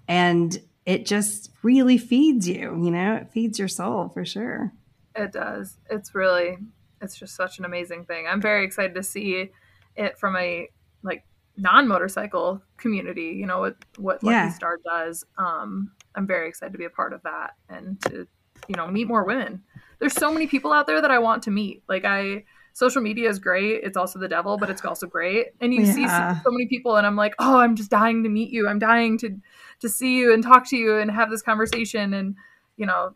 And 0.06 0.60
it 0.86 1.04
just 1.04 1.50
really 1.62 1.98
feeds 1.98 2.48
you, 2.48 2.82
you 2.82 2.90
know, 2.90 3.16
it 3.16 3.30
feeds 3.30 3.58
your 3.58 3.68
soul 3.68 4.08
for 4.08 4.24
sure. 4.24 4.72
It 5.14 5.32
does. 5.32 5.76
It's 5.90 6.14
really, 6.14 6.56
it's 7.02 7.16
just 7.16 7.34
such 7.34 7.58
an 7.58 7.66
amazing 7.66 8.06
thing. 8.06 8.26
I'm 8.26 8.40
very 8.40 8.64
excited 8.64 8.94
to 8.94 9.02
see 9.02 9.50
it 9.96 10.18
from 10.18 10.36
a 10.36 10.68
like 11.02 11.24
non 11.58 11.86
motorcycle 11.86 12.62
community, 12.78 13.36
you 13.38 13.44
know, 13.44 13.58
what, 13.60 13.76
what 13.98 14.22
Lucky 14.22 14.34
yeah. 14.34 14.52
Star 14.52 14.78
does. 14.82 15.24
Um, 15.36 15.90
I'm 16.14 16.26
very 16.26 16.48
excited 16.48 16.72
to 16.72 16.78
be 16.78 16.86
a 16.86 16.90
part 16.90 17.12
of 17.12 17.22
that 17.24 17.54
and 17.68 18.00
to, 18.02 18.26
you 18.66 18.76
know, 18.76 18.86
meet 18.86 19.06
more 19.06 19.24
women 19.24 19.62
there's 19.98 20.14
so 20.14 20.32
many 20.32 20.46
people 20.46 20.72
out 20.72 20.86
there 20.86 21.00
that 21.00 21.10
I 21.10 21.18
want 21.18 21.42
to 21.44 21.50
meet. 21.50 21.82
Like 21.88 22.04
I 22.04 22.44
social 22.72 23.02
media 23.02 23.28
is 23.28 23.38
great. 23.38 23.82
It's 23.82 23.96
also 23.96 24.18
the 24.18 24.28
devil, 24.28 24.56
but 24.56 24.70
it's 24.70 24.84
also 24.84 25.06
great. 25.06 25.48
And 25.60 25.74
you 25.74 25.82
yeah. 25.82 26.34
see 26.34 26.42
so, 26.44 26.50
many 26.50 26.66
people 26.66 26.96
and 26.96 27.06
I'm 27.06 27.16
like, 27.16 27.34
"Oh, 27.38 27.58
I'm 27.58 27.74
just 27.74 27.90
dying 27.90 28.22
to 28.22 28.28
meet 28.28 28.50
you. 28.50 28.68
I'm 28.68 28.78
dying 28.78 29.18
to 29.18 29.36
to 29.80 29.88
see 29.88 30.16
you 30.16 30.32
and 30.32 30.42
talk 30.42 30.68
to 30.70 30.76
you 30.76 30.98
and 30.98 31.10
have 31.10 31.30
this 31.30 31.42
conversation." 31.42 32.14
And 32.14 32.36
you 32.76 32.86
know, 32.86 33.14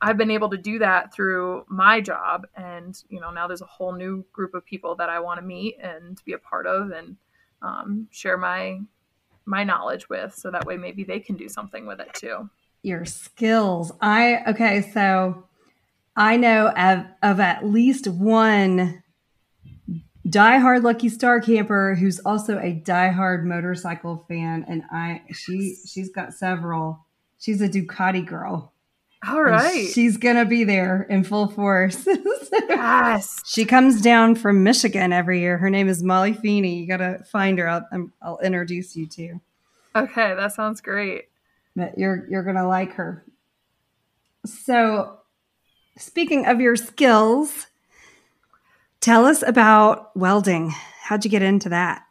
I've 0.00 0.16
been 0.16 0.30
able 0.30 0.48
to 0.50 0.56
do 0.56 0.78
that 0.78 1.12
through 1.12 1.64
my 1.68 2.00
job 2.00 2.46
and, 2.56 2.96
you 3.10 3.20
know, 3.20 3.30
now 3.30 3.46
there's 3.46 3.60
a 3.60 3.66
whole 3.66 3.92
new 3.92 4.24
group 4.32 4.54
of 4.54 4.64
people 4.64 4.94
that 4.94 5.10
I 5.10 5.20
want 5.20 5.40
to 5.40 5.44
meet 5.44 5.76
and 5.82 6.22
be 6.24 6.32
a 6.32 6.38
part 6.38 6.66
of 6.66 6.90
and 6.90 7.16
um, 7.60 8.08
share 8.10 8.38
my 8.38 8.80
my 9.44 9.64
knowledge 9.64 10.08
with 10.08 10.34
so 10.34 10.50
that 10.50 10.64
way 10.64 10.76
maybe 10.76 11.02
they 11.02 11.18
can 11.18 11.36
do 11.36 11.48
something 11.48 11.86
with 11.86 12.00
it 12.00 12.14
too. 12.14 12.48
Your 12.82 13.04
skills. 13.04 13.92
I 14.00 14.42
okay, 14.48 14.90
so 14.92 15.44
I 16.20 16.36
know 16.36 16.68
of, 16.68 17.06
of 17.22 17.40
at 17.40 17.64
least 17.64 18.06
one 18.06 19.02
diehard 20.28 20.82
Lucky 20.82 21.08
Star 21.08 21.40
camper 21.40 21.94
who's 21.94 22.20
also 22.20 22.58
a 22.58 22.78
diehard 22.78 23.44
motorcycle 23.44 24.26
fan, 24.28 24.66
and 24.68 24.82
I 24.90 25.22
she 25.32 25.76
she's 25.86 26.10
got 26.10 26.34
several. 26.34 27.06
She's 27.38 27.62
a 27.62 27.70
Ducati 27.70 28.26
girl. 28.26 28.74
All 29.26 29.42
right, 29.42 29.88
she's 29.88 30.18
gonna 30.18 30.44
be 30.44 30.62
there 30.62 31.04
in 31.04 31.24
full 31.24 31.48
force. 31.48 32.06
yes, 32.52 33.40
she 33.46 33.64
comes 33.64 34.02
down 34.02 34.34
from 34.34 34.62
Michigan 34.62 35.14
every 35.14 35.40
year. 35.40 35.56
Her 35.56 35.70
name 35.70 35.88
is 35.88 36.02
Molly 36.02 36.34
Feeney. 36.34 36.80
You 36.80 36.86
gotta 36.86 37.24
find 37.32 37.58
her. 37.58 37.66
I'll, 37.66 38.10
I'll 38.20 38.38
introduce 38.40 38.94
you 38.94 39.06
to. 39.06 39.40
Okay, 39.96 40.34
that 40.34 40.52
sounds 40.52 40.82
great. 40.82 41.30
But 41.74 41.96
you're 41.96 42.26
you're 42.28 42.42
gonna 42.42 42.68
like 42.68 42.92
her. 42.92 43.24
So 44.44 45.19
Speaking 45.96 46.46
of 46.46 46.60
your 46.60 46.76
skills, 46.76 47.66
tell 49.00 49.26
us 49.26 49.42
about 49.42 50.16
welding. 50.16 50.72
How'd 51.04 51.24
you 51.24 51.30
get 51.30 51.42
into 51.42 51.68
that? 51.68 52.02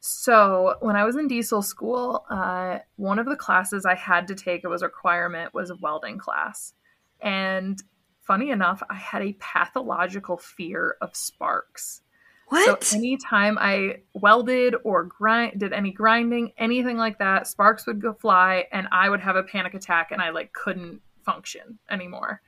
So, 0.00 0.76
when 0.80 0.94
I 0.94 1.04
was 1.04 1.16
in 1.16 1.26
diesel 1.26 1.62
school, 1.62 2.24
uh, 2.30 2.78
one 2.94 3.18
of 3.18 3.26
the 3.26 3.34
classes 3.34 3.84
I 3.84 3.96
had 3.96 4.28
to 4.28 4.34
take, 4.36 4.62
it 4.62 4.68
was 4.68 4.82
a 4.82 4.86
requirement, 4.86 5.52
was 5.52 5.70
a 5.70 5.76
welding 5.76 6.18
class. 6.18 6.74
And 7.20 7.82
funny 8.22 8.50
enough, 8.50 8.82
I 8.88 8.94
had 8.94 9.22
a 9.22 9.32
pathological 9.34 10.36
fear 10.36 10.96
of 11.00 11.16
sparks. 11.16 12.02
What? 12.48 12.84
So 12.84 12.96
anytime 12.96 13.58
I 13.58 14.02
welded 14.14 14.76
or 14.84 15.02
grind, 15.04 15.58
did 15.58 15.72
any 15.72 15.90
grinding, 15.90 16.52
anything 16.56 16.96
like 16.96 17.18
that, 17.18 17.48
sparks 17.48 17.86
would 17.86 18.00
go 18.00 18.12
fly, 18.12 18.66
and 18.70 18.86
I 18.92 19.08
would 19.08 19.20
have 19.20 19.34
a 19.34 19.42
panic 19.42 19.74
attack, 19.74 20.12
and 20.12 20.22
I 20.22 20.30
like 20.30 20.52
couldn't 20.52 21.00
function 21.24 21.80
anymore. 21.90 22.40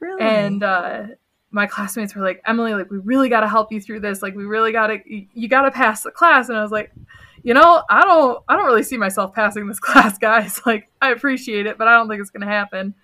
Really? 0.00 0.22
And 0.22 0.62
uh, 0.62 1.02
my 1.50 1.66
classmates 1.66 2.14
were 2.14 2.22
like, 2.22 2.40
Emily, 2.46 2.74
like 2.74 2.90
we 2.90 2.98
really 2.98 3.28
got 3.28 3.40
to 3.40 3.48
help 3.48 3.72
you 3.72 3.80
through 3.80 4.00
this. 4.00 4.22
Like 4.22 4.34
we 4.34 4.44
really 4.44 4.72
got 4.72 4.88
to, 4.88 4.98
you, 5.06 5.48
got 5.48 5.62
to 5.62 5.70
pass 5.70 6.02
the 6.02 6.10
class. 6.10 6.48
And 6.48 6.56
I 6.58 6.62
was 6.62 6.70
like, 6.72 6.92
you 7.42 7.54
know, 7.54 7.82
I 7.90 8.02
don't, 8.02 8.42
I 8.48 8.56
don't 8.56 8.66
really 8.66 8.82
see 8.84 8.96
myself 8.96 9.34
passing 9.34 9.66
this 9.66 9.80
class, 9.80 10.18
guys. 10.18 10.60
Like 10.64 10.88
I 11.00 11.10
appreciate 11.10 11.66
it, 11.66 11.76
but 11.78 11.88
I 11.88 11.94
don't 11.96 12.08
think 12.08 12.20
it's 12.20 12.30
gonna 12.30 12.46
happen. 12.46 12.94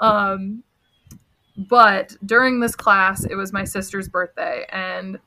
Um, 0.00 0.62
but 1.56 2.16
during 2.24 2.60
this 2.60 2.76
class, 2.76 3.24
it 3.24 3.34
was 3.34 3.52
my 3.52 3.64
sister's 3.64 4.08
birthday, 4.08 4.64
and 4.70 5.18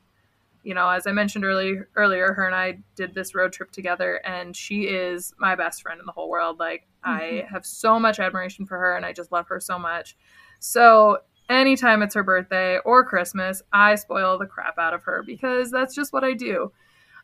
you 0.62 0.74
know, 0.74 0.88
as 0.88 1.06
I 1.06 1.12
mentioned 1.12 1.44
earlier, 1.44 1.88
earlier, 1.96 2.32
her 2.32 2.46
and 2.46 2.54
I 2.54 2.78
did 2.94 3.14
this 3.14 3.34
road 3.34 3.52
trip 3.52 3.70
together, 3.72 4.20
and 4.24 4.56
she 4.56 4.84
is 4.84 5.34
my 5.38 5.56
best 5.56 5.82
friend 5.82 5.98
in 6.00 6.06
the 6.06 6.12
whole 6.12 6.30
world. 6.30 6.58
Like, 6.58 6.86
I 7.04 7.20
Mm-hmm. 7.20 7.52
have 7.52 7.66
so 7.66 7.98
much 7.98 8.20
admiration 8.20 8.64
for 8.64 8.78
her, 8.78 8.96
and 8.96 9.04
I 9.04 9.12
just 9.12 9.32
love 9.32 9.48
her 9.48 9.58
so 9.60 9.78
much. 9.78 10.16
So, 10.64 11.18
anytime 11.50 12.02
it's 12.02 12.14
her 12.14 12.22
birthday 12.22 12.78
or 12.84 13.04
Christmas, 13.04 13.62
I 13.72 13.96
spoil 13.96 14.38
the 14.38 14.46
crap 14.46 14.78
out 14.78 14.94
of 14.94 15.02
her 15.02 15.24
because 15.26 15.72
that's 15.72 15.92
just 15.92 16.12
what 16.12 16.22
I 16.22 16.34
do. 16.34 16.70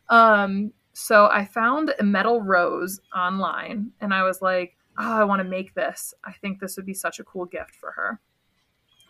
Um, 0.09 0.73
so, 0.91 1.29
I 1.31 1.45
found 1.45 1.93
a 1.97 2.03
metal 2.03 2.41
rose 2.41 2.99
online, 3.15 3.91
and 4.01 4.13
I 4.13 4.23
was 4.23 4.41
like, 4.41 4.75
oh, 4.97 5.21
I 5.21 5.23
want 5.23 5.39
to 5.39 5.47
make 5.47 5.73
this. 5.73 6.13
I 6.25 6.33
think 6.33 6.59
this 6.59 6.75
would 6.75 6.85
be 6.85 6.93
such 6.93 7.19
a 7.19 7.23
cool 7.23 7.45
gift 7.45 7.75
for 7.75 7.91
her. 7.91 8.19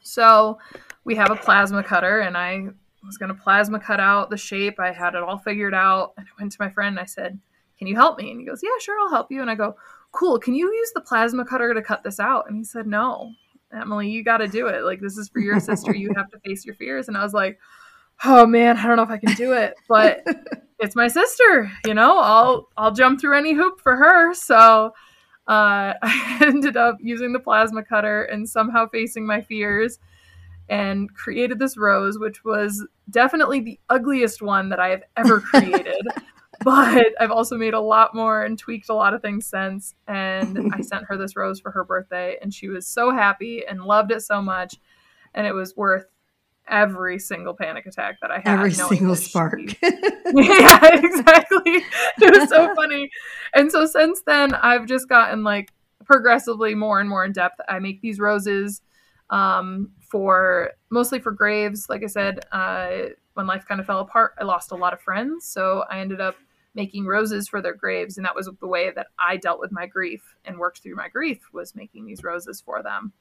So, 0.03 0.59
we 1.05 1.15
have 1.15 1.31
a 1.31 1.35
plasma 1.35 1.81
cutter, 1.81 2.19
and 2.19 2.37
I 2.37 2.67
was 3.03 3.17
going 3.17 3.35
to 3.35 3.41
plasma 3.41 3.79
cut 3.79 3.99
out 3.99 4.29
the 4.29 4.37
shape. 4.37 4.79
I 4.79 4.91
had 4.91 5.15
it 5.15 5.23
all 5.23 5.39
figured 5.39 5.73
out. 5.73 6.13
And 6.17 6.27
I 6.27 6.29
went 6.39 6.51
to 6.51 6.61
my 6.61 6.69
friend 6.69 6.89
and 6.89 6.99
I 6.99 7.05
said, 7.05 7.39
Can 7.79 7.87
you 7.87 7.95
help 7.95 8.19
me? 8.19 8.29
And 8.29 8.39
he 8.39 8.45
goes, 8.45 8.61
Yeah, 8.61 8.77
sure, 8.79 8.99
I'll 9.01 9.09
help 9.09 9.31
you. 9.31 9.41
And 9.41 9.49
I 9.49 9.55
go, 9.55 9.75
Cool, 10.11 10.37
can 10.37 10.53
you 10.53 10.71
use 10.71 10.91
the 10.93 11.01
plasma 11.01 11.45
cutter 11.45 11.73
to 11.73 11.81
cut 11.81 12.03
this 12.03 12.19
out? 12.19 12.45
And 12.47 12.57
he 12.57 12.63
said, 12.63 12.85
No, 12.85 13.31
Emily, 13.73 14.09
you 14.09 14.23
got 14.23 14.37
to 14.37 14.47
do 14.47 14.67
it. 14.67 14.83
Like, 14.83 14.99
this 14.99 15.17
is 15.17 15.29
for 15.29 15.39
your 15.39 15.59
sister. 15.59 15.95
You 15.95 16.11
have 16.15 16.29
to 16.31 16.39
face 16.39 16.65
your 16.65 16.75
fears. 16.75 17.07
And 17.07 17.17
I 17.17 17.23
was 17.23 17.33
like, 17.33 17.59
Oh 18.25 18.45
man, 18.45 18.77
I 18.77 18.85
don't 18.85 18.97
know 18.97 19.03
if 19.03 19.09
I 19.09 19.17
can 19.17 19.33
do 19.35 19.53
it, 19.53 19.75
but 19.87 20.25
it's 20.79 20.95
my 20.95 21.07
sister, 21.07 21.71
you 21.85 21.93
know, 21.93 22.19
I'll, 22.19 22.67
I'll 22.75 22.91
jump 22.91 23.21
through 23.21 23.37
any 23.37 23.53
hoop 23.53 23.79
for 23.79 23.95
her. 23.95 24.33
So, 24.33 24.93
uh, 25.47 25.93
I 26.01 26.39
ended 26.41 26.75
up 26.75 26.97
using 26.99 27.31
the 27.31 27.39
plasma 27.39 27.83
cutter 27.83 28.23
and 28.23 28.47
somehow 28.47 28.87
facing 28.89 29.25
my 29.25 29.41
fears 29.41 29.99
and 30.67 31.13
created 31.15 31.59
this 31.59 31.77
rose, 31.77 32.19
which 32.19 32.43
was 32.43 32.85
definitely 33.09 33.61
the 33.61 33.79
ugliest 33.89 34.41
one 34.41 34.69
that 34.69 34.79
I 34.79 34.89
have 34.89 35.03
ever 35.17 35.39
created. 35.39 36.05
but 36.63 37.05
I've 37.19 37.31
also 37.31 37.57
made 37.57 37.73
a 37.73 37.79
lot 37.79 38.13
more 38.13 38.43
and 38.43 38.57
tweaked 38.57 38.89
a 38.89 38.93
lot 38.93 39.13
of 39.13 39.21
things 39.21 39.45
since. 39.45 39.95
And 40.07 40.73
I 40.73 40.81
sent 40.81 41.05
her 41.05 41.17
this 41.17 41.35
rose 41.35 41.59
for 41.59 41.71
her 41.71 41.83
birthday, 41.83 42.37
and 42.41 42.53
she 42.53 42.67
was 42.67 42.85
so 42.85 43.11
happy 43.11 43.63
and 43.67 43.81
loved 43.81 44.11
it 44.11 44.21
so 44.21 44.41
much. 44.41 44.75
And 45.33 45.45
it 45.45 45.53
was 45.53 45.75
worth 45.75 46.05
every 46.67 47.19
single 47.19 47.53
panic 47.53 47.85
attack 47.85 48.17
that 48.21 48.31
I 48.31 48.39
had. 48.39 48.47
Every 48.47 48.71
single 48.73 49.15
she- 49.15 49.29
spark. 49.29 49.59
yeah, 49.81 50.95
exactly. 50.95 51.83
It 52.21 52.39
was 52.39 52.49
so 52.49 52.73
funny. 52.75 53.09
And 53.53 53.71
so 53.71 53.85
since 53.85 54.21
then, 54.25 54.53
I've 54.53 54.85
just 54.85 55.09
gotten 55.09 55.43
like 55.43 55.71
progressively 56.05 56.75
more 56.75 56.99
and 56.99 57.09
more 57.09 57.23
in 57.25 57.31
depth. 57.31 57.59
I 57.67 57.79
make 57.79 58.01
these 58.01 58.19
roses 58.19 58.81
um, 59.29 59.91
for 59.99 60.71
mostly 60.89 61.19
for 61.19 61.31
graves. 61.31 61.87
Like 61.89 62.03
I 62.03 62.07
said, 62.07 62.39
uh, 62.51 62.89
when 63.33 63.47
life 63.47 63.65
kind 63.67 63.79
of 63.79 63.87
fell 63.87 63.99
apart, 63.99 64.33
I 64.39 64.43
lost 64.43 64.71
a 64.71 64.75
lot 64.75 64.93
of 64.93 65.01
friends. 65.01 65.45
So 65.45 65.85
I 65.89 65.99
ended 65.99 66.19
up 66.19 66.35
making 66.75 67.05
roses 67.05 67.47
for 67.49 67.61
their 67.61 67.73
graves. 67.73 68.17
And 68.17 68.25
that 68.25 68.35
was 68.35 68.49
the 68.59 68.67
way 68.67 68.91
that 68.95 69.07
I 69.17 69.37
dealt 69.37 69.59
with 69.59 69.71
my 69.71 69.85
grief 69.87 70.21
and 70.45 70.57
worked 70.57 70.81
through 70.83 70.95
my 70.95 71.09
grief 71.09 71.39
was 71.51 71.75
making 71.75 72.05
these 72.05 72.23
roses 72.23 72.61
for 72.61 72.83
them. 72.83 73.11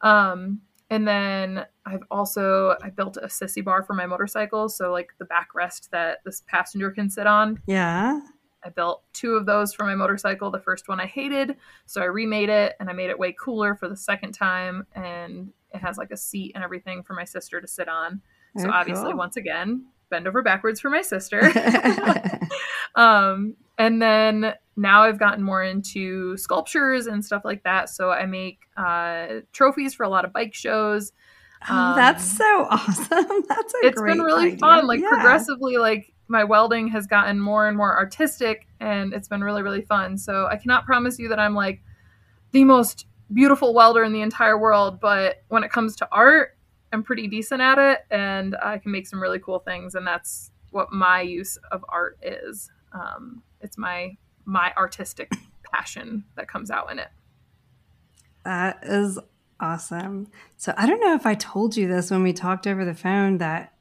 Um, 0.00 0.60
and 0.90 1.06
then 1.06 1.66
I've 1.84 2.02
also 2.10 2.76
I 2.82 2.90
built 2.90 3.16
a 3.16 3.26
sissy 3.26 3.64
bar 3.64 3.82
for 3.82 3.94
my 3.94 4.06
motorcycle, 4.06 4.68
so 4.68 4.92
like 4.92 5.10
the 5.18 5.26
backrest 5.26 5.90
that 5.90 6.18
this 6.24 6.42
passenger 6.46 6.90
can 6.90 7.10
sit 7.10 7.26
on. 7.26 7.60
yeah. 7.66 8.20
I 8.64 8.68
built 8.70 9.04
two 9.12 9.34
of 9.34 9.46
those 9.46 9.72
for 9.72 9.84
my 9.84 9.94
motorcycle. 9.94 10.50
The 10.50 10.58
first 10.58 10.88
one 10.88 10.98
I 10.98 11.06
hated, 11.06 11.56
so 11.84 12.00
I 12.02 12.06
remade 12.06 12.48
it 12.48 12.74
and 12.80 12.90
I 12.90 12.94
made 12.94 13.10
it 13.10 13.18
way 13.18 13.32
cooler 13.38 13.76
for 13.76 13.88
the 13.88 13.96
second 13.96 14.32
time. 14.32 14.84
And 14.92 15.52
it 15.72 15.78
has 15.78 15.98
like 15.98 16.10
a 16.10 16.16
seat 16.16 16.50
and 16.56 16.64
everything 16.64 17.04
for 17.04 17.14
my 17.14 17.22
sister 17.24 17.60
to 17.60 17.68
sit 17.68 17.88
on. 17.88 18.20
So 18.56 18.66
Oh, 18.68 18.72
obviously, 18.72 19.10
cool. 19.10 19.18
once 19.18 19.36
again, 19.36 19.86
bend 20.10 20.26
over 20.26 20.42
backwards 20.42 20.80
for 20.80 20.90
my 20.90 21.02
sister. 21.02 21.42
um, 22.96 23.54
and 23.78 24.00
then 24.02 24.54
now 24.76 25.02
I've 25.04 25.18
gotten 25.18 25.42
more 25.42 25.62
into 25.62 26.36
sculptures 26.36 27.06
and 27.06 27.24
stuff 27.24 27.42
like 27.44 27.62
that. 27.64 27.88
So 27.88 28.10
I 28.10 28.26
make 28.26 28.60
uh, 28.76 29.40
trophies 29.52 29.94
for 29.94 30.02
a 30.04 30.08
lot 30.08 30.24
of 30.24 30.32
bike 30.32 30.54
shows. 30.54 31.12
Oh, 31.68 31.94
that's 31.96 32.24
Um, 32.24 32.36
so 32.36 32.66
awesome. 32.70 33.42
That's 33.48 33.74
a 33.74 33.86
It's 33.86 34.00
been 34.02 34.18
really 34.20 34.48
idea. 34.48 34.58
fun. 34.58 34.86
Like 34.86 35.00
Yeah. 35.00 35.08
progressively, 35.08 35.78
like 35.78 36.12
my 36.28 36.44
welding 36.44 36.88
has 36.88 37.06
gotten 37.06 37.40
more 37.40 37.66
and 37.68 37.76
more 37.76 37.96
artistic, 37.96 38.66
and 38.80 39.14
it's 39.14 39.28
been 39.28 39.42
really 39.42 39.62
really 39.62 39.82
fun. 39.82 40.18
So 40.18 40.46
I 40.50 40.56
cannot 40.56 40.84
promise 40.84 41.18
you 41.18 41.28
that 41.28 41.38
I'm 41.38 41.54
like 41.54 41.82
the 42.52 42.64
most 42.64 43.06
beautiful 43.32 43.74
welder 43.74 44.04
in 44.04 44.12
the 44.12 44.20
entire 44.22 44.58
world, 44.58 45.00
but 45.00 45.42
when 45.48 45.64
it 45.64 45.70
comes 45.70 45.96
to 45.96 46.08
art, 46.12 46.56
I'm 46.92 47.02
pretty 47.02 47.26
decent 47.26 47.60
at 47.62 47.78
it, 47.78 48.00
and 48.10 48.56
I 48.62 48.78
can 48.78 48.92
make 48.92 49.06
some 49.06 49.20
really 49.20 49.38
cool 49.40 49.58
things. 49.60 49.94
And 49.94 50.06
that's 50.06 50.50
what 50.70 50.92
my 50.92 51.22
use 51.22 51.56
of 51.72 51.84
art 51.88 52.18
is. 52.22 52.70
Um, 52.92 53.42
it's 53.60 53.78
my 53.78 54.16
my 54.44 54.72
artistic 54.76 55.32
passion 55.72 56.24
that 56.36 56.48
comes 56.48 56.70
out 56.70 56.90
in 56.90 56.98
it. 56.98 57.08
That 58.44 58.78
is 58.84 59.18
awesome. 59.58 60.28
So 60.56 60.72
I 60.76 60.86
don't 60.86 61.00
know 61.00 61.14
if 61.14 61.26
I 61.26 61.34
told 61.34 61.76
you 61.76 61.88
this 61.88 62.10
when 62.10 62.22
we 62.22 62.32
talked 62.32 62.66
over 62.66 62.84
the 62.84 62.94
phone 62.94 63.38
that 63.38 63.72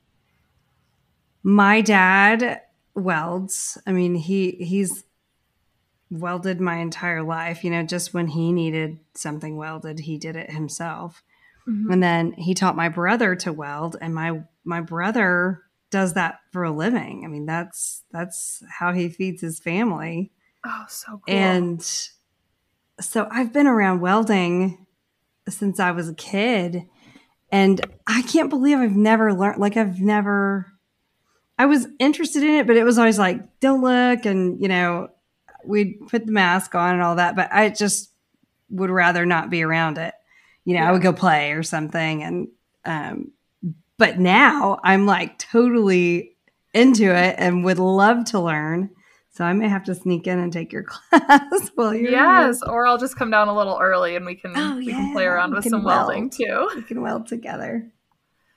my 1.43 1.81
dad 1.81 2.61
welds. 2.95 3.77
I 3.85 3.91
mean, 3.91 4.15
he 4.15 4.51
he's 4.51 5.03
welded 6.09 6.61
my 6.61 6.77
entire 6.77 7.23
life, 7.23 7.63
you 7.63 7.69
know, 7.69 7.83
just 7.83 8.13
when 8.13 8.27
he 8.27 8.51
needed 8.51 8.99
something 9.15 9.57
welded, 9.57 9.99
he 9.99 10.17
did 10.17 10.35
it 10.35 10.51
himself. 10.51 11.23
Mhm. 11.67 11.91
And 11.91 12.03
then 12.03 12.31
he 12.33 12.53
taught 12.53 12.75
my 12.75 12.89
brother 12.89 13.35
to 13.37 13.51
weld 13.53 13.97
and 14.01 14.13
my 14.13 14.43
my 14.63 14.81
brother 14.81 15.61
does 15.95 16.13
that 16.13 16.41
for 16.51 16.65
a 16.65 16.71
living. 16.71 17.23
I 17.23 17.29
mean, 17.29 17.45
that's 17.45 18.03
that's 18.11 18.61
how 18.69 18.91
he 18.91 19.07
feeds 19.07 19.41
his 19.41 19.59
family. 19.59 20.31
Oh, 20.65 20.85
so 20.89 21.21
cool. 21.25 21.33
And 21.33 21.81
so 22.99 23.27
I've 23.31 23.53
been 23.53 23.65
around 23.67 24.01
welding 24.01 24.85
since 25.47 25.79
I 25.79 25.91
was 25.91 26.09
a 26.09 26.13
kid. 26.13 26.83
And 27.51 27.79
I 28.07 28.23
can't 28.23 28.49
believe 28.49 28.79
I've 28.79 28.95
never 28.95 29.33
learned, 29.33 29.61
like, 29.61 29.77
I've 29.77 30.01
never, 30.01 30.73
I 31.57 31.67
was 31.67 31.87
interested 31.99 32.43
in 32.43 32.49
it, 32.49 32.67
but 32.67 32.75
it 32.75 32.83
was 32.83 32.97
always 32.97 33.19
like, 33.19 33.59
don't 33.61 33.81
look. 33.81 34.25
And, 34.25 34.59
you 34.59 34.67
know, 34.67 35.09
we'd 35.63 36.07
put 36.09 36.25
the 36.25 36.31
mask 36.33 36.75
on 36.75 36.95
and 36.95 37.03
all 37.03 37.15
that, 37.15 37.35
but 37.37 37.53
I 37.53 37.69
just 37.69 38.11
would 38.69 38.89
rather 38.89 39.25
not 39.25 39.49
be 39.49 39.63
around 39.63 39.97
it. 39.97 40.13
You 40.65 40.73
know, 40.73 40.83
I 40.83 40.91
would 40.91 41.03
go 41.03 41.13
play 41.13 41.53
or 41.53 41.63
something. 41.63 42.23
And, 42.23 42.47
um, 42.83 43.31
but 43.97 44.19
now 44.19 44.79
I'm 44.83 45.05
like 45.05 45.37
totally 45.37 46.35
into 46.73 47.15
it 47.15 47.35
and 47.37 47.63
would 47.63 47.79
love 47.79 48.25
to 48.25 48.39
learn. 48.39 48.89
So 49.31 49.43
I 49.43 49.51
may 49.51 49.67
have 49.67 49.83
to 49.85 49.95
sneak 49.95 50.27
in 50.27 50.39
and 50.39 50.51
take 50.51 50.71
your 50.71 50.83
class 51.11 51.69
while 51.75 51.93
you're 51.93 52.11
yes, 52.11 52.61
or 52.61 52.87
I'll 52.87 52.97
just 52.97 53.17
come 53.17 53.29
down 53.29 53.47
a 53.47 53.55
little 53.55 53.77
early 53.81 54.15
and 54.15 54.25
we 54.25 54.35
can 54.35 54.53
Oh, 54.55 54.77
we 54.77 54.87
can 54.87 55.13
play 55.13 55.25
around 55.25 55.51
we 55.51 55.57
with 55.57 55.65
some 55.65 55.83
welding 55.83 56.29
too. 56.29 56.69
We 56.75 56.83
can 56.83 57.01
weld 57.01 57.27
together. 57.27 57.91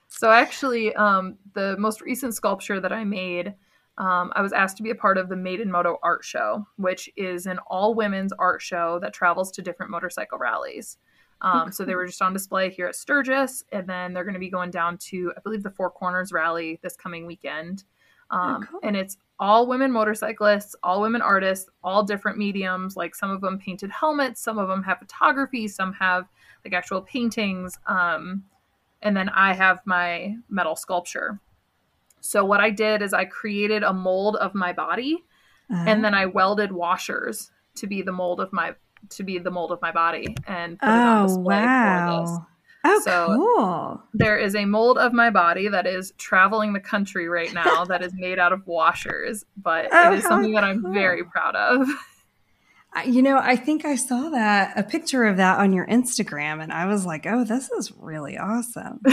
So 0.07 0.31
actually, 0.31 0.93
um, 0.95 1.37
the 1.53 1.75
most 1.77 2.01
recent 2.01 2.33
sculpture 2.33 2.79
that 2.79 2.91
I 2.91 3.03
made, 3.03 3.53
um, 3.97 4.31
I 4.35 4.41
was 4.41 4.53
asked 4.53 4.77
to 4.77 4.83
be 4.83 4.89
a 4.89 4.95
part 4.95 5.17
of 5.17 5.29
the 5.29 5.35
Maiden 5.35 5.69
Moto 5.69 5.97
Art 6.01 6.23
Show, 6.23 6.65
which 6.77 7.09
is 7.15 7.45
an 7.45 7.59
all 7.67 7.93
women's 7.93 8.33
art 8.33 8.61
show 8.61 8.99
that 9.01 9.13
travels 9.13 9.51
to 9.51 9.61
different 9.61 9.91
motorcycle 9.91 10.37
rallies. 10.37 10.97
Um, 11.41 11.71
So 11.71 11.85
they 11.85 11.95
were 11.95 12.05
just 12.05 12.21
on 12.21 12.33
display 12.33 12.69
here 12.69 12.87
at 12.87 12.95
Sturgis, 12.95 13.63
and 13.71 13.87
then 13.87 14.13
they're 14.13 14.25
going 14.25 14.33
to 14.33 14.39
be 14.39 14.49
going 14.49 14.71
down 14.71 14.97
to, 15.09 15.31
I 15.37 15.39
believe, 15.41 15.63
the 15.63 15.71
Four 15.71 15.89
Corners 15.89 16.31
Rally 16.31 16.79
this 16.83 16.95
coming 16.95 17.25
weekend. 17.25 17.85
Um, 18.31 18.63
cool. 18.63 18.79
And 18.83 18.95
it's 18.95 19.17
all 19.39 19.65
women 19.65 19.91
motorcyclists, 19.91 20.75
all 20.83 21.01
women 21.01 21.21
artists, 21.21 21.69
all 21.83 22.03
different 22.03 22.37
mediums. 22.37 22.95
Like 22.95 23.15
some 23.15 23.31
of 23.31 23.41
them 23.41 23.57
painted 23.57 23.89
helmets, 23.89 24.41
some 24.41 24.59
of 24.59 24.67
them 24.67 24.83
have 24.83 24.99
photography, 24.99 25.67
some 25.67 25.93
have 25.93 26.27
like 26.63 26.73
actual 26.73 27.01
paintings. 27.01 27.79
Um, 27.87 28.43
and 29.01 29.15
then 29.15 29.29
I 29.29 29.53
have 29.53 29.79
my 29.85 30.35
metal 30.49 30.75
sculpture. 30.75 31.39
So 32.19 32.43
what 32.43 32.59
I 32.59 32.69
did 32.69 33.01
is 33.01 33.13
I 33.13 33.25
created 33.25 33.81
a 33.81 33.93
mold 33.93 34.35
of 34.35 34.53
my 34.53 34.73
body 34.73 35.23
Uh, 35.71 35.85
and 35.87 36.03
then 36.03 36.13
I 36.13 36.25
welded 36.25 36.71
washers 36.71 37.51
to 37.75 37.87
be 37.87 38.01
the 38.01 38.11
mold 38.11 38.39
of 38.41 38.51
my 38.51 38.75
to 39.09 39.23
be 39.23 39.37
the 39.39 39.51
mold 39.51 39.71
of 39.71 39.81
my 39.81 39.91
body 39.91 40.35
and 40.47 40.77
put 40.79 40.87
it 40.87 40.91
on 40.91 41.17
oh 41.23 41.27
display 41.27 41.61
for 41.61 42.21
this. 42.21 42.39
Oh, 42.85 43.01
So- 43.03 43.25
cool. 43.35 44.03
There 44.13 44.37
is 44.37 44.55
a 44.55 44.65
mold 44.65 44.97
of 44.97 45.11
my 45.13 45.29
body 45.29 45.67
that 45.67 45.85
is 45.85 46.13
traveling 46.17 46.73
the 46.73 46.79
country 46.79 47.27
right 47.27 47.53
now 47.53 47.83
that 47.89 48.01
is 48.01 48.13
made 48.13 48.39
out 48.39 48.53
of 48.53 48.65
washers, 48.67 49.43
but 49.57 49.87
Oh, 49.91 50.11
it 50.13 50.19
is 50.19 50.23
something 50.23 50.53
that 50.53 50.63
I'm 50.63 50.81
cool. 50.81 50.93
very 50.93 51.23
proud 51.23 51.55
of. 51.55 51.87
You 53.05 53.21
know, 53.21 53.37
I 53.37 53.55
think 53.55 53.85
I 53.85 53.95
saw 53.95 54.29
that 54.29 54.73
a 54.75 54.81
picture 54.81 55.25
of 55.25 55.37
that 55.37 55.59
on 55.59 55.73
your 55.73 55.85
Instagram, 55.85 56.61
and 56.61 56.73
I 56.73 56.87
was 56.87 57.05
like, 57.05 57.27
"Oh, 57.27 57.43
this 57.43 57.69
is 57.69 57.91
really 57.95 58.35
awesome." 58.35 58.99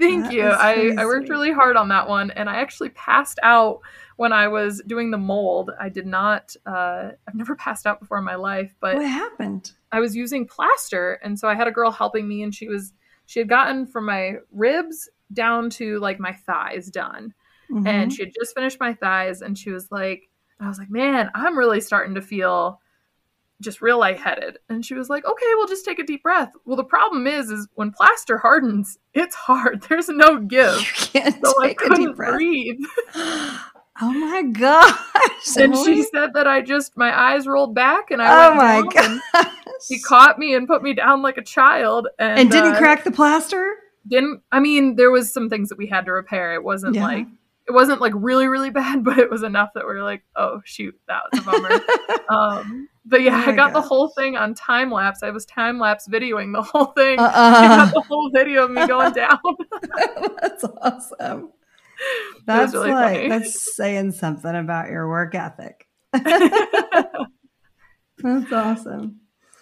Thank 0.00 0.24
That 0.24 0.32
you. 0.32 0.42
I, 0.48 0.92
I 0.98 1.04
worked 1.06 1.28
really 1.28 1.52
hard 1.52 1.76
on 1.76 1.88
that 1.88 2.08
one, 2.08 2.30
and 2.32 2.48
I 2.50 2.56
actually 2.56 2.90
passed 2.90 3.38
out 3.44 3.78
when 4.16 4.32
I 4.32 4.48
was 4.48 4.82
doing 4.86 5.10
the 5.10 5.18
mold. 5.18 5.70
I 5.80 5.88
did 5.88 6.06
not. 6.06 6.54
Uh, 6.66 7.10
I've 7.26 7.34
never 7.34 7.54
passed 7.66 7.86
out 7.86 8.00
before 8.00 8.18
in 8.18 8.24
my 8.24 8.34
life, 8.36 8.74
but 8.80 8.96
what 8.96 9.04
happened? 9.06 9.72
I 9.92 10.00
was 10.00 10.14
using 10.16 10.46
plaster, 10.46 11.14
and 11.22 11.38
so 11.38 11.48
I 11.48 11.54
had 11.54 11.68
a 11.68 11.72
girl 11.72 11.90
helping 11.90 12.26
me, 12.28 12.42
and 12.42 12.54
she 12.54 12.68
was 12.68 12.92
she 13.26 13.38
had 13.38 13.48
gotten 13.48 13.86
from 13.86 14.06
my 14.06 14.34
ribs 14.52 15.08
down 15.32 15.70
to 15.70 15.98
like 16.00 16.18
my 16.20 16.32
thighs 16.32 16.90
done, 16.90 17.32
and 17.70 17.86
Mhm. 18.10 18.12
she 18.14 18.22
had 18.24 18.32
just 18.38 18.54
finished 18.54 18.78
my 18.80 18.92
thighs, 18.94 19.40
and 19.42 19.56
she 19.58 19.70
was 19.70 19.90
like, 19.90 20.28
I 20.60 20.68
was 20.68 20.78
like, 20.78 20.90
man, 20.90 21.30
I'm 21.34 21.58
really 21.58 21.80
starting 21.80 22.14
to 22.16 22.22
feel 22.22 22.80
just 23.60 23.80
real 23.80 23.98
lightheaded, 23.98 24.58
and 24.68 24.84
she 24.84 24.94
was 24.94 25.08
like, 25.08 25.24
okay, 25.24 25.46
well, 25.56 25.66
just 25.66 25.84
take 25.84 25.98
a 25.98 26.04
deep 26.04 26.22
breath. 26.24 26.52
Well, 26.66 26.76
the 26.76 26.84
problem 26.84 27.26
is, 27.26 27.50
is 27.50 27.66
when 27.74 27.92
plaster 27.92 28.36
hardens, 28.36 28.98
it's 29.14 29.34
hard. 29.34 29.82
There's 29.88 30.08
no 30.08 30.38
give. 30.38 30.76
you 30.80 30.86
can't 30.94 31.46
so 31.46 31.54
I 31.62 31.68
take 31.68 31.80
a 31.80 31.84
couldn't 31.88 32.06
deep 32.08 32.16
breath. 32.16 32.32
breathe. 32.34 32.80
Oh 34.00 34.12
my 34.12 34.42
gosh! 34.42 35.56
And 35.56 35.76
she 35.76 36.02
said 36.02 36.34
that 36.34 36.46
I 36.48 36.62
just 36.62 36.96
my 36.96 37.16
eyes 37.16 37.46
rolled 37.46 37.74
back, 37.74 38.10
and 38.10 38.20
I 38.20 38.46
"Oh 38.48 38.56
went 38.58 38.94
my 38.94 39.20
gosh!" 39.32 39.44
He 39.88 40.00
caught 40.00 40.38
me 40.38 40.54
and 40.54 40.66
put 40.66 40.82
me 40.82 40.94
down 40.94 41.22
like 41.22 41.36
a 41.38 41.44
child, 41.44 42.08
and, 42.18 42.38
and 42.40 42.50
didn't 42.50 42.74
uh, 42.74 42.78
crack 42.78 43.04
the 43.04 43.10
plaster. 43.12 43.74
didn't 44.08 44.42
i 44.52 44.58
mean 44.60 44.96
there 44.96 45.10
was 45.10 45.32
some 45.32 45.48
things 45.48 45.68
that 45.68 45.78
we 45.78 45.86
had 45.86 46.04
to 46.06 46.12
repair 46.12 46.54
it 46.54 46.62
wasn't 46.64 46.94
Yeah. 46.94 47.04
like 47.04 47.26
it 47.66 47.72
wasn't 47.72 48.00
like 48.02 48.12
really 48.16 48.48
really 48.48 48.68
bad 48.70 49.02
but 49.08 49.18
it 49.18 49.30
was 49.30 49.42
enough 49.42 49.70
that 49.74 49.86
we 49.86 49.94
were 49.94 50.02
like 50.02 50.22
oh 50.36 50.60
shoot 50.64 50.94
that 51.08 51.22
was 51.32 51.40
a 51.40 51.44
bummer 51.44 51.80
um 52.28 52.88
but 53.06 53.22
yeah 53.22 53.44
Oh 53.46 53.50
i 53.50 53.54
got 53.56 53.72
the 53.72 53.80
whole 53.80 54.08
thing 54.08 54.36
on 54.36 54.52
time 54.54 54.90
lapse 54.90 55.22
i 55.22 55.30
was 55.30 55.46
time 55.46 55.78
lapse 55.78 56.06
videoing 56.08 56.52
the 56.52 56.62
whole 56.62 56.86
thing 56.92 57.18
i 57.18 57.24
Uh-uh. 57.24 57.76
got 57.86 57.94
the 57.94 58.02
whole 58.02 58.30
video 58.34 58.64
of 58.64 58.70
me 58.72 58.86
going 58.86 59.12
down 59.22 59.38
that's 60.42 60.64
awesome. 60.82 61.50
That's 62.46 62.74
really 62.74 62.90
like 62.90 63.16
funny. 63.16 63.28
that's 63.28 63.74
saying 63.74 64.12
something 64.12 64.54
about 64.54 64.90
your 64.90 65.08
work 65.08 65.34
ethic. 65.34 65.88
That's 66.12 67.08
awesome. 68.52 69.20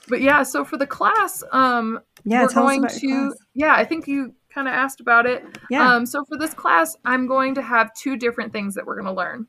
but 0.09 0.21
yeah 0.21 0.43
so 0.43 0.65
for 0.65 0.77
the 0.77 0.87
class 0.87 1.43
um 1.53 2.01
Yeah, 2.25 2.43
we're 2.43 2.49
going 2.49 2.87
to 2.87 3.35
yeah 3.55 3.75
i 3.75 3.85
think 3.85 4.07
you 4.07 4.35
kind 4.53 4.69
of 4.69 4.75
asked 4.75 5.01
about 5.01 5.27
it 5.27 5.45
Yeah. 5.71 5.95
Um, 5.95 6.07
so 6.07 6.25
for 6.25 6.37
this 6.37 6.55
class, 6.55 6.97
I'm 7.05 7.27
going 7.27 7.55
to 7.55 7.63
have 7.63 7.93
two 7.95 8.17
different 8.17 8.53
things 8.53 8.75
that 8.75 8.87
we're 8.87 9.01
going 9.01 9.07
to 9.07 9.13
learn. 9.13 9.47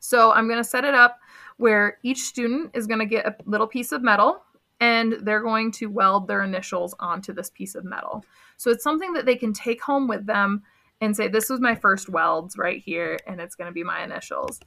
So 0.00 0.32
I'm 0.32 0.48
going 0.48 0.62
to 0.62 0.68
set 0.68 0.84
it 0.84 0.94
up 0.94 1.18
where 1.58 1.98
each 2.02 2.22
student 2.22 2.70
is 2.74 2.86
going 2.86 3.00
to 3.00 3.06
get 3.06 3.26
a 3.26 3.36
little 3.44 3.66
piece 3.66 3.92
of 3.92 4.02
metal 4.02 4.42
and 4.80 5.14
they're 5.22 5.42
going 5.42 5.72
to 5.72 5.86
weld 5.86 6.28
their 6.28 6.42
initials 6.42 6.94
onto 7.00 7.32
this 7.32 7.50
piece 7.50 7.74
of 7.74 7.84
metal. 7.84 8.24
So 8.56 8.70
it's 8.70 8.84
something 8.84 9.12
that 9.14 9.26
they 9.26 9.36
can 9.36 9.52
take 9.52 9.82
home 9.82 10.06
with 10.08 10.26
them 10.26 10.62
and 11.00 11.16
say, 11.16 11.28
This 11.28 11.50
was 11.50 11.60
my 11.60 11.74
first 11.74 12.08
welds 12.08 12.56
right 12.56 12.82
here, 12.82 13.18
and 13.26 13.40
it's 13.40 13.54
going 13.54 13.68
to 13.68 13.74
be 13.74 13.84
my 13.84 14.02
initials. 14.02 14.60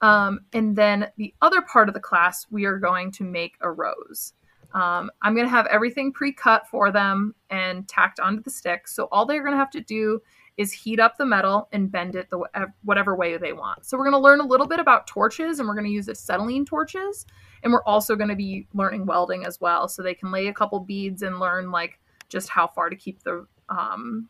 Um, 0.00 0.40
and 0.52 0.76
then 0.76 1.08
the 1.16 1.34
other 1.40 1.62
part 1.62 1.88
of 1.88 1.94
the 1.94 2.00
class, 2.00 2.46
we 2.50 2.64
are 2.64 2.78
going 2.78 3.10
to 3.12 3.24
make 3.24 3.54
a 3.60 3.70
rose. 3.70 4.34
Um, 4.74 5.10
I'm 5.22 5.34
going 5.34 5.46
to 5.46 5.50
have 5.50 5.66
everything 5.66 6.12
pre 6.12 6.32
cut 6.32 6.66
for 6.68 6.90
them 6.92 7.34
and 7.50 7.88
tacked 7.88 8.20
onto 8.20 8.42
the 8.42 8.50
stick. 8.50 8.88
So 8.88 9.08
all 9.10 9.24
they're 9.24 9.42
going 9.42 9.54
to 9.54 9.58
have 9.58 9.70
to 9.70 9.80
do 9.80 10.20
is 10.56 10.72
heat 10.72 10.98
up 10.98 11.16
the 11.16 11.26
metal 11.26 11.68
and 11.72 11.92
bend 11.92 12.16
it 12.16 12.28
the 12.30 12.42
whatever 12.82 13.14
way 13.14 13.36
they 13.36 13.52
want. 13.52 13.84
So 13.84 13.96
we're 13.96 14.04
going 14.04 14.12
to 14.12 14.18
learn 14.18 14.40
a 14.40 14.46
little 14.46 14.66
bit 14.66 14.80
about 14.80 15.06
torches 15.06 15.58
and 15.58 15.68
we're 15.68 15.74
going 15.74 15.86
to 15.86 15.92
use 15.92 16.08
acetylene 16.08 16.64
torches. 16.64 17.26
And 17.62 17.72
we're 17.72 17.84
also 17.84 18.16
going 18.16 18.30
to 18.30 18.36
be 18.36 18.66
learning 18.74 19.06
welding 19.06 19.44
as 19.44 19.60
well. 19.60 19.88
So 19.88 20.02
they 20.02 20.14
can 20.14 20.30
lay 20.30 20.46
a 20.46 20.54
couple 20.54 20.80
beads 20.80 21.22
and 21.22 21.38
learn 21.38 21.70
like 21.70 21.98
just 22.28 22.48
how 22.48 22.66
far 22.66 22.90
to 22.90 22.96
keep 22.96 23.22
the 23.22 23.46
um, 23.68 24.28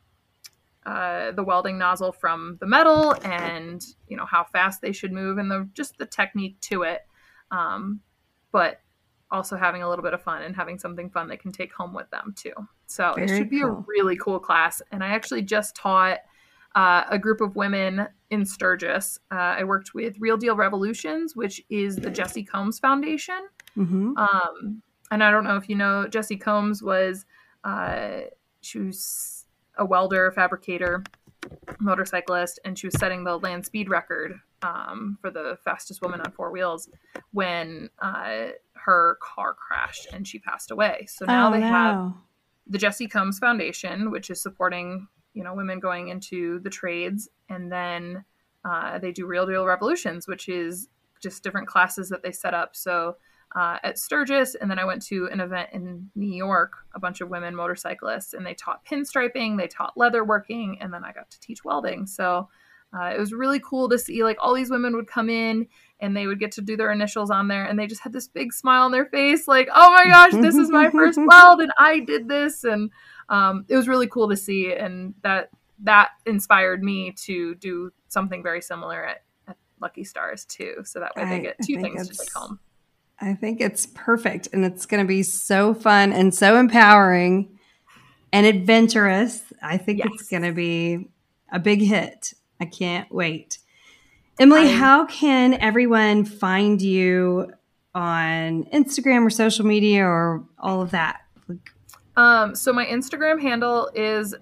uh, 0.87 1.33
the 1.33 1.42
welding 1.42 1.77
nozzle 1.77 2.12
from 2.12 2.57
the 2.61 2.66
metal 2.66 3.14
and 3.25 3.85
you 4.07 4.16
know 4.16 4.25
how 4.25 4.44
fast 4.44 4.81
they 4.81 4.92
should 4.92 5.12
move 5.12 5.37
and 5.37 5.51
the 5.51 5.68
just 5.75 5.99
the 5.99 6.07
technique 6.07 6.59
to 6.61 6.83
it. 6.83 7.01
Um, 7.51 8.01
but 8.53 8.81
also 9.31 9.57
having 9.57 9.83
a 9.83 9.88
little 9.88 10.05
bit 10.05 10.14
of 10.14 10.22
fun 10.22 10.42
and 10.42 10.55
having 10.55 10.79
something 10.79 11.11
fun 11.11 11.29
they 11.29 11.37
can 11.37 11.51
take 11.51 11.72
home 11.75 11.92
with 11.92 12.09
them 12.11 12.33
too. 12.37 12.53
So 12.87 13.14
it 13.14 13.27
should 13.29 13.51
be 13.51 13.62
a 13.62 13.66
really 13.66 14.16
cool 14.16 14.38
class. 14.38 14.81
And 14.92 15.03
I 15.03 15.09
actually 15.09 15.42
just 15.42 15.75
taught 15.75 16.20
uh, 16.77 17.03
a 17.11 17.18
group 17.18 17.40
of 17.40 17.57
women 17.57 18.07
in 18.31 18.44
Sturgis. 18.44 19.18
Uh, 19.33 19.35
I 19.35 19.64
worked 19.64 19.94
with 19.94 20.16
Real 20.20 20.37
Deal 20.37 20.55
Revolutions, 20.55 21.35
which 21.35 21.61
is 21.68 21.96
the 21.96 22.11
Jessi 22.11 22.46
Combs 22.46 22.79
Foundation. 22.79 23.49
hmm 23.75 24.12
Um, 24.16 24.83
and 25.11 25.25
I 25.25 25.31
don't 25.31 25.44
know 25.44 25.57
if 25.57 25.68
you 25.68 25.75
know, 25.75 26.07
Jessi 26.09 26.40
Combs 26.40 26.83
was 26.83 27.25
uh, 27.64 28.20
she 28.61 28.79
was 28.79 29.45
a 29.76 29.84
welder, 29.84 30.32
fabricator, 30.32 31.02
motorcyclist, 31.80 32.58
and 32.64 32.78
she 32.78 32.86
was 32.86 32.98
setting 32.98 33.24
the 33.24 33.38
land 33.38 33.64
speed 33.64 33.88
record 33.88 34.40
um, 34.62 35.18
for 35.20 35.30
the 35.30 35.58
fastest 35.64 36.02
woman 36.02 36.20
on 36.20 36.32
four 36.32 36.50
wheels 36.50 36.88
when 37.32 37.90
uh, 38.00 38.48
her 38.74 39.18
car 39.20 39.54
crashed 39.54 40.08
and 40.12 40.26
she 40.26 40.38
passed 40.38 40.70
away. 40.70 41.06
So 41.08 41.24
now 41.24 41.48
oh, 41.48 41.52
they 41.52 41.60
no. 41.60 41.66
have 41.66 42.12
the 42.66 42.78
Jessi 42.78 43.10
Combs 43.10 43.38
Foundation, 43.38 44.10
which 44.10 44.30
is 44.30 44.42
supporting 44.42 45.08
you 45.34 45.44
know 45.44 45.54
women 45.54 45.80
going 45.80 46.08
into 46.08 46.60
the 46.60 46.70
trades, 46.70 47.28
and 47.48 47.70
then 47.70 48.24
uh, 48.64 48.98
they 48.98 49.12
do 49.12 49.26
Real 49.26 49.46
Deal 49.46 49.66
Revolutions, 49.66 50.26
which 50.26 50.48
is 50.48 50.88
just 51.22 51.42
different 51.42 51.68
classes 51.68 52.08
that 52.08 52.22
they 52.22 52.32
set 52.32 52.54
up. 52.54 52.74
So 52.74 53.16
uh, 53.57 53.79
at 53.83 53.99
Sturgis, 53.99 54.55
and 54.55 54.71
then 54.71 54.79
I 54.79 54.85
went 54.85 55.03
to 55.07 55.29
an 55.33 55.40
event 55.40 55.71
in 55.73 56.11
New 56.14 56.33
York, 56.33 56.75
a 56.95 57.01
bunch 57.01 57.23
of 57.23 57.31
women 57.31 57.57
motorcyclists, 57.57 58.35
and 58.35 58.45
they 58.45 58.53
taught 58.53 58.85
pinstriping, 58.85 59.57
they 59.57 59.66
taught 59.66 59.97
leather 59.97 60.25
working, 60.25 60.77
and 60.83 60.92
then 60.92 61.05
I 61.05 61.12
got 61.12 61.31
to 61.31 61.40
teach 61.40 61.64
welding. 61.64 62.07
So 62.07 62.51
uh, 62.92 63.12
it 63.14 63.19
was 63.19 63.33
really 63.33 63.59
cool 63.61 63.88
to 63.88 63.99
see 63.99 64.23
like 64.23 64.37
all 64.40 64.55
these 64.55 64.71
women 64.71 64.95
would 64.95 65.07
come 65.07 65.31
in 65.31 65.66
and 66.01 66.14
they 66.14 66.27
would 66.27 66.38
get 66.38 66.53
to 66.53 66.61
do 66.61 66.77
their 66.77 66.92
initials 66.92 67.31
on 67.31 67.49
there, 67.49 67.64
and 67.64 67.79
they 67.79 67.87
just 67.87 68.03
had 68.03 68.12
this 68.12 68.29
big 68.29 68.53
smile 68.53 68.85
on 68.85 68.92
their 68.92 69.07
face, 69.07 69.49
like, 69.49 69.69
"Oh 69.75 69.90
my 69.90 70.05
gosh, 70.05 70.33
this 70.33 70.55
is 70.55 70.71
my 70.71 70.90
first 70.90 71.19
weld, 71.27 71.62
and 71.62 71.73
I 71.79 72.01
did 72.01 72.29
this," 72.29 72.62
and 72.62 72.90
um, 73.31 73.64
it 73.69 73.77
was 73.77 73.88
really 73.88 74.07
cool 74.07 74.29
to 74.29 74.37
see, 74.37 74.75
and 74.75 75.14
that 75.23 75.49
that 75.85 76.11
inspired 76.27 76.83
me 76.83 77.12
to 77.25 77.55
do 77.55 77.90
something 78.09 78.42
very 78.42 78.61
similar 78.61 79.03
at, 79.03 79.25
at 79.49 79.57
Lucky 79.81 80.05
Stars 80.05 80.45
too. 80.45 80.83
So 80.85 81.01
that 81.01 81.16
way 81.16 81.25
they 81.25 81.40
get 81.40 81.57
I 81.59 81.64
two 81.64 81.81
things 81.81 82.07
to 82.07 82.14
take 82.14 82.33
home. 82.35 82.61
I 83.20 83.35
think 83.35 83.61
it's 83.61 83.87
perfect 83.87 84.48
and 84.52 84.64
it's 84.64 84.85
going 84.87 85.02
to 85.02 85.09
be 85.09 85.22
so 85.22 85.72
fun 85.74 86.12
and 86.12 86.35
so 86.35 86.59
empowering 86.59 87.59
and 88.33 88.44
adventurous. 88.46 89.42
I 89.62 89.79
think 89.79 90.02
it's 90.05 90.29
going 90.29 90.42
to 90.42 90.52
be 90.52 91.09
a 91.50 91.59
big 91.59 91.81
hit. 91.81 92.35
I 92.61 92.66
can't 92.66 93.11
wait. 93.11 93.59
Emily, 94.38 94.62
I- 94.68 94.72
how 94.72 95.07
can 95.07 95.55
everyone 95.55 96.24
find 96.24 96.81
you 96.83 97.52
on 97.94 98.64
Instagram 98.64 99.24
or 99.26 99.31
social 99.31 99.64
media 99.64 100.05
or 100.05 100.44
all 100.59 100.83
of 100.83 100.90
that? 100.90 101.22
Um, 102.18 102.55
so 102.55 102.72
my 102.72 102.85
Instagram 102.87 103.40
handle 103.40 103.90
is 103.94 104.35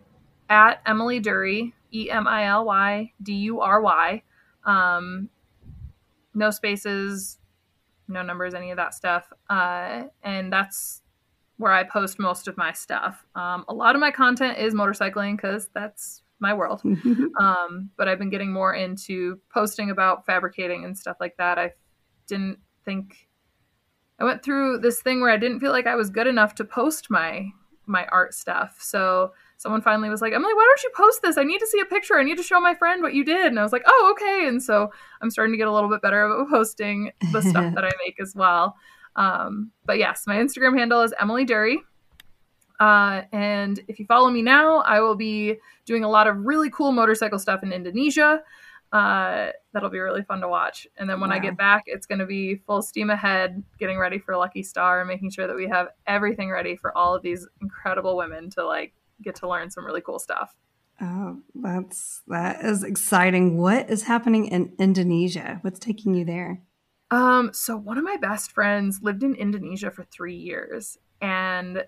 at 0.49 0.81
Emily 0.87 1.21
Dury, 1.21 1.73
E 1.93 2.11
M 2.11 2.27
I 2.27 2.47
L 2.47 2.65
Y 2.65 3.13
D 3.23 3.33
U 3.35 3.61
R 3.61 3.81
Y. 3.81 4.23
Um, 4.65 5.29
no 6.35 6.51
spaces, 6.51 7.39
no 8.09 8.23
numbers, 8.23 8.55
any 8.55 8.71
of 8.71 8.77
that 8.77 8.95
stuff. 8.95 9.33
Uh, 9.49 10.05
and 10.23 10.53
that's 10.53 11.03
where 11.57 11.73
I 11.73 11.85
post 11.85 12.19
most 12.19 12.49
of 12.49 12.57
my 12.57 12.73
stuff. 12.73 13.25
Um, 13.35 13.65
a 13.69 13.75
lot 13.75 13.95
of 13.95 14.01
my 14.01 14.11
content 14.11 14.59
is 14.59 14.75
motorcycling 14.75 15.37
because 15.37 15.69
that's 15.75 16.23
my 16.41 16.53
world. 16.55 16.83
Um, 17.41 17.91
but 17.97 18.07
I've 18.07 18.19
been 18.19 18.31
getting 18.31 18.53
more 18.53 18.75
into 18.75 19.41
posting 19.53 19.91
about 19.91 20.25
fabricating 20.25 20.85
and 20.85 20.97
stuff 20.97 21.17
like 21.21 21.37
that. 21.37 21.59
I 21.59 21.73
didn't 22.29 22.59
think 22.85 23.29
I 24.21 24.25
went 24.25 24.43
through 24.43 24.79
this 24.79 25.03
thing 25.03 25.21
where 25.21 25.31
I 25.31 25.37
didn't 25.37 25.59
feel 25.59 25.73
like 25.73 25.89
I 25.89 25.97
was 25.97 26.11
good 26.11 26.29
enough 26.29 26.55
to 26.57 26.65
post 26.65 27.11
my 27.11 27.51
my 27.87 28.07
art 28.07 28.35
stuff. 28.35 28.77
So 28.81 29.33
someone 29.57 29.83
finally 29.83 30.09
was 30.09 30.21
like, 30.21 30.33
Emily, 30.33 30.55
why 30.55 30.67
don't 30.69 30.83
you 30.83 30.91
post 30.97 31.23
this? 31.23 31.39
I 31.39 31.45
need 31.45 31.59
to 31.59 31.67
see 31.67 31.81
a 31.81 31.85
picture. 31.85 32.19
I 32.19 32.25
need 32.25 32.37
to 32.37 32.43
show 32.43 32.61
my 32.61 32.75
friend 32.75 33.03
what 33.03 33.15
you 33.15 33.25
did. 33.25 33.47
And 33.47 33.59
I 33.59 33.63
was 33.63 33.73
like, 33.73 33.85
oh, 33.87 34.15
okay. 34.15 34.49
And 34.49 34.63
so 34.63 34.91
I'm 35.23 35.31
starting 35.31 35.53
to 35.53 35.59
get 35.59 35.69
a 35.69 35.73
little 35.73 35.89
bit 35.89 36.03
better 36.03 36.25
about 36.25 36.51
posting 36.51 37.13
the 37.33 37.41
stuff 37.41 37.73
that 37.75 37.85
I 37.85 37.91
make 38.05 38.21
as 38.21 38.35
well. 38.35 38.77
Um, 39.17 39.71
but 39.85 39.99
yes, 39.99 40.25
my 40.27 40.37
Instagram 40.37 40.79
handle 40.79 41.01
is 41.03 41.15
Emily 41.21 41.47
Dury. 41.47 41.77
Uh, 42.81 43.23
and 43.33 43.81
if 43.87 43.99
you 43.99 44.07
follow 44.07 44.31
me 44.31 44.43
now, 44.43 44.79
I 44.79 45.01
will 45.01 45.15
be 45.15 45.57
doing 45.87 46.05
a 46.05 46.09
lot 46.09 46.27
of 46.27 46.37
really 46.45 46.71
cool 46.71 46.93
motorcycle 46.93 47.39
stuff 47.39 47.63
in 47.63 47.73
Indonesia. 47.73 48.43
Uh, 48.93 49.51
that'll 49.73 49.91
be 49.91 49.99
really 49.99 50.23
fun 50.23 50.41
to 50.41 50.49
watch. 50.49 50.87
And 50.97 51.11
then 51.11 51.21
when 51.21 51.31
wow. 51.31 51.37
I 51.37 51.41
get 51.41 51.57
back, 51.57 51.85
it's 51.87 52.07
going 52.07 52.21
to 52.21 52.27
be 52.27 52.57
full 52.57 52.81
steam 52.81 53.11
ahead, 53.11 53.63
getting 53.79 53.99
ready 53.99 54.19
for 54.19 54.37
Lucky 54.37 54.63
Star 54.63 55.01
and 55.01 55.09
making 55.09 55.31
sure 55.31 55.47
that 55.47 55.57
we 55.57 55.69
have 55.69 55.89
everything 56.07 56.51
ready 56.51 56.77
for 56.77 56.97
all 56.97 57.15
of 57.15 57.23
these 57.23 57.47
incredible 57.61 58.17
women 58.17 58.51
to 58.51 58.65
like 58.65 58.95
get 59.23 59.35
to 59.37 59.49
learn 59.49 59.71
some 59.71 59.85
really 59.85 60.01
cool 60.01 60.19
stuff. 60.19 60.57
Oh, 61.01 61.39
that's 61.55 62.23
that 62.29 62.65
is 62.65 62.85
exciting. 62.85 63.59
What 63.59 63.91
is 63.91 64.05
happening 64.05 64.47
in 64.47 64.73
Indonesia? 64.79 65.59
What's 65.63 65.81
taking 65.81 66.15
you 66.15 66.25
there? 66.25 66.63
Um, 67.11 67.51
so 67.53 67.77
one 67.77 67.99
of 67.99 68.05
my 68.05 68.17
best 68.17 68.53
friends 68.53 69.01
lived 69.03 69.23
in 69.23 69.35
Indonesia 69.35 69.91
for 69.91 70.05
3 70.05 70.35
years 70.35 70.99
and 71.21 71.85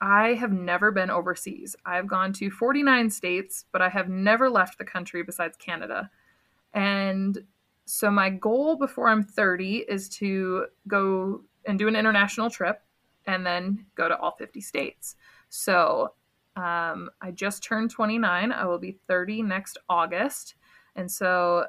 I 0.00 0.34
have 0.34 0.52
never 0.52 0.90
been 0.90 1.10
overseas. 1.10 1.76
I've 1.84 2.06
gone 2.06 2.32
to 2.34 2.50
49 2.50 3.10
states, 3.10 3.66
but 3.70 3.82
I 3.82 3.90
have 3.90 4.08
never 4.08 4.48
left 4.48 4.78
the 4.78 4.84
country 4.84 5.22
besides 5.22 5.56
Canada. 5.58 6.10
And 6.72 7.38
so 7.84 8.10
my 8.10 8.30
goal 8.30 8.76
before 8.76 9.08
I'm 9.08 9.22
30 9.22 9.84
is 9.88 10.08
to 10.10 10.66
go 10.88 11.42
and 11.66 11.78
do 11.78 11.88
an 11.88 11.96
international 11.96 12.48
trip 12.48 12.82
and 13.26 13.44
then 13.44 13.86
go 13.94 14.08
to 14.08 14.18
all 14.18 14.32
50 14.32 14.60
states. 14.60 15.16
So 15.50 16.14
um, 16.60 17.10
I 17.20 17.30
just 17.32 17.62
turned 17.62 17.90
29. 17.90 18.52
I 18.52 18.66
will 18.66 18.78
be 18.78 18.98
30 19.08 19.42
next 19.42 19.78
August. 19.88 20.54
And 20.96 21.10
so 21.10 21.66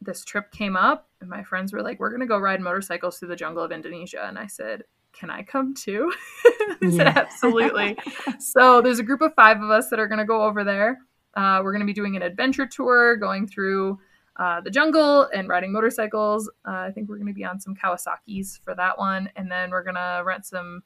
this 0.00 0.24
trip 0.24 0.50
came 0.52 0.76
up, 0.76 1.08
and 1.20 1.30
my 1.30 1.42
friends 1.42 1.72
were 1.72 1.82
like, 1.82 1.98
We're 1.98 2.10
going 2.10 2.20
to 2.20 2.26
go 2.26 2.38
ride 2.38 2.60
motorcycles 2.60 3.18
through 3.18 3.28
the 3.28 3.36
jungle 3.36 3.64
of 3.64 3.72
Indonesia. 3.72 4.24
And 4.26 4.38
I 4.38 4.46
said, 4.46 4.84
can 5.12 5.30
I 5.30 5.42
come 5.42 5.74
too? 5.74 6.12
I 6.82 6.90
said, 6.90 7.08
absolutely. 7.08 7.96
so 8.38 8.80
there's 8.80 8.98
a 8.98 9.02
group 9.02 9.20
of 9.20 9.34
five 9.34 9.60
of 9.62 9.70
us 9.70 9.88
that 9.90 9.98
are 9.98 10.06
going 10.06 10.18
to 10.18 10.24
go 10.24 10.42
over 10.42 10.64
there. 10.64 10.98
Uh, 11.34 11.60
we're 11.62 11.72
going 11.72 11.80
to 11.80 11.86
be 11.86 11.92
doing 11.92 12.14
an 12.16 12.22
adventure 12.22 12.66
tour, 12.66 13.16
going 13.16 13.46
through 13.46 13.98
uh, 14.36 14.60
the 14.60 14.70
jungle 14.70 15.22
and 15.34 15.48
riding 15.48 15.72
motorcycles. 15.72 16.48
Uh, 16.66 16.72
I 16.72 16.90
think 16.92 17.08
we're 17.08 17.16
going 17.16 17.28
to 17.28 17.34
be 17.34 17.44
on 17.44 17.58
some 17.58 17.74
Kawasaki's 17.74 18.60
for 18.64 18.74
that 18.74 18.98
one. 18.98 19.28
And 19.34 19.50
then 19.50 19.70
we're 19.70 19.82
going 19.82 19.96
to 19.96 20.22
rent 20.24 20.46
some 20.46 20.82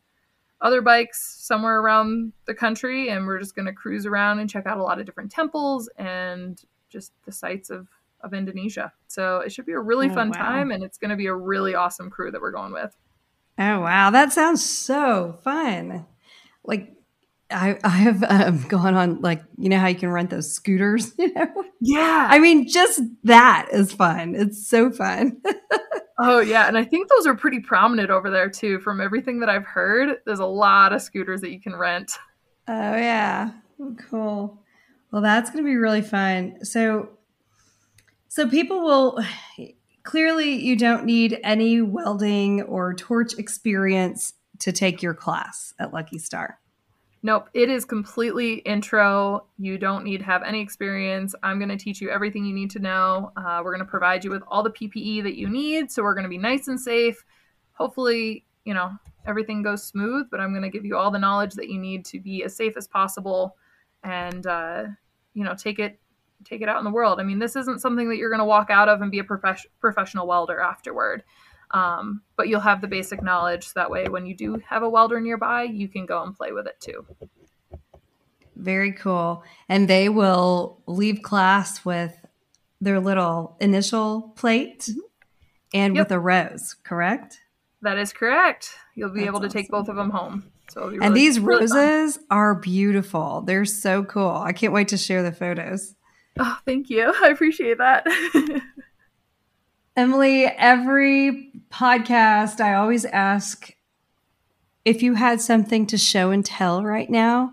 other 0.63 0.81
bikes 0.81 1.37
somewhere 1.41 1.81
around 1.81 2.33
the 2.47 2.55
country. 2.55 3.09
And 3.11 3.27
we're 3.27 3.39
just 3.39 3.55
going 3.55 3.67
to 3.67 3.73
cruise 3.73 4.07
around 4.07 4.39
and 4.39 4.49
check 4.49 4.67
out 4.67 4.79
a 4.79 4.83
lot 4.83 4.99
of 4.99 5.07
different 5.07 5.31
temples 5.31 5.91
and 5.99 6.59
just 6.89 7.13
the 7.27 7.33
sights 7.33 7.69
of, 7.69 7.89
of 8.23 8.33
Indonesia. 8.33 8.93
So 9.09 9.41
it 9.41 9.53
should 9.53 9.67
be 9.67 9.73
a 9.73 9.81
really 9.81 10.09
oh, 10.09 10.15
fun 10.15 10.31
wow. 10.31 10.43
time. 10.43 10.71
And 10.71 10.83
it's 10.83 10.97
going 10.97 11.11
to 11.11 11.17
be 11.17 11.27
a 11.27 11.35
really 11.35 11.75
awesome 11.75 12.09
crew 12.09 12.31
that 12.31 12.41
we're 12.41 12.53
going 12.53 12.73
with. 12.73 12.97
Oh 13.59 13.81
wow, 13.81 14.11
that 14.11 14.33
sounds 14.33 14.65
so 14.65 15.39
fun! 15.43 16.07
Like 16.65 16.97
I 17.53 17.79
I 17.85 17.89
have 17.89 18.25
um, 18.25 18.63
gone 18.69 18.95
on 18.95 19.21
like 19.21 19.43
you 19.59 19.69
know 19.69 19.79
how 19.79 19.89
you 19.89 19.95
can 19.95 20.11
rent 20.11 20.31
those 20.31 20.53
scooters, 20.53 21.13
you 21.19 21.33
know? 21.35 21.49
Yeah. 21.81 22.29
I 22.31 22.39
mean, 22.39 22.69
just 22.69 23.01
that 23.25 23.69
is 23.73 23.93
fun. 23.93 24.35
It's 24.35 24.69
so 24.69 24.91
fun. 24.91 25.41
oh 26.19 26.41
yeah, 26.41 26.69
and 26.69 26.79
I 26.79 26.85
think 26.85 27.09
those 27.09 27.27
are 27.27 27.35
pretty 27.35 27.61
prominent 27.61 28.11
over 28.11 28.31
there 28.31 28.49
too. 28.49 28.81
From 28.81 29.01
everything 29.01 29.41
that 29.41 29.49
I've 29.49 29.67
heard, 29.67 30.19
there's 30.27 30.41
a 30.41 30.47
lot 30.47 30.93
of 30.93 31.03
scooters 31.03 31.41
that 31.43 31.51
you 31.51 31.61
can 31.61 31.75
rent. 31.77 32.13
Oh 32.69 32.97
yeah, 32.97 33.51
cool. 34.09 34.59
Well, 35.11 35.23
that's 35.23 35.51
going 35.51 35.63
to 35.63 35.69
be 35.69 35.77
really 35.77 36.01
fun. 36.01 36.65
So, 36.65 37.11
so 38.29 38.49
people 38.49 38.83
will 38.83 39.19
clearly 40.03 40.55
you 40.55 40.75
don't 40.75 41.05
need 41.05 41.39
any 41.45 41.83
welding 41.83 42.63
or 42.63 42.95
torch 42.95 43.39
experience 43.39 44.33
to 44.61 44.73
take 44.73 45.03
your 45.03 45.15
class 45.15 45.75
at 45.79 45.93
Lucky 45.93 46.19
Star. 46.19 46.59
Nope, 47.25 47.49
it 47.55 47.71
is 47.71 47.85
completely 47.85 48.55
intro. 48.55 49.47
You 49.57 49.79
don't 49.79 50.03
need 50.05 50.19
to 50.19 50.25
have 50.25 50.43
any 50.43 50.61
experience. 50.61 51.37
I'm 51.45 51.59
going 51.59 51.69
to 51.69 51.77
teach 51.77 52.01
you 52.01 52.11
everything 52.11 52.45
you 52.45 52.53
need 52.53 52.71
to 52.73 52.81
know. 52.81 53.31
Uh, 53.37 53.61
we're 53.65 53.73
going 53.73 53.85
to 53.85 53.91
provide 53.91 54.25
you 54.25 54.31
with 54.31 54.43
all 54.49 54.65
the 54.65 54.71
PPE 54.71 55.23
that 55.23 55.39
you 55.39 55.49
need. 55.49 55.93
So 55.93 56.03
we're 56.03 56.15
going 56.15 56.25
to 56.25 56.29
be 56.29 56.39
nice 56.39 56.67
and 56.67 56.81
safe. 56.81 57.25
Hopefully, 57.75 58.45
you 58.65 58.75
know, 58.75 58.91
everything 59.25 59.63
goes 59.63 59.85
smooth, 59.85 60.27
but 60.33 60.41
I'm 60.41 60.51
going 60.51 60.63
to 60.63 60.69
give 60.69 60.85
you 60.85 60.97
all 60.97 61.13
the 61.13 61.19
knowledge 61.19 61.55
that 61.55 61.69
you 61.69 61.79
need 61.79 62.05
to 62.07 62.19
be 62.19 62.43
as 62.43 62.57
safe 62.57 62.77
as 62.77 62.89
possible 62.89 63.57
and, 64.03 64.45
uh, 64.45 64.85
you 65.35 65.45
know, 65.45 65.55
take 65.55 65.79
it 65.79 66.01
take 66.45 66.61
it 66.61 66.69
out 66.69 66.79
in 66.79 66.85
the 66.85 66.91
world. 66.91 67.21
I 67.21 67.23
mean, 67.23 67.39
this 67.39 67.55
isn't 67.55 67.81
something 67.81 68.09
that 68.09 68.17
you're 68.17 68.31
going 68.31 68.41
to 68.41 68.45
walk 68.45 68.69
out 68.69 68.89
of 68.89 69.01
and 69.01 69.13
be 69.13 69.21
a 69.21 69.25
prof- 69.25 69.67
professional 69.81 70.27
welder 70.27 70.59
afterward. 70.59 71.23
Um, 71.73 72.23
but 72.37 72.49
you'll 72.49 72.61
have 72.61 72.81
the 72.81 72.87
basic 72.87 73.23
knowledge 73.23 73.65
so 73.65 73.73
that 73.77 73.91
way 73.91 74.09
when 74.09 74.27
you 74.27 74.35
do 74.35 74.63
have 74.69 74.83
a 74.83 74.89
welder 74.89 75.21
nearby, 75.21 75.63
you 75.63 75.89
can 75.89 76.05
go 76.05 76.23
and 76.23 76.37
play 76.37 76.53
with 76.53 76.67
it 76.67 76.79
too. 76.81 77.07
Very 78.57 78.93
cool. 78.93 79.43
And 79.69 79.89
they 79.89 80.09
will 80.09 80.81
leave 80.87 81.23
class 81.23 81.85
with 81.85 82.15
their 82.81 83.01
little 83.01 83.57
initial 83.61 84.33
plate 84.37 84.81
mm-hmm. 84.81 85.01
and 85.73 85.97
yep. 85.97 86.07
with 86.07 86.13
a 86.13 86.21
rose, 86.21 86.77
correct? 86.85 87.41
That 87.81 87.99
is 87.99 88.13
correct. 88.13 88.75
You'll 88.95 89.11
be 89.11 89.21
That's 89.21 89.29
able 89.29 89.41
to 89.41 89.47
awesome. 89.47 89.61
take 89.61 89.71
both 89.71 89.89
of 89.89 89.97
them 89.97 90.11
home. 90.11 90.53
So 90.71 90.87
really, 90.87 90.99
and 91.05 91.17
these 91.17 91.41
really 91.41 91.63
roses 91.63 92.17
fun. 92.17 92.27
are 92.31 92.55
beautiful. 92.55 93.43
They're 93.43 93.65
so 93.65 94.05
cool. 94.05 94.31
I 94.31 94.53
can't 94.53 94.73
wait 94.73 94.89
to 94.89 94.97
share 94.97 95.23
the 95.23 95.33
photos. 95.33 95.95
Oh, 96.39 96.59
thank 96.65 96.89
you. 96.91 97.13
I 97.23 97.29
appreciate 97.29 97.79
that. 97.79 98.07
Emily, 99.95 100.47
every 100.47 101.51
podcast, 101.71 102.61
I 102.61 102.75
always 102.75 103.05
ask 103.05 103.75
if 104.87 105.03
you 105.03 105.15
had 105.15 105.43
something 105.43 105.87
to 105.89 105.99
show 105.99 106.31
and 106.31 106.45
tell 106.45 106.83
right 106.83 107.11
now. 107.11 107.53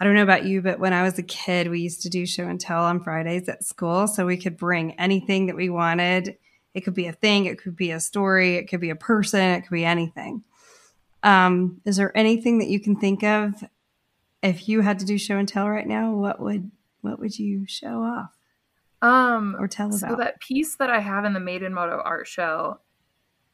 I 0.00 0.04
don't 0.04 0.14
know 0.14 0.24
about 0.24 0.44
you, 0.44 0.60
but 0.60 0.80
when 0.80 0.92
I 0.92 1.04
was 1.04 1.18
a 1.20 1.22
kid, 1.22 1.68
we 1.68 1.80
used 1.80 2.02
to 2.02 2.08
do 2.08 2.26
show 2.26 2.48
and 2.48 2.60
tell 2.60 2.82
on 2.82 3.02
Fridays 3.02 3.48
at 3.48 3.62
school. 3.62 4.08
So 4.08 4.26
we 4.26 4.36
could 4.36 4.56
bring 4.56 4.98
anything 4.98 5.46
that 5.46 5.56
we 5.56 5.70
wanted. 5.70 6.36
It 6.74 6.80
could 6.80 6.94
be 6.94 7.06
a 7.06 7.12
thing, 7.12 7.46
it 7.46 7.62
could 7.62 7.76
be 7.76 7.92
a 7.92 8.00
story, 8.00 8.56
it 8.56 8.68
could 8.68 8.80
be 8.80 8.90
a 8.90 8.96
person, 8.96 9.40
it 9.40 9.62
could 9.62 9.74
be 9.74 9.84
anything. 9.84 10.42
Um, 11.22 11.80
is 11.84 11.96
there 11.96 12.16
anything 12.16 12.58
that 12.58 12.68
you 12.68 12.80
can 12.80 12.96
think 12.96 13.22
of 13.22 13.64
if 14.42 14.68
you 14.68 14.80
had 14.80 14.98
to 14.98 15.04
do 15.04 15.16
show 15.16 15.36
and 15.36 15.48
tell 15.48 15.68
right 15.68 15.86
now? 15.86 16.12
What 16.12 16.40
would 16.40 16.72
what 17.02 17.20
would 17.20 17.38
you 17.38 17.66
show 17.68 18.02
off? 18.02 18.37
Um, 19.00 19.56
or 19.58 19.68
tell 19.68 19.88
about? 19.88 19.98
So 20.00 20.16
that 20.16 20.40
piece 20.40 20.76
that 20.76 20.90
I 20.90 21.00
have 21.00 21.24
in 21.24 21.32
the 21.32 21.40
Maiden 21.40 21.72
Moto 21.72 22.00
art 22.04 22.26
show, 22.26 22.80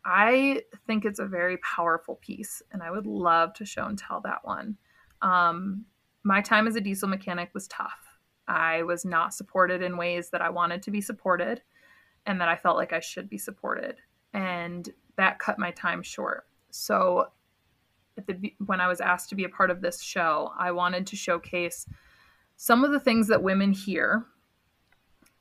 I 0.05 0.63
think 0.87 1.05
it's 1.05 1.19
a 1.19 1.27
very 1.27 1.59
powerful 1.59 2.17
piece, 2.17 2.63
and 2.73 2.83
I 2.83 2.91
would 2.91 3.07
love 3.07 3.55
to 3.55 3.67
show 3.67 3.85
and 3.85 3.99
tell 3.99 4.21
that 4.23 4.45
one. 4.45 4.77
Um, 5.23 5.85
my 6.23 6.41
time 6.41 6.67
as 6.67 6.77
a 6.77 6.81
diesel 6.81 7.09
mechanic 7.09 7.51
was 7.53 7.69
tough. 7.69 8.19
I 8.49 8.83
was 8.83 9.05
not 9.05 9.35
supported 9.35 9.83
in 9.83 9.97
ways 9.97 10.31
that 10.31 10.43
I 10.43 10.51
wanted 10.51 10.83
to 10.83 10.91
be 10.91 11.01
supported, 11.01 11.63
and 12.27 12.41
that 12.41 12.49
I 12.49 12.57
felt 12.57 12.77
like 12.77 12.93
I 12.93 13.01
should 13.01 13.29
be 13.29 13.39
supported, 13.39 13.97
and 14.33 14.89
that 15.17 15.39
cut 15.39 15.59
my 15.59 15.71
time 15.73 16.03
short. 16.03 16.47
So, 16.71 17.29
at 18.17 18.27
the 18.27 18.55
when 18.65 18.81
I 18.81 18.89
was 18.89 19.01
asked 19.01 19.29
to 19.31 19.35
be 19.35 19.45
a 19.45 19.49
part 19.49 19.71
of 19.71 19.83
this 19.83 20.01
show, 20.03 20.53
I 20.59 20.73
wanted 20.73 21.07
to 21.09 21.17
showcase 21.17 21.87
some 22.57 22.85
of 22.85 22.93
the 22.93 23.01
things 23.01 23.29
that 23.29 23.43
women 23.43 23.73
hear 23.73 24.27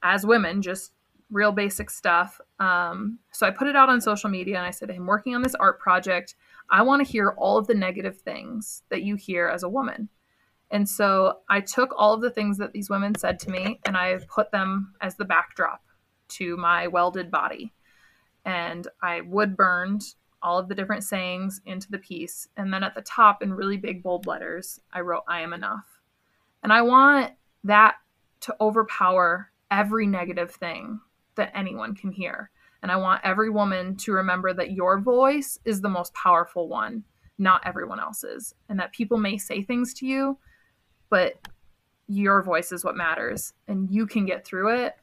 as 0.04 0.26
women, 0.26 0.62
just 0.62 0.92
real 1.32 1.52
basic 1.52 1.90
stuff. 1.90 2.40
Um, 2.60 3.18
so 3.32 3.48
I 3.48 3.52
put 3.52 3.68
it 3.68 3.76
out 3.76 3.90
on 3.90 4.00
social 4.00 4.30
media 4.30 4.58
and 4.58 4.66
I 4.66 4.72
said, 4.72 4.92
I'm 4.92 5.08
working 5.08 5.34
on 5.34 5.42
this 5.42 5.56
art 5.56 5.80
project. 5.80 6.36
I 6.70 6.84
want 6.84 7.06
to 7.06 7.12
hear 7.12 7.32
all 7.38 7.58
of 7.58 7.68
the 7.68 7.74
negative 7.74 8.22
things 8.22 8.84
that 8.90 9.02
you 9.02 9.16
hear 9.16 9.48
as 9.48 9.64
a 9.64 9.70
woman. 9.70 10.10
And 10.70 10.88
so 10.88 11.40
I 11.50 11.62
took 11.62 11.94
all 11.98 12.14
of 12.14 12.22
the 12.22 12.32
things 12.32 12.58
that 12.58 12.74
these 12.74 12.90
women 12.90 13.16
said 13.16 13.40
to 13.40 13.52
me 13.52 13.80
and 13.86 13.98
I 13.98 14.20
put 14.28 14.52
them 14.52 14.94
as 15.02 15.16
the 15.16 15.26
backdrop 15.26 15.84
to 16.30 16.58
my 16.58 16.88
welded 16.88 17.32
body. 17.32 17.74
And 18.46 18.88
I 19.02 19.22
wood 19.22 19.56
burned 19.56 20.04
all 20.42 20.60
of 20.60 20.68
the 20.68 20.76
different 20.76 21.04
sayings 21.04 21.62
into 21.66 21.90
the 21.90 22.00
piece. 22.00 22.48
And 22.58 22.74
then 22.74 22.84
at 22.84 22.96
the 22.96 23.02
top, 23.02 23.42
in 23.42 23.54
really 23.54 23.78
big 23.78 24.04
bold 24.04 24.28
letters, 24.28 24.80
I 24.92 25.00
wrote, 25.02 25.24
I 25.28 25.42
am 25.42 25.54
enough. 25.54 25.86
And 26.62 26.74
I 26.74 26.82
want 26.82 27.32
that 27.64 27.96
to 28.42 28.56
overpower 28.60 29.52
every 29.74 30.06
negative 30.06 30.52
thing 30.52 31.00
that 31.36 31.52
anyone 31.56 31.96
can 31.96 32.12
hear. 32.12 32.52
And 32.84 32.92
I 32.92 32.96
want 32.98 33.22
every 33.24 33.50
woman 33.50 33.98
to 33.98 34.12
remember 34.12 34.54
that 34.54 34.72
your 34.72 35.00
voice 35.00 35.58
is 35.66 35.82
the 35.82 35.90
most 35.90 36.14
powerful 36.14 36.70
one, 36.70 37.04
not 37.40 37.66
everyone 37.66 38.00
else's. 38.00 38.54
And 38.70 38.80
that 38.80 38.94
people 38.94 39.18
may 39.18 39.38
say 39.38 39.64
things 39.64 39.94
to 39.96 40.06
you, 40.06 40.38
but 41.10 41.40
your 42.08 42.44
voice 42.44 42.72
is 42.72 42.86
what 42.86 42.96
matters. 42.96 43.54
And 43.68 43.90
you 43.90 44.06
can 44.06 44.26
get 44.26 44.46
through 44.46 44.84
it 44.84 44.94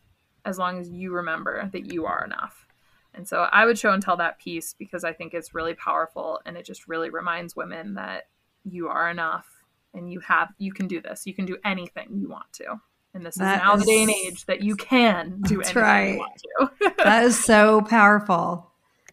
as 0.45 0.57
long 0.57 0.79
as 0.79 0.89
you 0.89 1.13
remember 1.13 1.69
that 1.73 1.93
you 1.93 2.07
are 2.07 2.25
enough. 2.25 2.67
And 3.13 3.27
so 3.27 3.49
I 3.53 3.67
would 3.67 3.79
show 3.79 3.93
and 3.93 4.03
tell 4.03 4.17
that 4.19 4.39
piece 4.39 4.73
because 4.79 5.03
I 5.03 5.13
think 5.13 5.35
it's 5.35 5.53
really 5.53 5.75
powerful 5.75 6.41
and 6.47 6.57
it 6.57 6.65
just 6.65 6.87
really 6.87 7.11
reminds 7.11 7.57
women 7.57 7.95
that 7.95 8.29
you 8.63 8.87
are 8.87 9.11
enough 9.11 9.49
and 9.95 10.13
you 10.13 10.21
have 10.21 10.53
you 10.59 10.73
can 10.73 10.87
do 10.87 11.01
this. 11.01 11.27
You 11.27 11.35
can 11.35 11.45
do 11.45 11.57
anything 11.65 12.11
you 12.13 12.29
want 12.29 12.53
to. 12.53 12.81
And 13.13 13.27
this 13.27 13.37
that 13.37 13.57
is 13.57 13.63
now 13.63 13.75
is, 13.75 13.81
the 13.81 13.87
day 13.87 14.03
and 14.03 14.11
age 14.11 14.47
that 14.47 14.63
you 14.63 14.77
can 14.77 15.41
do 15.43 15.61
anything 15.61 15.83
right. 15.83 16.13
you 16.13 16.19
want 16.19 16.73
to. 16.81 16.95
that 17.05 17.25
is 17.25 17.43
so 17.43 17.83
powerful. 17.83 18.71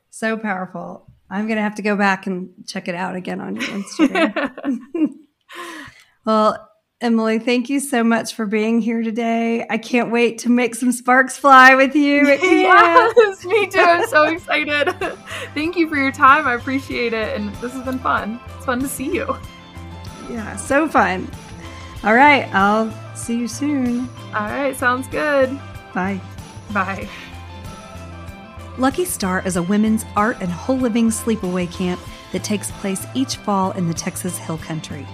So 0.10 0.38
powerful. 0.38 1.12
I'm 1.30 1.48
gonna 1.48 1.62
have 1.62 1.76
to 1.76 1.82
go 1.82 1.95
back 1.95 2.28
and 2.28 2.52
check 2.66 2.88
it 2.88 2.95
out 2.95 3.16
again 3.16 3.41
on 3.41 3.56
your 3.56 3.66
Instagram. 3.66 5.12
well, 6.26 6.70
Emily, 7.00 7.38
thank 7.38 7.70
you 7.70 7.80
so 7.80 8.04
much 8.04 8.34
for 8.34 8.48
being 8.48 8.82
here 8.82 9.04
today. 9.04 9.66
I 9.70 9.78
can't 9.78 10.12
wait 10.12 10.39
to 10.39 10.50
make 10.50 10.74
some 10.74 10.91
sparks 10.91 11.38
fly 11.38 11.76
with 11.76 11.95
you. 11.95 12.28
yes, 12.28 13.45
me 13.45 13.68
too. 13.68 13.80
I'm 13.80 14.08
so 14.08 14.24
excited. 14.24 14.93
thank 15.54 15.76
you 15.76 15.88
for 15.89 15.95
your 15.95 16.12
time. 16.12 16.48
I 16.48 16.56
appreciate 16.56 17.14
it. 17.14 17.38
And 17.38 17.54
this 17.56 17.74
has 17.74 17.84
been 17.84 18.00
fun. 18.00 18.39
It's 18.56 18.66
fun 18.66 18.80
to 18.80 18.88
see 18.88 19.14
you. 19.14 19.38
Yeah, 20.30 20.56
so 20.56 20.88
fun. 20.88 21.30
All 22.04 22.16
right. 22.16 22.52
I'll 22.56 22.91
see 23.28 23.38
you 23.38 23.47
soon. 23.47 24.09
All 24.34 24.47
right. 24.47 24.75
Sounds 24.75 25.07
good. 25.09 25.59
Bye. 25.93 26.19
Bye. 26.71 27.07
Lucky 28.78 29.05
Star 29.05 29.45
is 29.45 29.57
a 29.57 29.61
women's 29.61 30.03
art 30.15 30.38
and 30.39 30.51
whole 30.51 30.78
living 30.78 31.09
sleepaway 31.09 31.71
camp 31.71 31.99
that 32.32 32.43
takes 32.43 32.71
place 32.71 33.05
each 33.13 33.36
fall 33.38 33.69
in 33.71 33.88
the 33.88 33.93
Texas 33.93 34.38
Hill 34.38 34.57
Country. 34.59 35.05